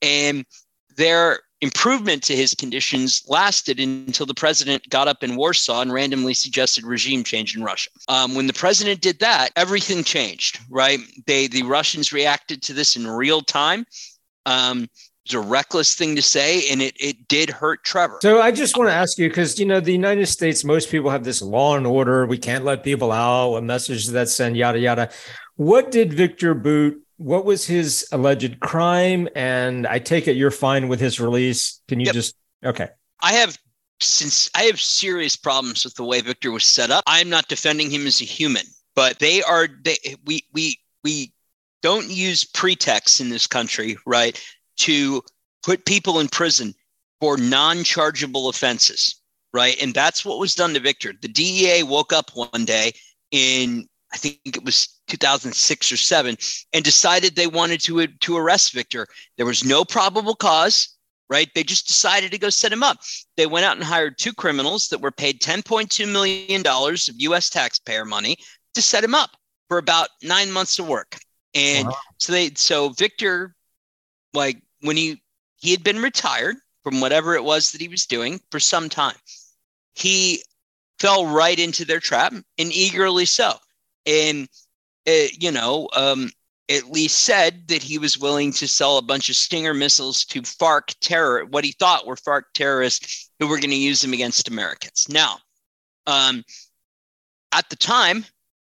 And 0.00 0.44
their 0.96 1.40
improvement 1.62 2.24
to 2.24 2.36
his 2.36 2.54
conditions 2.54 3.22
lasted 3.28 3.78
until 3.80 4.26
the 4.26 4.34
president 4.34 4.86
got 4.90 5.08
up 5.08 5.22
in 5.22 5.36
Warsaw 5.36 5.80
and 5.80 5.92
randomly 5.92 6.34
suggested 6.34 6.84
regime 6.84 7.22
change 7.22 7.56
in 7.56 7.62
Russia. 7.62 7.88
Um, 8.08 8.34
when 8.34 8.48
the 8.48 8.52
president 8.52 9.00
did 9.00 9.20
that, 9.20 9.50
everything 9.56 10.04
changed, 10.04 10.58
right? 10.68 10.98
They 11.26 11.46
the 11.46 11.62
Russians 11.62 12.12
reacted 12.12 12.62
to 12.62 12.74
this 12.74 12.96
in 12.96 13.06
real 13.06 13.40
time. 13.40 13.86
Um, 14.44 14.88
it's 15.24 15.34
a 15.34 15.40
reckless 15.40 15.94
thing 15.94 16.16
to 16.16 16.22
say, 16.22 16.68
and 16.68 16.82
it 16.82 16.96
it 16.98 17.28
did 17.28 17.48
hurt 17.48 17.84
Trevor. 17.84 18.18
So 18.22 18.42
I 18.42 18.50
just 18.50 18.76
want 18.76 18.90
to 18.90 18.94
ask 18.94 19.16
you 19.18 19.28
because 19.28 19.56
you 19.60 19.64
know 19.64 19.78
the 19.78 19.92
United 19.92 20.26
States, 20.26 20.64
most 20.64 20.90
people 20.90 21.10
have 21.10 21.22
this 21.22 21.40
law 21.40 21.76
and 21.76 21.86
order. 21.86 22.26
We 22.26 22.38
can't 22.38 22.64
let 22.64 22.82
people 22.82 23.12
out. 23.12 23.54
A 23.54 23.62
message 23.62 24.08
that 24.08 24.28
send 24.28 24.56
yada 24.56 24.80
yada. 24.80 25.10
What 25.54 25.92
did 25.92 26.12
Victor 26.12 26.54
Bout? 26.54 26.94
What 27.22 27.44
was 27.44 27.66
his 27.66 28.06
alleged 28.12 28.60
crime? 28.60 29.28
And 29.34 29.86
I 29.86 29.98
take 29.98 30.26
it 30.28 30.36
you're 30.36 30.50
fine 30.50 30.88
with 30.88 31.00
his 31.00 31.20
release. 31.20 31.80
Can 31.88 32.00
you 32.00 32.06
yep. 32.06 32.14
just 32.14 32.34
okay? 32.64 32.88
I 33.20 33.34
have 33.34 33.56
since 34.00 34.50
I 34.54 34.62
have 34.64 34.80
serious 34.80 35.36
problems 35.36 35.84
with 35.84 35.94
the 35.94 36.04
way 36.04 36.20
Victor 36.20 36.50
was 36.50 36.64
set 36.64 36.90
up. 36.90 37.04
I'm 37.06 37.30
not 37.30 37.48
defending 37.48 37.90
him 37.90 38.06
as 38.06 38.20
a 38.20 38.24
human, 38.24 38.64
but 38.96 39.18
they 39.20 39.42
are 39.42 39.68
they 39.84 39.96
we 40.24 40.42
we 40.52 40.78
we 41.04 41.32
don't 41.82 42.08
use 42.08 42.44
pretexts 42.44 43.20
in 43.20 43.28
this 43.28 43.46
country, 43.46 43.96
right, 44.06 44.40
to 44.78 45.22
put 45.62 45.84
people 45.84 46.20
in 46.20 46.28
prison 46.28 46.74
for 47.20 47.36
non 47.36 47.84
chargeable 47.84 48.48
offenses, 48.48 49.20
right? 49.52 49.80
And 49.80 49.94
that's 49.94 50.24
what 50.24 50.38
was 50.38 50.54
done 50.54 50.74
to 50.74 50.80
Victor. 50.80 51.12
The 51.20 51.28
DEA 51.28 51.82
woke 51.84 52.12
up 52.12 52.30
one 52.34 52.64
day 52.64 52.92
in, 53.30 53.88
I 54.12 54.18
think 54.18 54.38
it 54.44 54.64
was 54.64 55.00
2006 55.08 55.92
or 55.92 55.96
seven, 55.96 56.36
and 56.72 56.84
decided 56.84 57.34
they 57.34 57.46
wanted 57.46 57.80
to, 57.82 58.06
to 58.06 58.36
arrest 58.36 58.72
Victor. 58.72 59.06
There 59.36 59.46
was 59.46 59.64
no 59.64 59.84
probable 59.84 60.34
cause 60.34 60.96
right? 61.32 61.48
They 61.54 61.64
just 61.64 61.88
decided 61.88 62.30
to 62.32 62.38
go 62.38 62.50
set 62.50 62.74
him 62.74 62.82
up. 62.82 62.98
They 63.38 63.46
went 63.46 63.64
out 63.64 63.76
and 63.76 63.84
hired 63.84 64.18
two 64.18 64.34
criminals 64.34 64.88
that 64.88 65.00
were 65.00 65.10
paid 65.10 65.40
$10.2 65.40 66.12
million 66.12 66.62
of 66.66 67.32
US 67.32 67.48
taxpayer 67.48 68.04
money 68.04 68.36
to 68.74 68.82
set 68.82 69.02
him 69.02 69.14
up 69.14 69.30
for 69.66 69.78
about 69.78 70.08
nine 70.22 70.52
months 70.52 70.78
of 70.78 70.86
work. 70.86 71.16
And 71.54 71.88
wow. 71.88 71.96
so 72.18 72.32
they, 72.32 72.50
so 72.54 72.90
Victor, 72.90 73.54
like 74.34 74.60
when 74.82 74.98
he, 74.98 75.22
he 75.56 75.70
had 75.70 75.82
been 75.82 76.02
retired 76.02 76.56
from 76.84 77.00
whatever 77.00 77.34
it 77.34 77.44
was 77.44 77.72
that 77.72 77.80
he 77.80 77.88
was 77.88 78.04
doing 78.04 78.38
for 78.50 78.60
some 78.60 78.90
time, 78.90 79.16
he 79.94 80.42
fell 80.98 81.26
right 81.26 81.58
into 81.58 81.86
their 81.86 82.00
trap 82.00 82.34
and 82.34 82.72
eagerly 82.72 83.24
so. 83.24 83.54
And, 84.06 84.48
uh, 85.08 85.28
you 85.38 85.50
know, 85.50 85.88
um, 85.94 86.30
at 86.68 86.90
least 86.90 87.20
said 87.20 87.68
that 87.68 87.82
he 87.82 87.98
was 87.98 88.18
willing 88.18 88.52
to 88.52 88.68
sell 88.68 88.98
a 88.98 89.02
bunch 89.02 89.28
of 89.28 89.36
Stinger 89.36 89.74
missiles 89.74 90.24
to 90.26 90.42
FARC 90.42 90.94
terror, 91.00 91.44
what 91.44 91.64
he 91.64 91.72
thought 91.72 92.06
were 92.06 92.16
FARC 92.16 92.44
terrorists 92.54 93.30
who 93.38 93.46
were 93.46 93.58
going 93.58 93.70
to 93.70 93.76
use 93.76 94.00
them 94.00 94.12
against 94.12 94.48
Americans. 94.48 95.06
Now, 95.08 95.38
um, 96.06 96.44
at 97.52 97.68
the 97.68 97.76
time, 97.76 98.24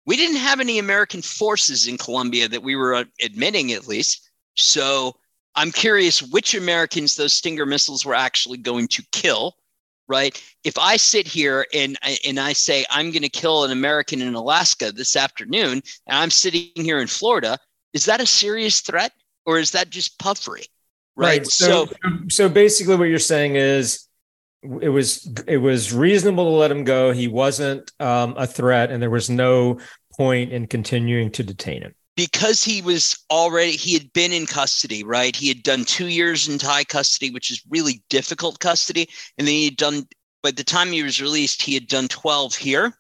we 0.05 0.17
didn't 0.17 0.37
have 0.37 0.59
any 0.59 0.79
American 0.79 1.21
forces 1.21 1.87
in 1.87 1.97
Colombia 1.97 2.47
that 2.49 2.63
we 2.63 2.75
were 2.75 3.05
admitting, 3.23 3.71
at 3.71 3.87
least. 3.87 4.29
So 4.55 5.15
I'm 5.55 5.71
curious 5.71 6.21
which 6.21 6.55
Americans 6.55 7.15
those 7.15 7.33
Stinger 7.33 7.65
missiles 7.65 8.05
were 8.05 8.15
actually 8.15 8.57
going 8.57 8.87
to 8.89 9.03
kill. 9.11 9.55
Right? 10.07 10.41
If 10.63 10.77
I 10.77 10.97
sit 10.97 11.27
here 11.27 11.65
and 11.73 11.97
and 12.25 12.39
I 12.39 12.53
say 12.53 12.85
I'm 12.89 13.11
going 13.11 13.23
to 13.23 13.29
kill 13.29 13.63
an 13.63 13.71
American 13.71 14.21
in 14.21 14.35
Alaska 14.35 14.91
this 14.91 15.15
afternoon, 15.15 15.81
and 16.07 16.17
I'm 16.17 16.29
sitting 16.29 16.69
here 16.75 16.99
in 16.99 17.07
Florida, 17.07 17.57
is 17.93 18.05
that 18.05 18.21
a 18.21 18.25
serious 18.25 18.81
threat 18.81 19.13
or 19.45 19.59
is 19.59 19.71
that 19.71 19.89
just 19.89 20.19
puffery? 20.19 20.65
Right. 21.15 21.39
right. 21.39 21.47
So, 21.47 21.85
so, 21.85 21.93
so 22.29 22.49
basically, 22.49 22.95
what 22.95 23.05
you're 23.05 23.19
saying 23.19 23.55
is 23.55 24.07
it 24.63 24.89
was 24.89 25.31
it 25.47 25.57
was 25.57 25.93
reasonable 25.93 26.45
to 26.45 26.57
let 26.57 26.71
him 26.71 26.83
go. 26.83 27.11
He 27.11 27.27
wasn't 27.27 27.91
um, 27.99 28.35
a 28.37 28.47
threat, 28.47 28.91
and 28.91 29.01
there 29.01 29.09
was 29.09 29.29
no 29.29 29.79
point 30.17 30.51
in 30.51 30.67
continuing 30.67 31.31
to 31.31 31.43
detain 31.43 31.81
him 31.81 31.95
because 32.15 32.63
he 32.63 32.81
was 32.81 33.17
already 33.29 33.71
he 33.71 33.93
had 33.93 34.11
been 34.13 34.31
in 34.31 34.45
custody 34.45 35.03
right 35.03 35.35
he 35.35 35.47
had 35.47 35.63
done 35.63 35.83
two 35.83 36.07
years 36.07 36.47
in 36.47 36.57
thai 36.57 36.83
custody 36.83 37.31
which 37.31 37.51
is 37.51 37.61
really 37.69 38.03
difficult 38.09 38.59
custody 38.59 39.07
and 39.37 39.47
then 39.47 39.53
he 39.53 39.65
had 39.65 39.77
done 39.77 40.07
by 40.41 40.51
the 40.51 40.63
time 40.63 40.91
he 40.91 41.03
was 41.03 41.21
released 41.21 41.61
he 41.61 41.73
had 41.73 41.87
done 41.87 42.07
12 42.07 42.55
here 42.55 42.93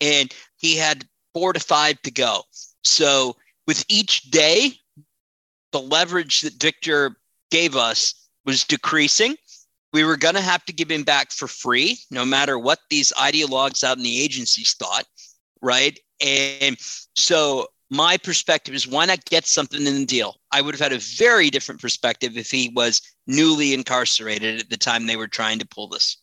and 0.00 0.34
he 0.56 0.76
had 0.76 1.06
four 1.34 1.52
to 1.52 1.60
five 1.60 2.00
to 2.02 2.10
go 2.10 2.42
so 2.84 3.36
with 3.68 3.84
each 3.88 4.22
day, 4.30 4.72
the 5.72 5.80
leverage 5.80 6.40
that 6.40 6.54
Victor 6.54 7.16
gave 7.50 7.76
us 7.76 8.14
was 8.46 8.64
decreasing. 8.64 9.36
We 9.92 10.04
were 10.04 10.16
going 10.16 10.36
to 10.36 10.40
have 10.40 10.64
to 10.64 10.72
give 10.72 10.90
him 10.90 11.02
back 11.02 11.30
for 11.30 11.46
free, 11.46 11.98
no 12.10 12.24
matter 12.24 12.58
what 12.58 12.78
these 12.88 13.12
ideologues 13.12 13.84
out 13.84 13.98
in 13.98 14.02
the 14.02 14.22
agencies 14.22 14.74
thought, 14.78 15.04
right? 15.60 15.98
And 16.20 16.78
so 17.14 17.68
my 17.90 18.16
perspective 18.16 18.74
is 18.74 18.86
why 18.86 19.06
not 19.06 19.24
get 19.24 19.46
something 19.46 19.86
in 19.86 19.94
the 19.94 20.06
deal? 20.06 20.36
I 20.52 20.60
would 20.60 20.74
have 20.74 20.80
had 20.80 20.92
a 20.92 21.02
very 21.16 21.50
different 21.50 21.80
perspective 21.80 22.36
if 22.36 22.50
he 22.50 22.70
was 22.74 23.00
newly 23.26 23.74
incarcerated 23.74 24.60
at 24.60 24.70
the 24.70 24.76
time 24.76 25.06
they 25.06 25.16
were 25.16 25.28
trying 25.28 25.58
to 25.58 25.66
pull 25.66 25.88
this. 25.88 26.18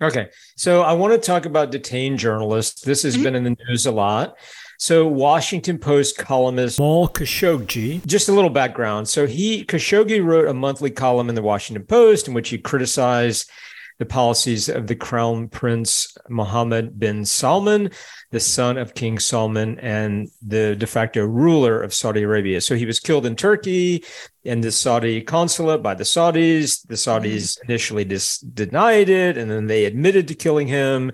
Okay. 0.00 0.28
So 0.56 0.82
I 0.82 0.92
want 0.92 1.12
to 1.12 1.18
talk 1.18 1.44
about 1.44 1.72
detained 1.72 2.18
journalists. 2.18 2.82
This 2.82 3.02
has 3.02 3.14
mm-hmm. 3.14 3.24
been 3.24 3.34
in 3.34 3.44
the 3.44 3.56
news 3.68 3.86
a 3.86 3.92
lot. 3.92 4.36
So, 4.80 5.08
Washington 5.08 5.76
Post 5.76 6.18
columnist 6.18 6.76
Jamal 6.76 7.08
Khashoggi, 7.08 8.06
just 8.06 8.28
a 8.28 8.32
little 8.32 8.48
background. 8.48 9.08
So, 9.08 9.26
he 9.26 9.64
Khashoggi 9.64 10.24
wrote 10.24 10.46
a 10.46 10.54
monthly 10.54 10.92
column 10.92 11.28
in 11.28 11.34
the 11.34 11.42
Washington 11.42 11.84
Post 11.84 12.28
in 12.28 12.34
which 12.34 12.50
he 12.50 12.58
criticized 12.58 13.50
the 13.98 14.06
policies 14.06 14.68
of 14.68 14.86
the 14.86 14.94
Crown 14.94 15.48
Prince 15.48 16.16
Mohammed 16.28 16.98
bin 16.98 17.24
Salman, 17.24 17.90
the 18.30 18.40
son 18.40 18.78
of 18.78 18.94
King 18.94 19.18
Salman 19.18 19.78
and 19.80 20.28
the 20.40 20.76
de 20.76 20.86
facto 20.86 21.24
ruler 21.24 21.82
of 21.82 21.92
Saudi 21.92 22.22
Arabia. 22.22 22.60
So 22.60 22.76
he 22.76 22.86
was 22.86 23.00
killed 23.00 23.26
in 23.26 23.34
Turkey 23.34 24.04
in 24.44 24.60
the 24.60 24.70
Saudi 24.70 25.20
consulate 25.20 25.82
by 25.82 25.94
the 25.94 26.04
Saudis. 26.04 26.86
The 26.86 26.94
Saudis 26.94 27.56
mm-hmm. 27.56 27.70
initially 27.70 28.04
just 28.04 28.54
denied 28.54 29.08
it, 29.08 29.36
and 29.36 29.50
then 29.50 29.66
they 29.66 29.84
admitted 29.84 30.28
to 30.28 30.34
killing 30.34 30.68
him 30.68 31.12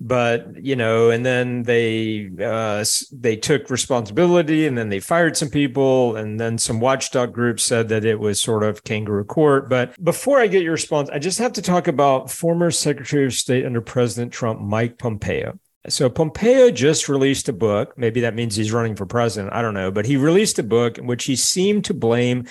but 0.00 0.46
you 0.64 0.76
know 0.76 1.10
and 1.10 1.26
then 1.26 1.62
they 1.64 2.30
uh, 2.42 2.84
they 3.12 3.36
took 3.36 3.68
responsibility 3.70 4.66
and 4.66 4.78
then 4.78 4.88
they 4.88 5.00
fired 5.00 5.36
some 5.36 5.50
people 5.50 6.16
and 6.16 6.38
then 6.38 6.56
some 6.56 6.78
watchdog 6.78 7.32
groups 7.32 7.64
said 7.64 7.88
that 7.88 8.04
it 8.04 8.20
was 8.20 8.40
sort 8.40 8.62
of 8.62 8.84
kangaroo 8.84 9.24
court 9.24 9.68
but 9.68 9.92
before 10.02 10.38
i 10.38 10.46
get 10.46 10.62
your 10.62 10.72
response 10.72 11.08
i 11.10 11.18
just 11.18 11.38
have 11.38 11.52
to 11.52 11.62
talk 11.62 11.88
about 11.88 12.30
former 12.30 12.70
secretary 12.70 13.26
of 13.26 13.32
state 13.32 13.66
under 13.66 13.80
president 13.80 14.32
trump 14.32 14.60
mike 14.60 14.98
pompeo 14.98 15.58
so 15.88 16.10
Pompeo 16.10 16.70
just 16.70 17.08
released 17.08 17.48
a 17.48 17.52
book. 17.52 17.96
Maybe 17.96 18.20
that 18.20 18.34
means 18.34 18.54
he's 18.56 18.72
running 18.72 18.94
for 18.94 19.06
president. 19.06 19.54
I 19.54 19.62
don't 19.62 19.74
know. 19.74 19.90
But 19.90 20.06
he 20.06 20.16
released 20.16 20.58
a 20.58 20.62
book 20.62 20.98
in 20.98 21.06
which 21.06 21.24
he 21.24 21.36
seemed 21.36 21.84
to 21.86 21.94
blame 21.94 22.46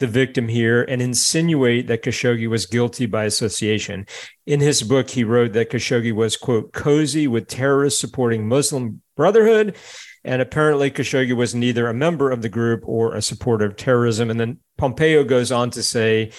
the 0.00 0.06
victim 0.06 0.48
here 0.48 0.82
and 0.82 1.00
insinuate 1.00 1.86
that 1.86 2.02
Khashoggi 2.02 2.48
was 2.48 2.66
guilty 2.66 3.06
by 3.06 3.24
association. 3.24 4.06
In 4.46 4.60
his 4.60 4.82
book, 4.82 5.10
he 5.10 5.22
wrote 5.22 5.52
that 5.52 5.70
Khashoggi 5.70 6.12
was, 6.12 6.36
quote, 6.36 6.72
cozy 6.72 7.28
with 7.28 7.46
terrorists 7.46 8.00
supporting 8.00 8.48
Muslim 8.48 9.02
Brotherhood. 9.16 9.76
And 10.24 10.42
apparently, 10.42 10.90
Khashoggi 10.90 11.34
was 11.34 11.54
neither 11.54 11.86
a 11.86 11.94
member 11.94 12.30
of 12.30 12.42
the 12.42 12.48
group 12.48 12.82
or 12.84 13.14
a 13.14 13.22
supporter 13.22 13.66
of 13.66 13.76
terrorism. 13.76 14.30
And 14.30 14.40
then 14.40 14.58
Pompeo 14.76 15.24
goes 15.24 15.52
on 15.52 15.70
to 15.70 15.82
say 15.82 16.32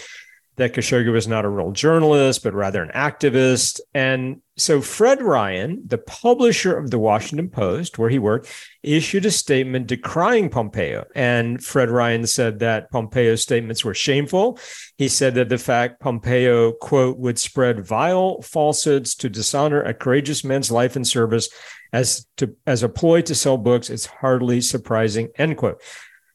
that 0.58 0.74
Khashoggi 0.74 1.12
was 1.12 1.28
not 1.28 1.45
a 1.45 1.49
real 1.49 1.72
journalist, 1.72 2.43
but 2.43 2.54
rather 2.54 2.84
an 2.84 2.91
activist. 2.93 3.80
And 3.93 4.41
so 4.58 4.82
Fred 4.82 5.22
Ryan, 5.22 5.82
the 5.86 5.97
publisher 5.97 6.78
of 6.78 6.91
the 6.91 6.99
Washington 6.99 7.49
Post, 7.49 7.97
where 7.97 8.10
he 8.10 8.20
worked, 8.20 8.52
issued 8.84 9.26
a 9.26 9.32
statement 9.32 9.88
decrying 9.88 10.49
Pompeo. 10.49 11.06
And 11.16 11.64
Fred 11.64 11.89
Ryan 11.89 12.28
said 12.28 12.60
that 12.60 12.91
Pompeo's 12.91 13.41
statements 13.41 13.86
were 13.86 13.93
shameful. 13.93 14.60
He 14.97 15.08
said 15.08 15.36
that 15.36 15.49
the 15.49 15.58
fact 15.58 16.02
Pompeo, 16.02 16.74
quote, 16.74 17.18
would 17.18 17.39
spread 17.39 17.86
vile 17.86 18.41
falsehoods 18.41 19.16
to 19.16 19.30
dishonor 19.30 19.82
a 19.82 19.93
courageous 19.93 20.43
man's 20.43 20.70
life 20.70 20.95
and 20.95 21.08
service 21.08 21.49
as 21.93 22.26
to 22.38 22.56
as 22.66 22.84
a 22.84 22.89
ploy 22.89 23.22
to 23.22 23.36
sell 23.36 23.58
books 23.58 23.89
is 23.89 24.06
hardly 24.06 24.62
surprising, 24.62 25.30
end 25.38 25.58
quote. 25.58 25.82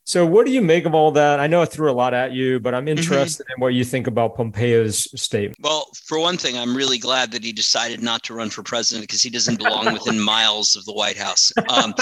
So, 0.07 0.25
what 0.25 0.47
do 0.47 0.53
you 0.53 0.63
make 0.63 0.85
of 0.87 0.95
all 0.95 1.11
that? 1.11 1.41
I 1.41 1.49
know 1.49 1.63
I 1.63 1.65
threw 1.65 1.91
a 1.91 1.93
lot 1.93 2.15
at 2.15 2.31
you, 2.31 2.61
but 2.61 2.75
I'm 2.75 2.87
mm-hmm. 2.87 2.97
interested 2.97 3.43
mm-hmm. 3.43 3.55
in 3.55 3.61
what 3.61 3.75
you 3.75 3.83
think 3.83 4.07
about 4.07 4.37
Pompeo's 4.37 5.11
statement. 5.21 5.57
Well, 5.61 5.89
for 6.05 6.21
one 6.21 6.37
thing, 6.37 6.57
I'm 6.57 6.77
really 6.77 6.99
glad 6.99 7.33
that 7.33 7.43
he 7.43 7.53
decided 7.53 8.01
not 8.01 8.23
to 8.25 8.35
run 8.35 8.49
for 8.49 8.63
president 8.63 9.03
because 9.03 9.21
he 9.21 9.31
doesn't 9.31 9.59
belong 9.59 9.93
within 9.93 10.21
miles 10.35 10.77
of 10.77 10.85
the 10.85 10.93
White 10.93 11.17
House. 11.17 11.53
Um, 11.69 11.93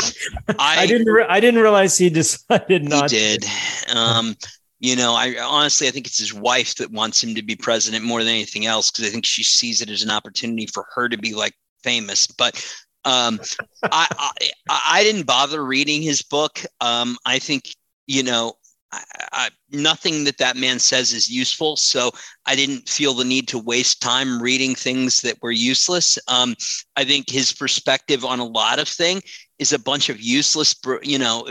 I, 0.50 0.54
I, 0.82 0.86
didn't. 0.86 1.10
Re- 1.10 1.24
I 1.26 1.40
didn't 1.40 1.62
realize 1.62 1.96
he 1.96 2.10
decided 2.10 2.84
not. 2.84 3.10
He 3.10 3.16
did. 3.16 3.46
Um, 3.96 4.36
you 4.80 4.96
know, 4.96 5.14
I 5.14 5.36
honestly 5.42 5.88
I 5.88 5.90
think 5.90 6.06
it's 6.06 6.18
his 6.18 6.34
wife 6.34 6.74
that 6.74 6.92
wants 6.92 7.24
him 7.24 7.34
to 7.34 7.42
be 7.42 7.56
president 7.56 8.04
more 8.04 8.22
than 8.22 8.34
anything 8.34 8.66
else 8.66 8.90
because 8.90 9.06
I 9.06 9.12
think 9.12 9.24
she 9.24 9.42
sees 9.42 9.80
it 9.80 9.88
as 9.88 10.02
an 10.02 10.10
opportunity 10.10 10.66
for 10.66 10.84
her 10.94 11.08
to 11.08 11.16
be 11.16 11.32
like 11.32 11.54
famous. 11.82 12.26
But 12.26 12.54
um, 13.06 13.40
I, 13.82 14.06
I, 14.10 14.30
I 14.68 15.04
didn't 15.04 15.24
bother 15.24 15.64
reading 15.64 16.02
his 16.02 16.20
book. 16.20 16.60
Um, 16.82 17.16
I 17.24 17.38
think 17.38 17.64
you 18.06 18.22
know, 18.22 18.54
I, 18.92 19.02
I, 19.32 19.50
nothing 19.70 20.24
that 20.24 20.38
that 20.38 20.56
man 20.56 20.78
says 20.78 21.12
is 21.12 21.28
useful. 21.28 21.76
So 21.76 22.10
I 22.46 22.54
didn't 22.54 22.88
feel 22.88 23.14
the 23.14 23.24
need 23.24 23.48
to 23.48 23.58
waste 23.58 24.00
time 24.00 24.40
reading 24.40 24.74
things 24.74 25.20
that 25.22 25.42
were 25.42 25.50
useless. 25.50 26.18
Um, 26.28 26.54
I 26.96 27.04
think 27.04 27.28
his 27.28 27.52
perspective 27.52 28.24
on 28.24 28.38
a 28.38 28.44
lot 28.44 28.78
of 28.78 28.88
thing 28.88 29.22
is 29.58 29.72
a 29.72 29.78
bunch 29.78 30.08
of 30.08 30.20
useless, 30.20 30.74
you 31.02 31.18
know, 31.18 31.46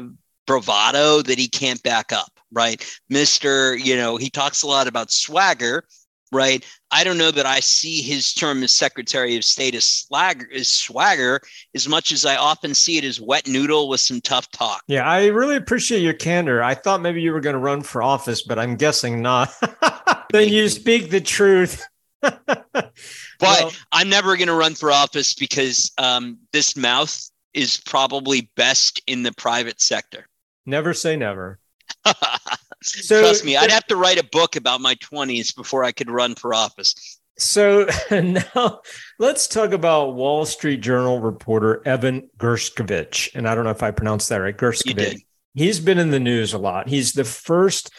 bravado 0.47 1.21
that 1.21 1.39
he 1.39 1.47
can't 1.47 1.83
back 1.83 2.11
up. 2.11 2.29
Right, 2.55 2.85
Mister. 3.09 3.75
You 3.75 3.95
know, 3.95 4.15
he 4.15 4.29
talks 4.29 4.61
a 4.61 4.67
lot 4.67 4.87
about 4.87 5.11
swagger, 5.11 5.85
right? 6.33 6.65
I 6.91 7.03
don't 7.03 7.17
know 7.17 7.31
that 7.31 7.45
I 7.45 7.59
see 7.59 8.01
his 8.01 8.33
term 8.33 8.63
as 8.63 8.71
Secretary 8.71 9.35
of 9.35 9.43
State 9.43 9.75
as, 9.75 9.85
slag, 9.85 10.45
as 10.53 10.69
swagger 10.69 11.41
as 11.73 11.87
much 11.87 12.11
as 12.11 12.25
I 12.25 12.35
often 12.35 12.73
see 12.73 12.97
it 12.97 13.03
as 13.03 13.19
wet 13.19 13.47
noodle 13.47 13.89
with 13.89 14.01
some 14.01 14.21
tough 14.21 14.49
talk. 14.51 14.81
Yeah, 14.87 15.07
I 15.07 15.27
really 15.27 15.55
appreciate 15.55 16.01
your 16.01 16.13
candor. 16.13 16.63
I 16.63 16.75
thought 16.75 17.01
maybe 17.01 17.21
you 17.21 17.31
were 17.31 17.41
going 17.41 17.55
to 17.55 17.59
run 17.59 17.81
for 17.81 18.03
office, 18.03 18.43
but 18.43 18.59
I'm 18.59 18.75
guessing 18.75 19.21
not. 19.21 19.53
then 20.31 20.49
you 20.49 20.69
speak 20.69 21.09
the 21.09 21.21
truth. 21.21 21.85
but 22.21 22.93
well, 23.41 23.71
I'm 23.91 24.09
never 24.09 24.37
going 24.37 24.47
to 24.47 24.53
run 24.53 24.75
for 24.75 24.91
office 24.91 25.33
because 25.33 25.91
um, 25.97 26.37
this 26.53 26.77
mouth 26.77 27.29
is 27.53 27.77
probably 27.77 28.49
best 28.55 29.01
in 29.07 29.23
the 29.23 29.33
private 29.33 29.81
sector. 29.81 30.27
Never 30.65 30.93
say 30.93 31.15
never. 31.15 31.59
So, 32.83 33.21
Trust 33.21 33.45
me, 33.45 33.57
I'd 33.57 33.71
have 33.71 33.87
to 33.87 33.95
write 33.95 34.19
a 34.19 34.23
book 34.23 34.55
about 34.55 34.81
my 34.81 34.95
20s 34.95 35.55
before 35.55 35.83
I 35.83 35.91
could 35.91 36.09
run 36.09 36.35
for 36.35 36.53
office. 36.53 37.19
So 37.37 37.87
now 38.11 38.81
let's 39.19 39.47
talk 39.47 39.71
about 39.71 40.15
Wall 40.15 40.45
Street 40.45 40.81
Journal 40.81 41.19
reporter 41.19 41.81
Evan 41.85 42.29
Gershkovich. 42.37 43.33
And 43.35 43.47
I 43.47 43.55
don't 43.55 43.63
know 43.63 43.71
if 43.71 43.83
I 43.83 43.91
pronounced 43.91 44.29
that 44.29 44.37
right. 44.37 44.55
Gershkovich. 44.55 45.23
He's 45.55 45.79
been 45.79 45.99
in 45.99 46.11
the 46.11 46.19
news 46.19 46.53
a 46.53 46.57
lot. 46.57 46.89
He's 46.89 47.13
the 47.13 47.23
first 47.23 47.91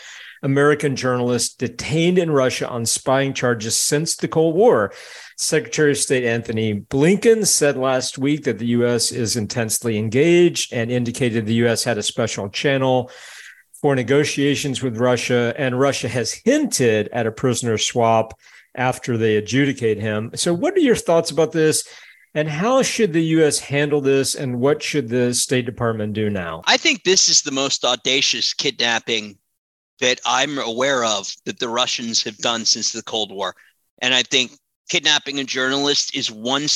American 0.42 0.94
journalist 0.94 1.58
detained 1.58 2.18
in 2.18 2.30
Russia 2.30 2.68
on 2.68 2.84
spying 2.84 3.32
charges 3.32 3.76
since 3.76 4.16
the 4.16 4.28
Cold 4.28 4.54
War. 4.54 4.92
Secretary 5.38 5.90
of 5.92 5.98
State 5.98 6.24
Antony 6.24 6.80
Blinken 6.80 7.46
said 7.46 7.76
last 7.76 8.18
week 8.18 8.44
that 8.44 8.58
the 8.58 8.66
U.S. 8.66 9.10
is 9.10 9.36
intensely 9.36 9.96
engaged 9.96 10.72
and 10.72 10.90
indicated 10.90 11.46
the 11.46 11.54
U.S. 11.54 11.82
had 11.82 11.98
a 11.98 12.02
special 12.02 12.48
channel 12.50 13.10
for 13.84 13.94
negotiations 13.94 14.80
with 14.80 14.96
Russia, 14.96 15.52
and 15.58 15.78
Russia 15.78 16.08
has 16.08 16.32
hinted 16.32 17.06
at 17.12 17.26
a 17.26 17.30
prisoner 17.30 17.76
swap 17.76 18.32
after 18.74 19.18
they 19.18 19.36
adjudicate 19.36 20.00
him. 20.00 20.30
So, 20.34 20.54
what 20.54 20.72
are 20.74 20.80
your 20.80 20.96
thoughts 20.96 21.30
about 21.30 21.52
this? 21.52 21.86
And 22.32 22.48
how 22.48 22.80
should 22.80 23.12
the 23.12 23.22
U.S. 23.36 23.58
handle 23.58 24.00
this? 24.00 24.36
And 24.36 24.58
what 24.58 24.82
should 24.82 25.10
the 25.10 25.34
State 25.34 25.66
Department 25.66 26.14
do 26.14 26.30
now? 26.30 26.62
I 26.64 26.78
think 26.78 27.04
this 27.04 27.28
is 27.28 27.42
the 27.42 27.50
most 27.50 27.84
audacious 27.84 28.54
kidnapping 28.54 29.36
that 30.00 30.18
I'm 30.24 30.58
aware 30.58 31.04
of 31.04 31.34
that 31.44 31.58
the 31.58 31.68
Russians 31.68 32.22
have 32.22 32.38
done 32.38 32.64
since 32.64 32.90
the 32.90 33.02
Cold 33.02 33.32
War. 33.32 33.54
And 34.00 34.14
I 34.14 34.22
think 34.22 34.52
kidnapping 34.88 35.40
a 35.40 35.44
journalist 35.44 36.16
is 36.16 36.30
one 36.30 36.68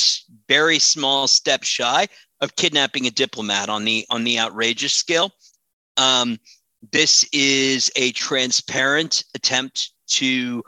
very 0.47 0.77
small 0.77 1.27
step 1.27 1.63
shy 1.63 2.07
of 2.39 2.55
kidnapping 2.55 3.07
a 3.07 3.09
diplomat 3.09 3.67
on 3.67 3.83
the 3.83 4.05
on 4.11 4.25
the 4.25 4.37
outrageous 4.37 4.93
scale. 4.93 5.31
Um, 5.97 6.37
this 6.91 7.25
is 7.33 7.91
a 7.95 8.11
transparent 8.13 9.23
attempt 9.35 9.91
to 10.07 10.63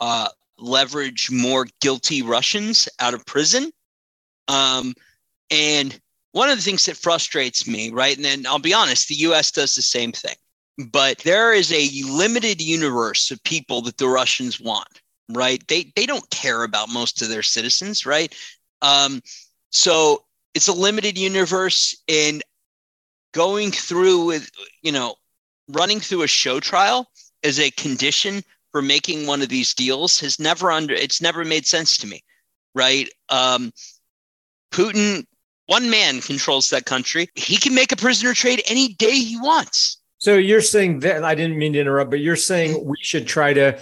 uh, 0.00 0.28
leverage 0.58 1.30
more 1.30 1.66
guilty 1.80 2.22
Russians 2.22 2.88
out 2.98 3.14
of 3.14 3.26
prison. 3.26 3.70
Um, 4.48 4.94
and 5.50 5.98
one 6.32 6.48
of 6.48 6.56
the 6.56 6.62
things 6.62 6.86
that 6.86 6.96
frustrates 6.96 7.66
me, 7.66 7.90
right? 7.90 8.16
And 8.16 8.24
then 8.24 8.46
I'll 8.46 8.58
be 8.58 8.74
honest, 8.74 9.08
the 9.08 9.14
US 9.16 9.50
does 9.50 9.74
the 9.74 9.82
same 9.82 10.12
thing. 10.12 10.36
But 10.90 11.18
there 11.18 11.52
is 11.52 11.72
a 11.72 11.90
limited 12.10 12.60
universe 12.62 13.30
of 13.30 13.42
people 13.42 13.82
that 13.82 13.98
the 13.98 14.08
Russians 14.08 14.60
want, 14.60 15.02
right? 15.28 15.66
They 15.68 15.92
they 15.94 16.06
don't 16.06 16.28
care 16.30 16.62
about 16.62 16.88
most 16.88 17.20
of 17.20 17.28
their 17.28 17.42
citizens, 17.42 18.06
right? 18.06 18.34
Um, 18.80 19.20
so 19.70 20.24
it's 20.54 20.68
a 20.68 20.72
limited 20.72 21.18
universe, 21.18 21.94
and 22.08 22.42
going 23.32 23.72
through 23.72 24.24
with 24.24 24.50
you 24.82 24.92
know 24.92 25.16
running 25.72 26.00
through 26.00 26.22
a 26.22 26.28
show 26.28 26.60
trial 26.60 27.08
as 27.42 27.58
a 27.58 27.70
condition 27.72 28.42
for 28.72 28.82
making 28.82 29.26
one 29.26 29.42
of 29.42 29.48
these 29.48 29.74
deals 29.74 30.20
has 30.20 30.38
never 30.38 30.70
under 30.70 30.94
it's 30.94 31.20
never 31.20 31.44
made 31.44 31.66
sense 31.66 31.96
to 31.96 32.06
me 32.06 32.22
right? 32.74 33.08
Um, 33.28 33.72
putin 34.72 35.24
one 35.66 35.88
man 35.88 36.20
controls 36.20 36.70
that 36.70 36.84
country. 36.84 37.28
He 37.36 37.56
can 37.56 37.76
make 37.76 37.92
a 37.92 37.96
prisoner 37.96 38.34
trade 38.34 38.60
any 38.66 38.94
day 38.94 39.12
he 39.12 39.38
wants. 39.38 39.98
So 40.18 40.34
you're 40.34 40.60
saying 40.60 41.00
that 41.00 41.24
i 41.24 41.34
didn't 41.34 41.58
mean 41.58 41.72
to 41.72 41.80
interrupt 41.80 42.10
but 42.10 42.20
you're 42.20 42.36
saying 42.36 42.84
we 42.84 42.96
should 43.00 43.26
try 43.26 43.54
to 43.54 43.78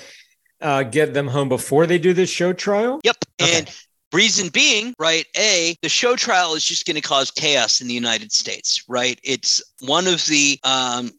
uh, 0.61 0.83
get 0.83 1.15
them 1.15 1.29
home 1.29 1.49
before 1.49 1.87
they 1.87 1.99
do 1.99 2.13
this 2.13 2.31
show 2.31 2.53
trial? 2.53 3.01
Yep. 3.05 3.17
Okay. 3.41 3.59
and 3.59 3.71
reason 4.13 4.49
being 4.49 4.95
right 4.99 5.27
a 5.37 5.77
the 5.83 5.89
show 5.89 6.17
trial 6.17 6.55
is 6.55 6.65
just 6.65 6.87
going 6.87 6.95
to 6.95 7.01
cause 7.01 7.31
chaos 7.31 7.81
in 7.81 7.89
the 7.89 7.95
united 7.95 8.33
states 8.33 8.85
right? 8.89 9.19
It's 9.23 9.63
one 9.81 10.07
of 10.07 10.25
the 10.27 10.59
um, 10.65 11.11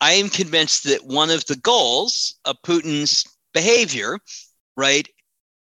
I 0.00 0.12
am 0.12 0.28
convinced 0.28 0.84
that 0.84 1.04
one 1.04 1.30
of 1.30 1.44
the 1.46 1.56
goals 1.56 2.38
of 2.44 2.56
Putin's 2.62 3.24
behavior, 3.52 4.18
right, 4.76 5.08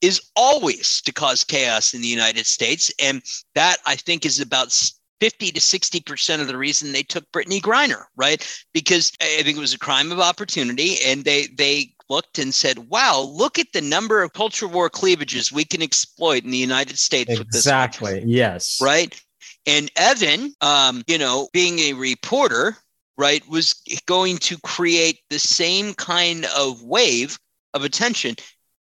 is 0.00 0.20
always 0.36 1.00
to 1.02 1.12
cause 1.12 1.44
chaos 1.44 1.94
in 1.94 2.00
the 2.00 2.08
United 2.08 2.46
States. 2.46 2.92
And 3.00 3.22
that 3.54 3.78
I 3.86 3.96
think 3.96 4.26
is 4.26 4.40
about 4.40 4.72
50 5.20 5.52
to 5.52 5.60
60% 5.60 6.40
of 6.40 6.46
the 6.46 6.58
reason 6.58 6.92
they 6.92 7.02
took 7.02 7.30
Brittany 7.32 7.60
Griner, 7.60 8.04
right? 8.16 8.46
Because 8.72 9.12
I 9.20 9.42
think 9.42 9.56
it 9.56 9.60
was 9.60 9.72
a 9.72 9.78
crime 9.78 10.12
of 10.12 10.20
opportunity. 10.20 10.96
And 11.06 11.24
they, 11.24 11.46
they 11.46 11.94
looked 12.10 12.38
and 12.38 12.52
said, 12.52 12.90
wow, 12.90 13.20
look 13.20 13.58
at 13.58 13.72
the 13.72 13.80
number 13.80 14.22
of 14.22 14.32
culture 14.32 14.68
war 14.68 14.90
cleavages 14.90 15.52
we 15.52 15.64
can 15.64 15.80
exploit 15.80 16.44
in 16.44 16.50
the 16.50 16.58
United 16.58 16.98
States 16.98 17.30
exactly. 17.30 17.38
with 17.38 17.50
this. 17.52 17.60
Exactly. 17.60 18.22
Yes. 18.26 18.78
Right. 18.82 19.18
And 19.66 19.90
Evan, 19.96 20.52
um, 20.60 21.02
you 21.06 21.16
know, 21.16 21.48
being 21.52 21.78
a 21.78 21.94
reporter, 21.94 22.76
right, 23.16 23.46
was 23.48 23.74
going 24.06 24.38
to 24.38 24.58
create 24.58 25.20
the 25.30 25.38
same 25.38 25.94
kind 25.94 26.46
of 26.56 26.82
wave 26.82 27.38
of 27.72 27.84
attention 27.84 28.36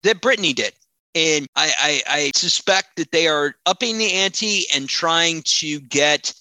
that 0.03 0.20
Brittany 0.20 0.53
did. 0.53 0.72
And 1.14 1.47
I, 1.57 2.03
I, 2.09 2.18
I 2.18 2.33
suspect 2.35 2.97
that 2.97 3.11
they 3.11 3.27
are 3.27 3.55
upping 3.64 3.99
the 3.99 4.12
ante 4.12 4.64
and 4.74 4.89
trying 4.89 5.43
to 5.47 5.81
get 5.81 6.35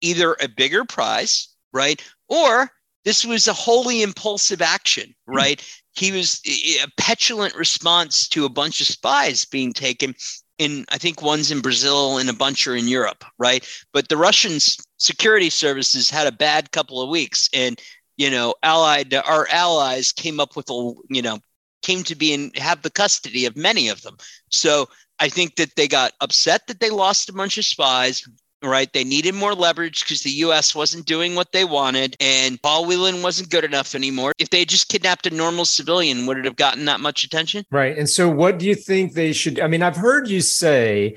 either 0.00 0.36
a 0.40 0.48
bigger 0.48 0.84
prize, 0.84 1.48
right? 1.72 2.02
Or 2.28 2.70
this 3.04 3.24
was 3.24 3.48
a 3.48 3.52
wholly 3.52 4.02
impulsive 4.02 4.62
action, 4.62 5.14
hmm. 5.26 5.34
right? 5.34 5.58
Mm-hmm. 5.58 5.78
He 5.94 6.12
was 6.12 6.40
a 6.46 6.88
petulant 6.96 7.54
response 7.54 8.26
to 8.28 8.46
a 8.46 8.50
bunch 8.50 8.80
of 8.80 8.86
spies 8.86 9.44
being 9.44 9.74
taken 9.74 10.14
in 10.58 10.84
I 10.90 10.98
think 10.98 11.22
one's 11.22 11.50
in 11.50 11.60
Brazil 11.60 12.18
and 12.18 12.28
a 12.28 12.34
bunch 12.34 12.66
are 12.66 12.76
in 12.76 12.88
Europe, 12.88 13.24
right? 13.38 13.66
But 13.92 14.08
the 14.08 14.16
Russian 14.16 14.58
security 14.98 15.50
services 15.50 16.10
had 16.10 16.26
a 16.26 16.32
bad 16.32 16.72
couple 16.72 17.00
of 17.00 17.08
weeks, 17.08 17.48
and 17.54 17.80
you 18.16 18.30
know, 18.30 18.54
allied 18.62 19.14
our 19.14 19.48
allies 19.48 20.12
came 20.12 20.40
up 20.40 20.56
with 20.56 20.70
a 20.70 20.92
you 21.08 21.22
know 21.22 21.38
came 21.82 22.04
to 22.04 22.14
be 22.14 22.32
and 22.32 22.56
have 22.56 22.82
the 22.82 22.90
custody 22.90 23.44
of 23.44 23.56
many 23.56 23.88
of 23.88 24.02
them. 24.02 24.16
So 24.50 24.88
I 25.18 25.28
think 25.28 25.56
that 25.56 25.76
they 25.76 25.88
got 25.88 26.12
upset 26.20 26.66
that 26.66 26.80
they 26.80 26.90
lost 26.90 27.28
a 27.28 27.32
bunch 27.32 27.58
of 27.58 27.64
spies 27.64 28.26
right? 28.62 28.92
They 28.92 29.04
needed 29.04 29.34
more 29.34 29.54
leverage 29.54 30.04
because 30.04 30.22
the 30.22 30.30
US 30.30 30.74
wasn't 30.74 31.06
doing 31.06 31.34
what 31.34 31.52
they 31.52 31.64
wanted 31.64 32.16
and 32.20 32.60
Paul 32.62 32.86
Whelan 32.86 33.22
wasn't 33.22 33.50
good 33.50 33.64
enough 33.64 33.94
anymore. 33.94 34.32
If 34.38 34.50
they 34.50 34.64
just 34.64 34.88
kidnapped 34.88 35.26
a 35.26 35.30
normal 35.30 35.64
civilian, 35.64 36.26
would 36.26 36.38
it 36.38 36.44
have 36.44 36.56
gotten 36.56 36.84
that 36.86 37.00
much 37.00 37.24
attention? 37.24 37.64
Right. 37.70 37.96
And 37.96 38.08
so 38.08 38.28
what 38.28 38.58
do 38.58 38.66
you 38.66 38.74
think 38.74 39.14
they 39.14 39.32
should 39.32 39.60
I 39.60 39.66
mean, 39.66 39.82
I've 39.82 39.96
heard 39.96 40.28
you 40.28 40.40
say 40.40 41.16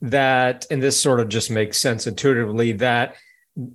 that 0.00 0.66
and 0.70 0.82
this 0.82 1.00
sort 1.00 1.20
of 1.20 1.28
just 1.28 1.50
makes 1.50 1.80
sense 1.80 2.06
intuitively 2.06 2.72
that 2.72 3.16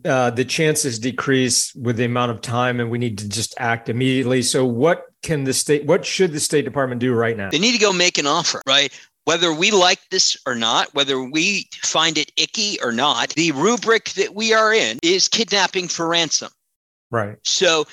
uh, 0.04 0.30
the 0.32 0.44
chances 0.44 1.00
decrease 1.00 1.74
with 1.74 1.96
the 1.96 2.04
amount 2.04 2.32
of 2.32 2.42
time 2.42 2.80
and 2.80 2.92
we 2.92 2.98
need 2.98 3.18
to 3.18 3.30
just 3.30 3.56
act 3.58 3.88
immediately 3.88 4.42
so 4.42 4.66
what 4.66 5.06
can 5.22 5.46
the 5.46 5.54
state 5.54 5.86
what 5.86 6.06
should 6.06 6.34
the 6.34 6.40
state 6.40 6.66
department 6.66 7.00
do 7.00 7.14
right 7.14 7.38
now 7.38 7.50
they 7.50 7.60
need 7.60 7.72
to 7.72 7.78
go 7.78 7.94
make 7.94 8.18
an 8.18 8.28
offer 8.28 8.62
right 8.68 8.92
whether 9.26 9.54
we 9.54 9.72
like 9.72 10.00
this 10.10 10.36
or 10.46 10.56
not, 10.56 10.94
whether 10.94 11.22
we 11.22 11.70
find 11.84 12.18
it 12.18 12.32
icky 12.38 12.80
or 12.82 12.92
not, 12.92 13.30
the 13.30 13.52
rubric 13.52 14.10
that 14.12 14.34
we 14.34 14.54
are 14.54 14.74
in 14.74 15.00
is 15.04 15.28
kidnapping 15.28 15.88
for 15.88 16.08
ransom. 16.08 16.50
Right. 17.12 17.38
So 17.44 17.86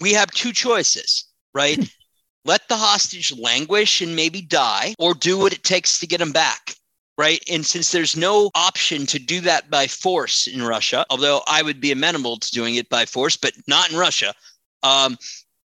we 0.00 0.12
have 0.12 0.30
two 0.30 0.52
choices, 0.52 1.26
right? 1.54 1.78
Let 2.44 2.68
the 2.68 2.76
hostage 2.76 3.36
languish 3.38 4.00
and 4.00 4.14
maybe 4.14 4.42
die, 4.42 4.94
or 4.98 5.14
do 5.14 5.38
what 5.38 5.52
it 5.52 5.64
takes 5.64 5.98
to 6.00 6.06
get 6.06 6.20
him 6.20 6.32
back. 6.32 6.74
Right. 7.16 7.42
And 7.48 7.64
since 7.64 7.92
there's 7.92 8.16
no 8.16 8.50
option 8.56 9.06
to 9.06 9.20
do 9.20 9.40
that 9.42 9.70
by 9.70 9.86
force 9.86 10.48
in 10.48 10.60
Russia, 10.60 11.06
although 11.10 11.42
I 11.46 11.62
would 11.62 11.80
be 11.80 11.92
amenable 11.92 12.38
to 12.38 12.50
doing 12.50 12.74
it 12.74 12.88
by 12.88 13.06
force, 13.06 13.36
but 13.36 13.52
not 13.68 13.92
in 13.92 13.96
Russia, 13.96 14.34
um, 14.82 15.16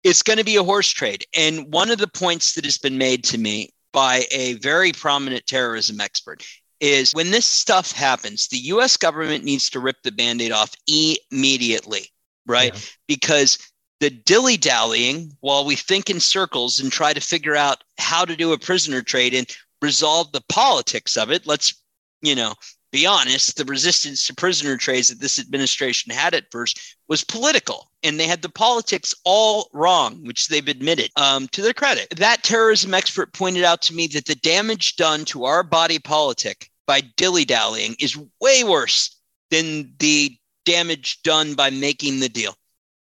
it's 0.05 0.23
going 0.23 0.39
to 0.39 0.45
be 0.45 0.57
a 0.57 0.63
horse 0.63 0.91
trade. 0.91 1.25
And 1.35 1.73
one 1.73 1.91
of 1.91 1.99
the 1.99 2.07
points 2.07 2.53
that 2.55 2.65
has 2.67 2.77
been 2.77 2.99
made 2.99 3.25
to 3.25 3.39
me 3.39 3.71
by 3.93 4.25
a 4.31 4.55
very 4.55 4.93
prominent 4.93 5.47
terrorism 5.47 6.01
expert 6.01 6.45
is 6.81 7.13
when 7.13 7.31
this 7.31 7.47
stuff 7.47 7.93
happens, 7.93 8.49
the 8.49 8.57
US 8.59 8.97
government 8.97 9.45
needs 9.45 9.69
to 9.71 9.81
rip 9.81 10.03
the 10.03 10.13
band 10.13 10.41
aid 10.41 10.53
off 10.53 10.75
immediately, 10.87 12.11
right? 12.47 12.75
Yeah. 12.75 12.81
Because 13.07 13.59
the 14.01 14.11
dilly 14.11 14.57
dallying 14.57 15.31
while 15.41 15.65
we 15.65 15.77
think 15.77 16.09
in 16.09 16.21
circles 16.21 16.81
and 16.81 16.91
try 16.91 17.13
to 17.13 17.21
figure 17.21 17.55
out 17.55 17.85
how 17.99 18.25
to 18.25 18.35
do 18.35 18.53
a 18.53 18.59
prisoner 18.59 19.03
trade 19.03 19.35
and 19.35 19.47
resolve 19.83 20.33
the 20.33 20.43
politics 20.49 21.17
of 21.17 21.31
it, 21.31 21.47
let's, 21.47 21.83
you 22.23 22.35
know, 22.35 22.55
be 22.93 23.07
honest, 23.07 23.57
the 23.57 23.65
resistance 23.65 24.27
to 24.27 24.35
prisoner 24.35 24.77
trades 24.77 25.09
that 25.09 25.21
this 25.21 25.39
administration 25.39 26.13
had 26.13 26.35
at 26.35 26.51
first 26.51 26.97
was 27.09 27.25
political, 27.25 27.91
and 28.03 28.19
they 28.19 28.27
had 28.27 28.43
the 28.43 28.49
politics 28.49 29.15
all 29.25 29.69
wrong, 29.73 30.25
which 30.25 30.49
they've 30.49 30.67
admitted 30.69 31.11
um, 31.17 31.47
to 31.49 31.63
their 31.63 31.73
credit. 31.73 32.09
That 32.17 32.43
terrorism 32.43 32.95
expert 32.95 33.33
pointed 33.33 33.65
out 33.65 33.83
to 33.83 33.95
me 33.95 34.07
that 34.09 34.27
the 34.27 34.35
damage 34.37 34.97
done 34.97 35.25
to 35.27 35.45
our 35.45 35.63
body 35.63 35.99
politic 35.99 36.69
by 36.87 37.03
dilly 37.17 37.45
dallying 37.45 37.95
is 38.01 38.19
way 38.41 38.65
worse 38.65 39.17
than 39.51 39.95
the 39.99 40.37
damage 40.65 41.23
done 41.23 41.55
by 41.55 41.71
making 41.71 42.21
the 42.21 42.29
deal. 42.29 42.55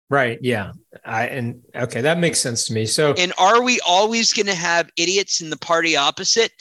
Right. 0.08 0.38
Yeah. 0.42 0.72
I 1.04 1.26
and 1.28 1.62
okay, 1.74 2.00
that 2.00 2.18
makes 2.18 2.40
sense 2.40 2.64
to 2.66 2.72
me. 2.72 2.86
So 2.86 3.14
and 3.16 3.32
are 3.38 3.62
we 3.62 3.78
always 3.86 4.32
going 4.32 4.46
to 4.46 4.54
have 4.54 4.90
idiots 4.96 5.40
in 5.40 5.50
the 5.50 5.56
party 5.56 5.96
opposite? 5.96 6.52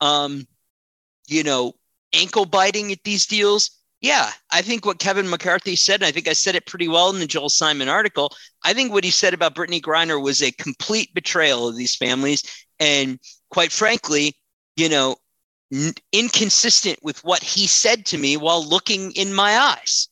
Um, 0.00 0.46
you 1.26 1.42
know, 1.42 1.74
ankle 2.14 2.44
biting 2.46 2.92
at 2.92 3.02
these 3.04 3.26
deals. 3.26 3.70
yeah, 4.00 4.30
I 4.52 4.60
think 4.62 4.84
what 4.84 4.98
Kevin 4.98 5.30
McCarthy 5.30 5.76
said, 5.76 5.96
and 5.96 6.04
I 6.04 6.12
think 6.12 6.28
I 6.28 6.34
said 6.34 6.54
it 6.54 6.66
pretty 6.66 6.88
well 6.88 7.10
in 7.10 7.20
the 7.20 7.26
Joel 7.26 7.48
Simon 7.48 7.88
article. 7.88 8.32
I 8.62 8.74
think 8.74 8.92
what 8.92 9.04
he 9.04 9.10
said 9.10 9.32
about 9.32 9.54
Brittany 9.54 9.80
Griner 9.80 10.22
was 10.22 10.42
a 10.42 10.52
complete 10.52 11.14
betrayal 11.14 11.68
of 11.68 11.76
these 11.76 11.96
families. 11.96 12.42
And 12.78 13.18
quite 13.50 13.72
frankly, 13.72 14.36
you 14.76 14.88
know, 14.88 15.16
n- 15.72 15.94
inconsistent 16.12 16.98
with 17.02 17.22
what 17.24 17.42
he 17.42 17.66
said 17.66 18.04
to 18.06 18.18
me 18.18 18.36
while 18.36 18.62
looking 18.66 19.12
in 19.12 19.32
my 19.32 19.56
eyes. 19.58 20.08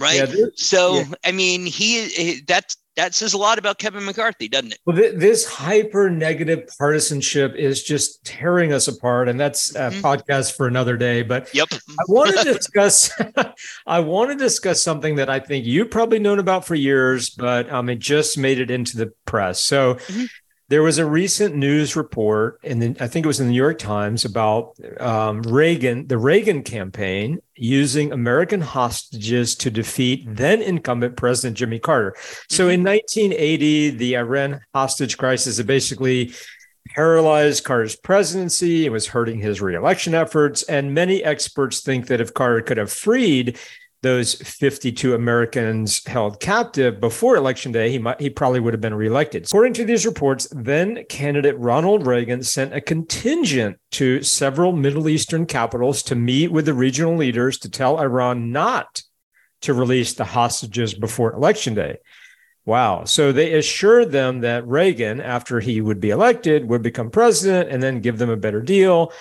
Right. 0.00 0.26
Yeah, 0.28 0.46
so, 0.54 1.00
yeah. 1.00 1.04
I 1.24 1.32
mean, 1.32 1.66
he, 1.66 2.08
he 2.08 2.40
that's 2.46 2.76
that 2.96 3.14
says 3.14 3.32
a 3.32 3.38
lot 3.38 3.58
about 3.58 3.78
Kevin 3.78 4.04
McCarthy, 4.04 4.48
doesn't 4.48 4.72
it? 4.72 4.78
Well, 4.84 4.96
th- 4.96 5.14
this 5.16 5.46
hyper 5.46 6.10
negative 6.10 6.68
partisanship 6.78 7.54
is 7.54 7.82
just 7.82 8.24
tearing 8.24 8.72
us 8.72 8.88
apart, 8.88 9.28
and 9.28 9.38
that's 9.38 9.74
a 9.74 9.90
mm-hmm. 9.90 10.04
podcast 10.04 10.56
for 10.56 10.66
another 10.66 10.96
day. 10.96 11.22
But 11.22 11.54
yep, 11.54 11.68
I 11.72 12.02
want 12.08 12.36
to 12.36 12.44
discuss. 12.44 13.10
I 13.86 14.00
want 14.00 14.30
to 14.30 14.36
discuss 14.36 14.82
something 14.82 15.16
that 15.16 15.30
I 15.30 15.38
think 15.40 15.66
you've 15.66 15.90
probably 15.90 16.18
known 16.18 16.38
about 16.38 16.66
for 16.66 16.74
years, 16.74 17.30
but 17.30 17.70
um, 17.70 17.88
it 17.88 18.00
just 18.00 18.36
made 18.36 18.58
it 18.58 18.70
into 18.70 18.96
the 18.96 19.12
press. 19.24 19.60
So, 19.60 19.94
mm-hmm. 19.94 20.24
There 20.70 20.84
was 20.84 20.98
a 20.98 21.04
recent 21.04 21.56
news 21.56 21.96
report, 21.96 22.60
and 22.62 22.96
I 23.00 23.08
think 23.08 23.26
it 23.26 23.26
was 23.26 23.40
in 23.40 23.46
the 23.46 23.52
New 23.52 23.56
York 23.56 23.78
Times 23.78 24.24
about 24.24 24.76
um, 25.00 25.42
Reagan, 25.42 26.06
the 26.06 26.16
Reagan 26.16 26.62
campaign, 26.62 27.40
using 27.56 28.12
American 28.12 28.60
hostages 28.60 29.56
to 29.56 29.70
defeat 29.72 30.24
then 30.28 30.62
incumbent 30.62 31.16
President 31.16 31.56
Jimmy 31.56 31.80
Carter. 31.80 32.14
So 32.48 32.68
in 32.68 32.84
1980, 32.84 33.88
mm-hmm. 33.88 33.98
the 33.98 34.16
Iran 34.16 34.60
hostage 34.72 35.18
crisis 35.18 35.56
had 35.56 35.66
basically 35.66 36.32
paralyzed 36.94 37.64
Carter's 37.64 37.96
presidency. 37.96 38.86
It 38.86 38.92
was 38.92 39.08
hurting 39.08 39.40
his 39.40 39.60
reelection 39.60 40.14
efforts. 40.14 40.62
And 40.62 40.94
many 40.94 41.24
experts 41.24 41.80
think 41.80 42.06
that 42.06 42.20
if 42.20 42.32
Carter 42.32 42.62
could 42.62 42.76
have 42.76 42.92
freed 42.92 43.58
those 44.02 44.34
52 44.34 45.14
Americans 45.14 46.04
held 46.06 46.40
captive 46.40 47.00
before 47.00 47.36
election 47.36 47.70
day, 47.70 47.90
he 47.90 47.98
might 47.98 48.20
he 48.20 48.30
probably 48.30 48.60
would 48.60 48.72
have 48.72 48.80
been 48.80 48.94
reelected. 48.94 49.44
According 49.44 49.74
to 49.74 49.84
these 49.84 50.06
reports, 50.06 50.48
then 50.52 51.04
candidate 51.08 51.58
Ronald 51.58 52.06
Reagan 52.06 52.42
sent 52.42 52.74
a 52.74 52.80
contingent 52.80 53.78
to 53.92 54.22
several 54.22 54.72
Middle 54.72 55.08
Eastern 55.08 55.44
capitals 55.46 56.02
to 56.04 56.14
meet 56.14 56.50
with 56.50 56.64
the 56.66 56.74
regional 56.74 57.16
leaders 57.16 57.58
to 57.58 57.70
tell 57.70 58.00
Iran 58.00 58.52
not 58.52 59.02
to 59.62 59.74
release 59.74 60.14
the 60.14 60.24
hostages 60.24 60.94
before 60.94 61.32
election 61.32 61.74
day. 61.74 61.98
Wow. 62.64 63.04
So 63.04 63.32
they 63.32 63.54
assured 63.54 64.12
them 64.12 64.40
that 64.40 64.66
Reagan, 64.66 65.20
after 65.20 65.60
he 65.60 65.80
would 65.80 66.00
be 66.00 66.10
elected, 66.10 66.68
would 66.68 66.82
become 66.82 67.10
president 67.10 67.70
and 67.70 67.82
then 67.82 68.00
give 68.00 68.18
them 68.18 68.30
a 68.30 68.36
better 68.36 68.60
deal. 68.60 69.12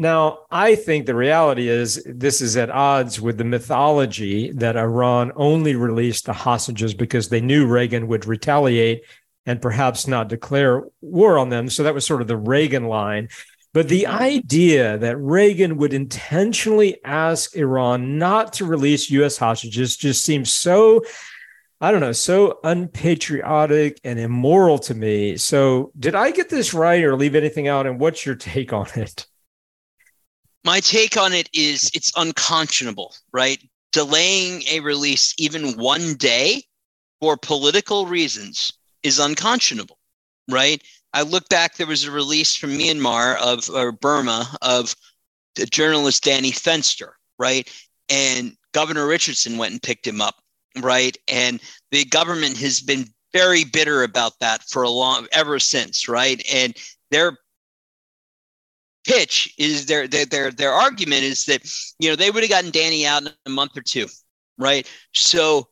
Now, 0.00 0.46
I 0.50 0.76
think 0.76 1.04
the 1.04 1.14
reality 1.14 1.68
is 1.68 2.02
this 2.06 2.40
is 2.40 2.56
at 2.56 2.70
odds 2.70 3.20
with 3.20 3.36
the 3.36 3.44
mythology 3.44 4.50
that 4.52 4.78
Iran 4.78 5.30
only 5.36 5.74
released 5.74 6.24
the 6.24 6.32
hostages 6.32 6.94
because 6.94 7.28
they 7.28 7.42
knew 7.42 7.66
Reagan 7.66 8.08
would 8.08 8.24
retaliate 8.24 9.04
and 9.44 9.60
perhaps 9.60 10.06
not 10.06 10.28
declare 10.28 10.84
war 11.02 11.36
on 11.38 11.50
them. 11.50 11.68
So 11.68 11.82
that 11.82 11.92
was 11.92 12.06
sort 12.06 12.22
of 12.22 12.28
the 12.28 12.38
Reagan 12.38 12.84
line. 12.84 13.28
But 13.74 13.90
the 13.90 14.06
idea 14.06 14.96
that 14.96 15.18
Reagan 15.18 15.76
would 15.76 15.92
intentionally 15.92 16.96
ask 17.04 17.54
Iran 17.54 18.16
not 18.16 18.54
to 18.54 18.64
release 18.64 19.10
US 19.10 19.36
hostages 19.36 19.98
just 19.98 20.24
seems 20.24 20.50
so, 20.50 21.02
I 21.78 21.90
don't 21.90 22.00
know, 22.00 22.12
so 22.12 22.58
unpatriotic 22.64 24.00
and 24.02 24.18
immoral 24.18 24.78
to 24.78 24.94
me. 24.94 25.36
So, 25.36 25.92
did 25.98 26.14
I 26.14 26.30
get 26.30 26.48
this 26.48 26.72
right 26.72 27.04
or 27.04 27.16
leave 27.16 27.34
anything 27.34 27.68
out? 27.68 27.86
And 27.86 28.00
what's 28.00 28.24
your 28.24 28.34
take 28.34 28.72
on 28.72 28.86
it? 28.96 29.26
My 30.64 30.80
take 30.80 31.16
on 31.16 31.32
it 31.32 31.48
is 31.52 31.90
it's 31.94 32.12
unconscionable, 32.16 33.14
right? 33.32 33.58
Delaying 33.92 34.62
a 34.70 34.80
release 34.80 35.34
even 35.38 35.78
one 35.78 36.14
day 36.14 36.64
for 37.20 37.36
political 37.36 38.06
reasons 38.06 38.72
is 39.02 39.18
unconscionable, 39.18 39.98
right? 40.50 40.82
I 41.12 41.22
look 41.22 41.48
back, 41.48 41.76
there 41.76 41.86
was 41.86 42.04
a 42.04 42.10
release 42.10 42.54
from 42.54 42.70
Myanmar 42.70 43.36
of 43.38 43.68
or 43.70 43.92
Burma 43.92 44.48
of 44.62 44.94
the 45.56 45.66
journalist 45.66 46.24
Danny 46.24 46.52
Fenster, 46.52 47.12
right? 47.38 47.68
And 48.08 48.56
Governor 48.72 49.06
Richardson 49.06 49.58
went 49.58 49.72
and 49.72 49.82
picked 49.82 50.06
him 50.06 50.20
up, 50.20 50.36
right? 50.80 51.16
And 51.26 51.60
the 51.90 52.04
government 52.04 52.56
has 52.58 52.80
been 52.80 53.06
very 53.32 53.64
bitter 53.64 54.02
about 54.02 54.38
that 54.40 54.62
for 54.64 54.82
a 54.82 54.90
long 54.90 55.26
ever 55.32 55.58
since, 55.58 56.08
right? 56.08 56.42
And 56.52 56.76
they're 57.10 57.36
pitch 59.10 59.54
is 59.58 59.86
their 59.86 60.06
their 60.06 60.26
their, 60.26 60.50
their 60.50 60.72
argument 60.72 61.22
is 61.22 61.44
that 61.46 61.62
you 61.98 62.08
know 62.08 62.16
they 62.16 62.30
would 62.30 62.42
have 62.42 62.50
gotten 62.50 62.70
Danny 62.70 63.06
out 63.06 63.22
in 63.22 63.32
a 63.46 63.50
month 63.50 63.76
or 63.76 63.82
two, 63.82 64.06
right? 64.58 64.88
So 65.14 65.68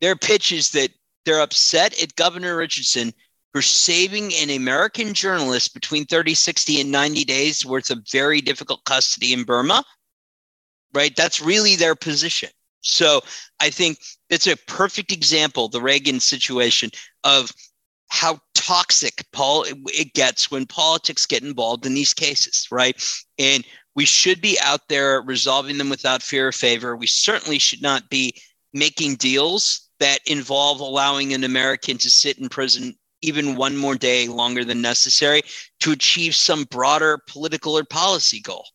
their 0.00 0.16
pitch 0.16 0.52
is 0.52 0.70
that 0.72 0.90
they're 1.24 1.40
upset 1.40 2.00
at 2.02 2.16
Governor 2.16 2.56
Richardson 2.56 3.12
for 3.52 3.62
saving 3.62 4.34
an 4.34 4.50
American 4.50 5.14
journalist 5.14 5.72
between 5.74 6.04
30, 6.04 6.34
60, 6.34 6.80
and 6.80 6.90
90 6.90 7.24
days 7.24 7.64
worth 7.64 7.88
of 7.90 8.04
very 8.10 8.40
difficult 8.40 8.84
custody 8.84 9.32
in 9.32 9.44
Burma. 9.44 9.84
Right? 10.92 11.14
That's 11.16 11.40
really 11.40 11.76
their 11.76 11.94
position. 11.94 12.50
So 12.80 13.22
I 13.60 13.70
think 13.70 13.98
it's 14.28 14.46
a 14.46 14.56
perfect 14.56 15.10
example, 15.10 15.68
the 15.68 15.80
Reagan 15.80 16.20
situation 16.20 16.90
of 17.22 17.50
how 18.08 18.38
toxic 18.54 19.24
Paul 19.32 19.64
it 19.68 20.14
gets 20.14 20.50
when 20.50 20.66
politics 20.66 21.26
get 21.26 21.42
involved 21.42 21.84
in 21.86 21.94
these 21.94 22.14
cases, 22.14 22.68
right? 22.70 22.96
And 23.38 23.64
we 23.94 24.04
should 24.04 24.40
be 24.40 24.58
out 24.62 24.88
there 24.88 25.22
resolving 25.22 25.78
them 25.78 25.88
without 25.88 26.22
fear 26.22 26.48
or 26.48 26.52
favor. 26.52 26.96
We 26.96 27.06
certainly 27.06 27.58
should 27.58 27.82
not 27.82 28.08
be 28.08 28.34
making 28.72 29.16
deals 29.16 29.88
that 30.00 30.20
involve 30.26 30.80
allowing 30.80 31.32
an 31.32 31.44
American 31.44 31.98
to 31.98 32.10
sit 32.10 32.38
in 32.38 32.48
prison 32.48 32.94
even 33.22 33.56
one 33.56 33.76
more 33.76 33.94
day 33.94 34.28
longer 34.28 34.64
than 34.64 34.82
necessary 34.82 35.42
to 35.80 35.92
achieve 35.92 36.34
some 36.34 36.64
broader 36.64 37.18
political 37.26 37.78
or 37.78 37.84
policy 37.84 38.40
goal, 38.40 38.66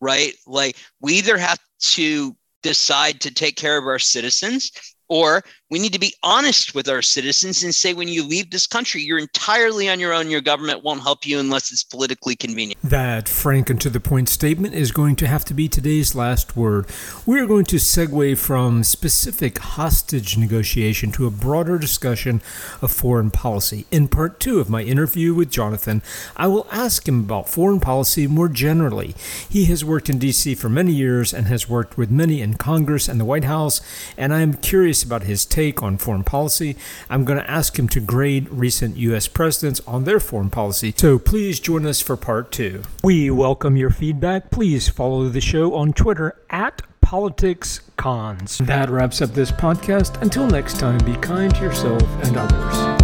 right? 0.00 0.34
Like 0.46 0.76
we 1.00 1.14
either 1.14 1.36
have 1.36 1.58
to 1.80 2.36
decide 2.62 3.20
to 3.22 3.32
take 3.32 3.56
care 3.56 3.78
of 3.78 3.84
our 3.86 3.98
citizens 3.98 4.70
or 5.08 5.42
we 5.70 5.78
need 5.78 5.92
to 5.92 5.98
be 5.98 6.14
honest 6.22 6.74
with 6.74 6.88
our 6.88 7.02
citizens 7.02 7.62
and 7.62 7.74
say 7.74 7.92
when 7.92 8.08
you 8.08 8.24
leave 8.24 8.50
this 8.50 8.66
country, 8.66 9.02
you're 9.02 9.18
entirely 9.18 9.88
on 9.88 10.00
your 10.00 10.14
own. 10.14 10.30
Your 10.30 10.40
government 10.40 10.82
won't 10.82 11.02
help 11.02 11.26
you 11.26 11.38
unless 11.38 11.70
it's 11.70 11.84
politically 11.84 12.36
convenient. 12.36 12.80
That 12.82 13.28
frank 13.28 13.68
and 13.68 13.78
to 13.82 13.90
the 13.90 14.00
point 14.00 14.30
statement 14.30 14.74
is 14.74 14.92
going 14.92 15.16
to 15.16 15.26
have 15.26 15.44
to 15.46 15.54
be 15.54 15.68
today's 15.68 16.14
last 16.14 16.56
word. 16.56 16.86
We 17.26 17.38
are 17.38 17.46
going 17.46 17.66
to 17.66 17.76
segue 17.76 18.38
from 18.38 18.82
specific 18.82 19.58
hostage 19.58 20.38
negotiation 20.38 21.12
to 21.12 21.26
a 21.26 21.30
broader 21.30 21.78
discussion 21.78 22.40
of 22.80 22.90
foreign 22.90 23.30
policy. 23.30 23.84
In 23.90 24.08
part 24.08 24.40
two 24.40 24.60
of 24.60 24.70
my 24.70 24.82
interview 24.82 25.34
with 25.34 25.50
Jonathan, 25.50 26.00
I 26.34 26.46
will 26.46 26.66
ask 26.72 27.06
him 27.06 27.20
about 27.20 27.50
foreign 27.50 27.80
policy 27.80 28.26
more 28.26 28.48
generally. 28.48 29.14
He 29.48 29.66
has 29.66 29.84
worked 29.84 30.08
in 30.08 30.18
D.C. 30.18 30.54
for 30.54 30.70
many 30.70 30.92
years 30.92 31.34
and 31.34 31.46
has 31.46 31.68
worked 31.68 31.98
with 31.98 32.10
many 32.10 32.40
in 32.40 32.54
Congress 32.54 33.06
and 33.06 33.20
the 33.20 33.26
White 33.26 33.44
House, 33.44 33.82
and 34.16 34.32
I 34.32 34.40
am 34.40 34.54
curious 34.54 35.02
about 35.02 35.24
his 35.24 35.44
take 35.58 35.82
on 35.82 35.98
foreign 35.98 36.22
policy. 36.22 36.76
I'm 37.10 37.24
going 37.24 37.40
to 37.40 37.50
ask 37.50 37.76
him 37.76 37.88
to 37.88 37.98
grade 37.98 38.48
recent 38.48 38.96
U.S. 38.96 39.26
presidents 39.26 39.80
on 39.88 40.04
their 40.04 40.20
foreign 40.20 40.50
policy. 40.50 40.94
So 40.96 41.18
please 41.18 41.58
join 41.58 41.84
us 41.84 42.00
for 42.00 42.16
part 42.16 42.52
two. 42.52 42.82
We 43.02 43.28
welcome 43.32 43.76
your 43.76 43.90
feedback. 43.90 44.52
Please 44.52 44.88
follow 44.88 45.28
the 45.28 45.40
show 45.40 45.74
on 45.74 45.94
Twitter 45.94 46.40
at 46.48 46.82
Politics 47.00 47.80
Cons. 47.96 48.58
That 48.58 48.88
wraps 48.88 49.20
up 49.20 49.30
this 49.30 49.50
podcast. 49.50 50.22
Until 50.22 50.46
next 50.46 50.78
time, 50.78 50.98
be 50.98 51.16
kind 51.16 51.52
to 51.56 51.60
yourself 51.60 52.02
and 52.24 52.36
others. 52.36 52.97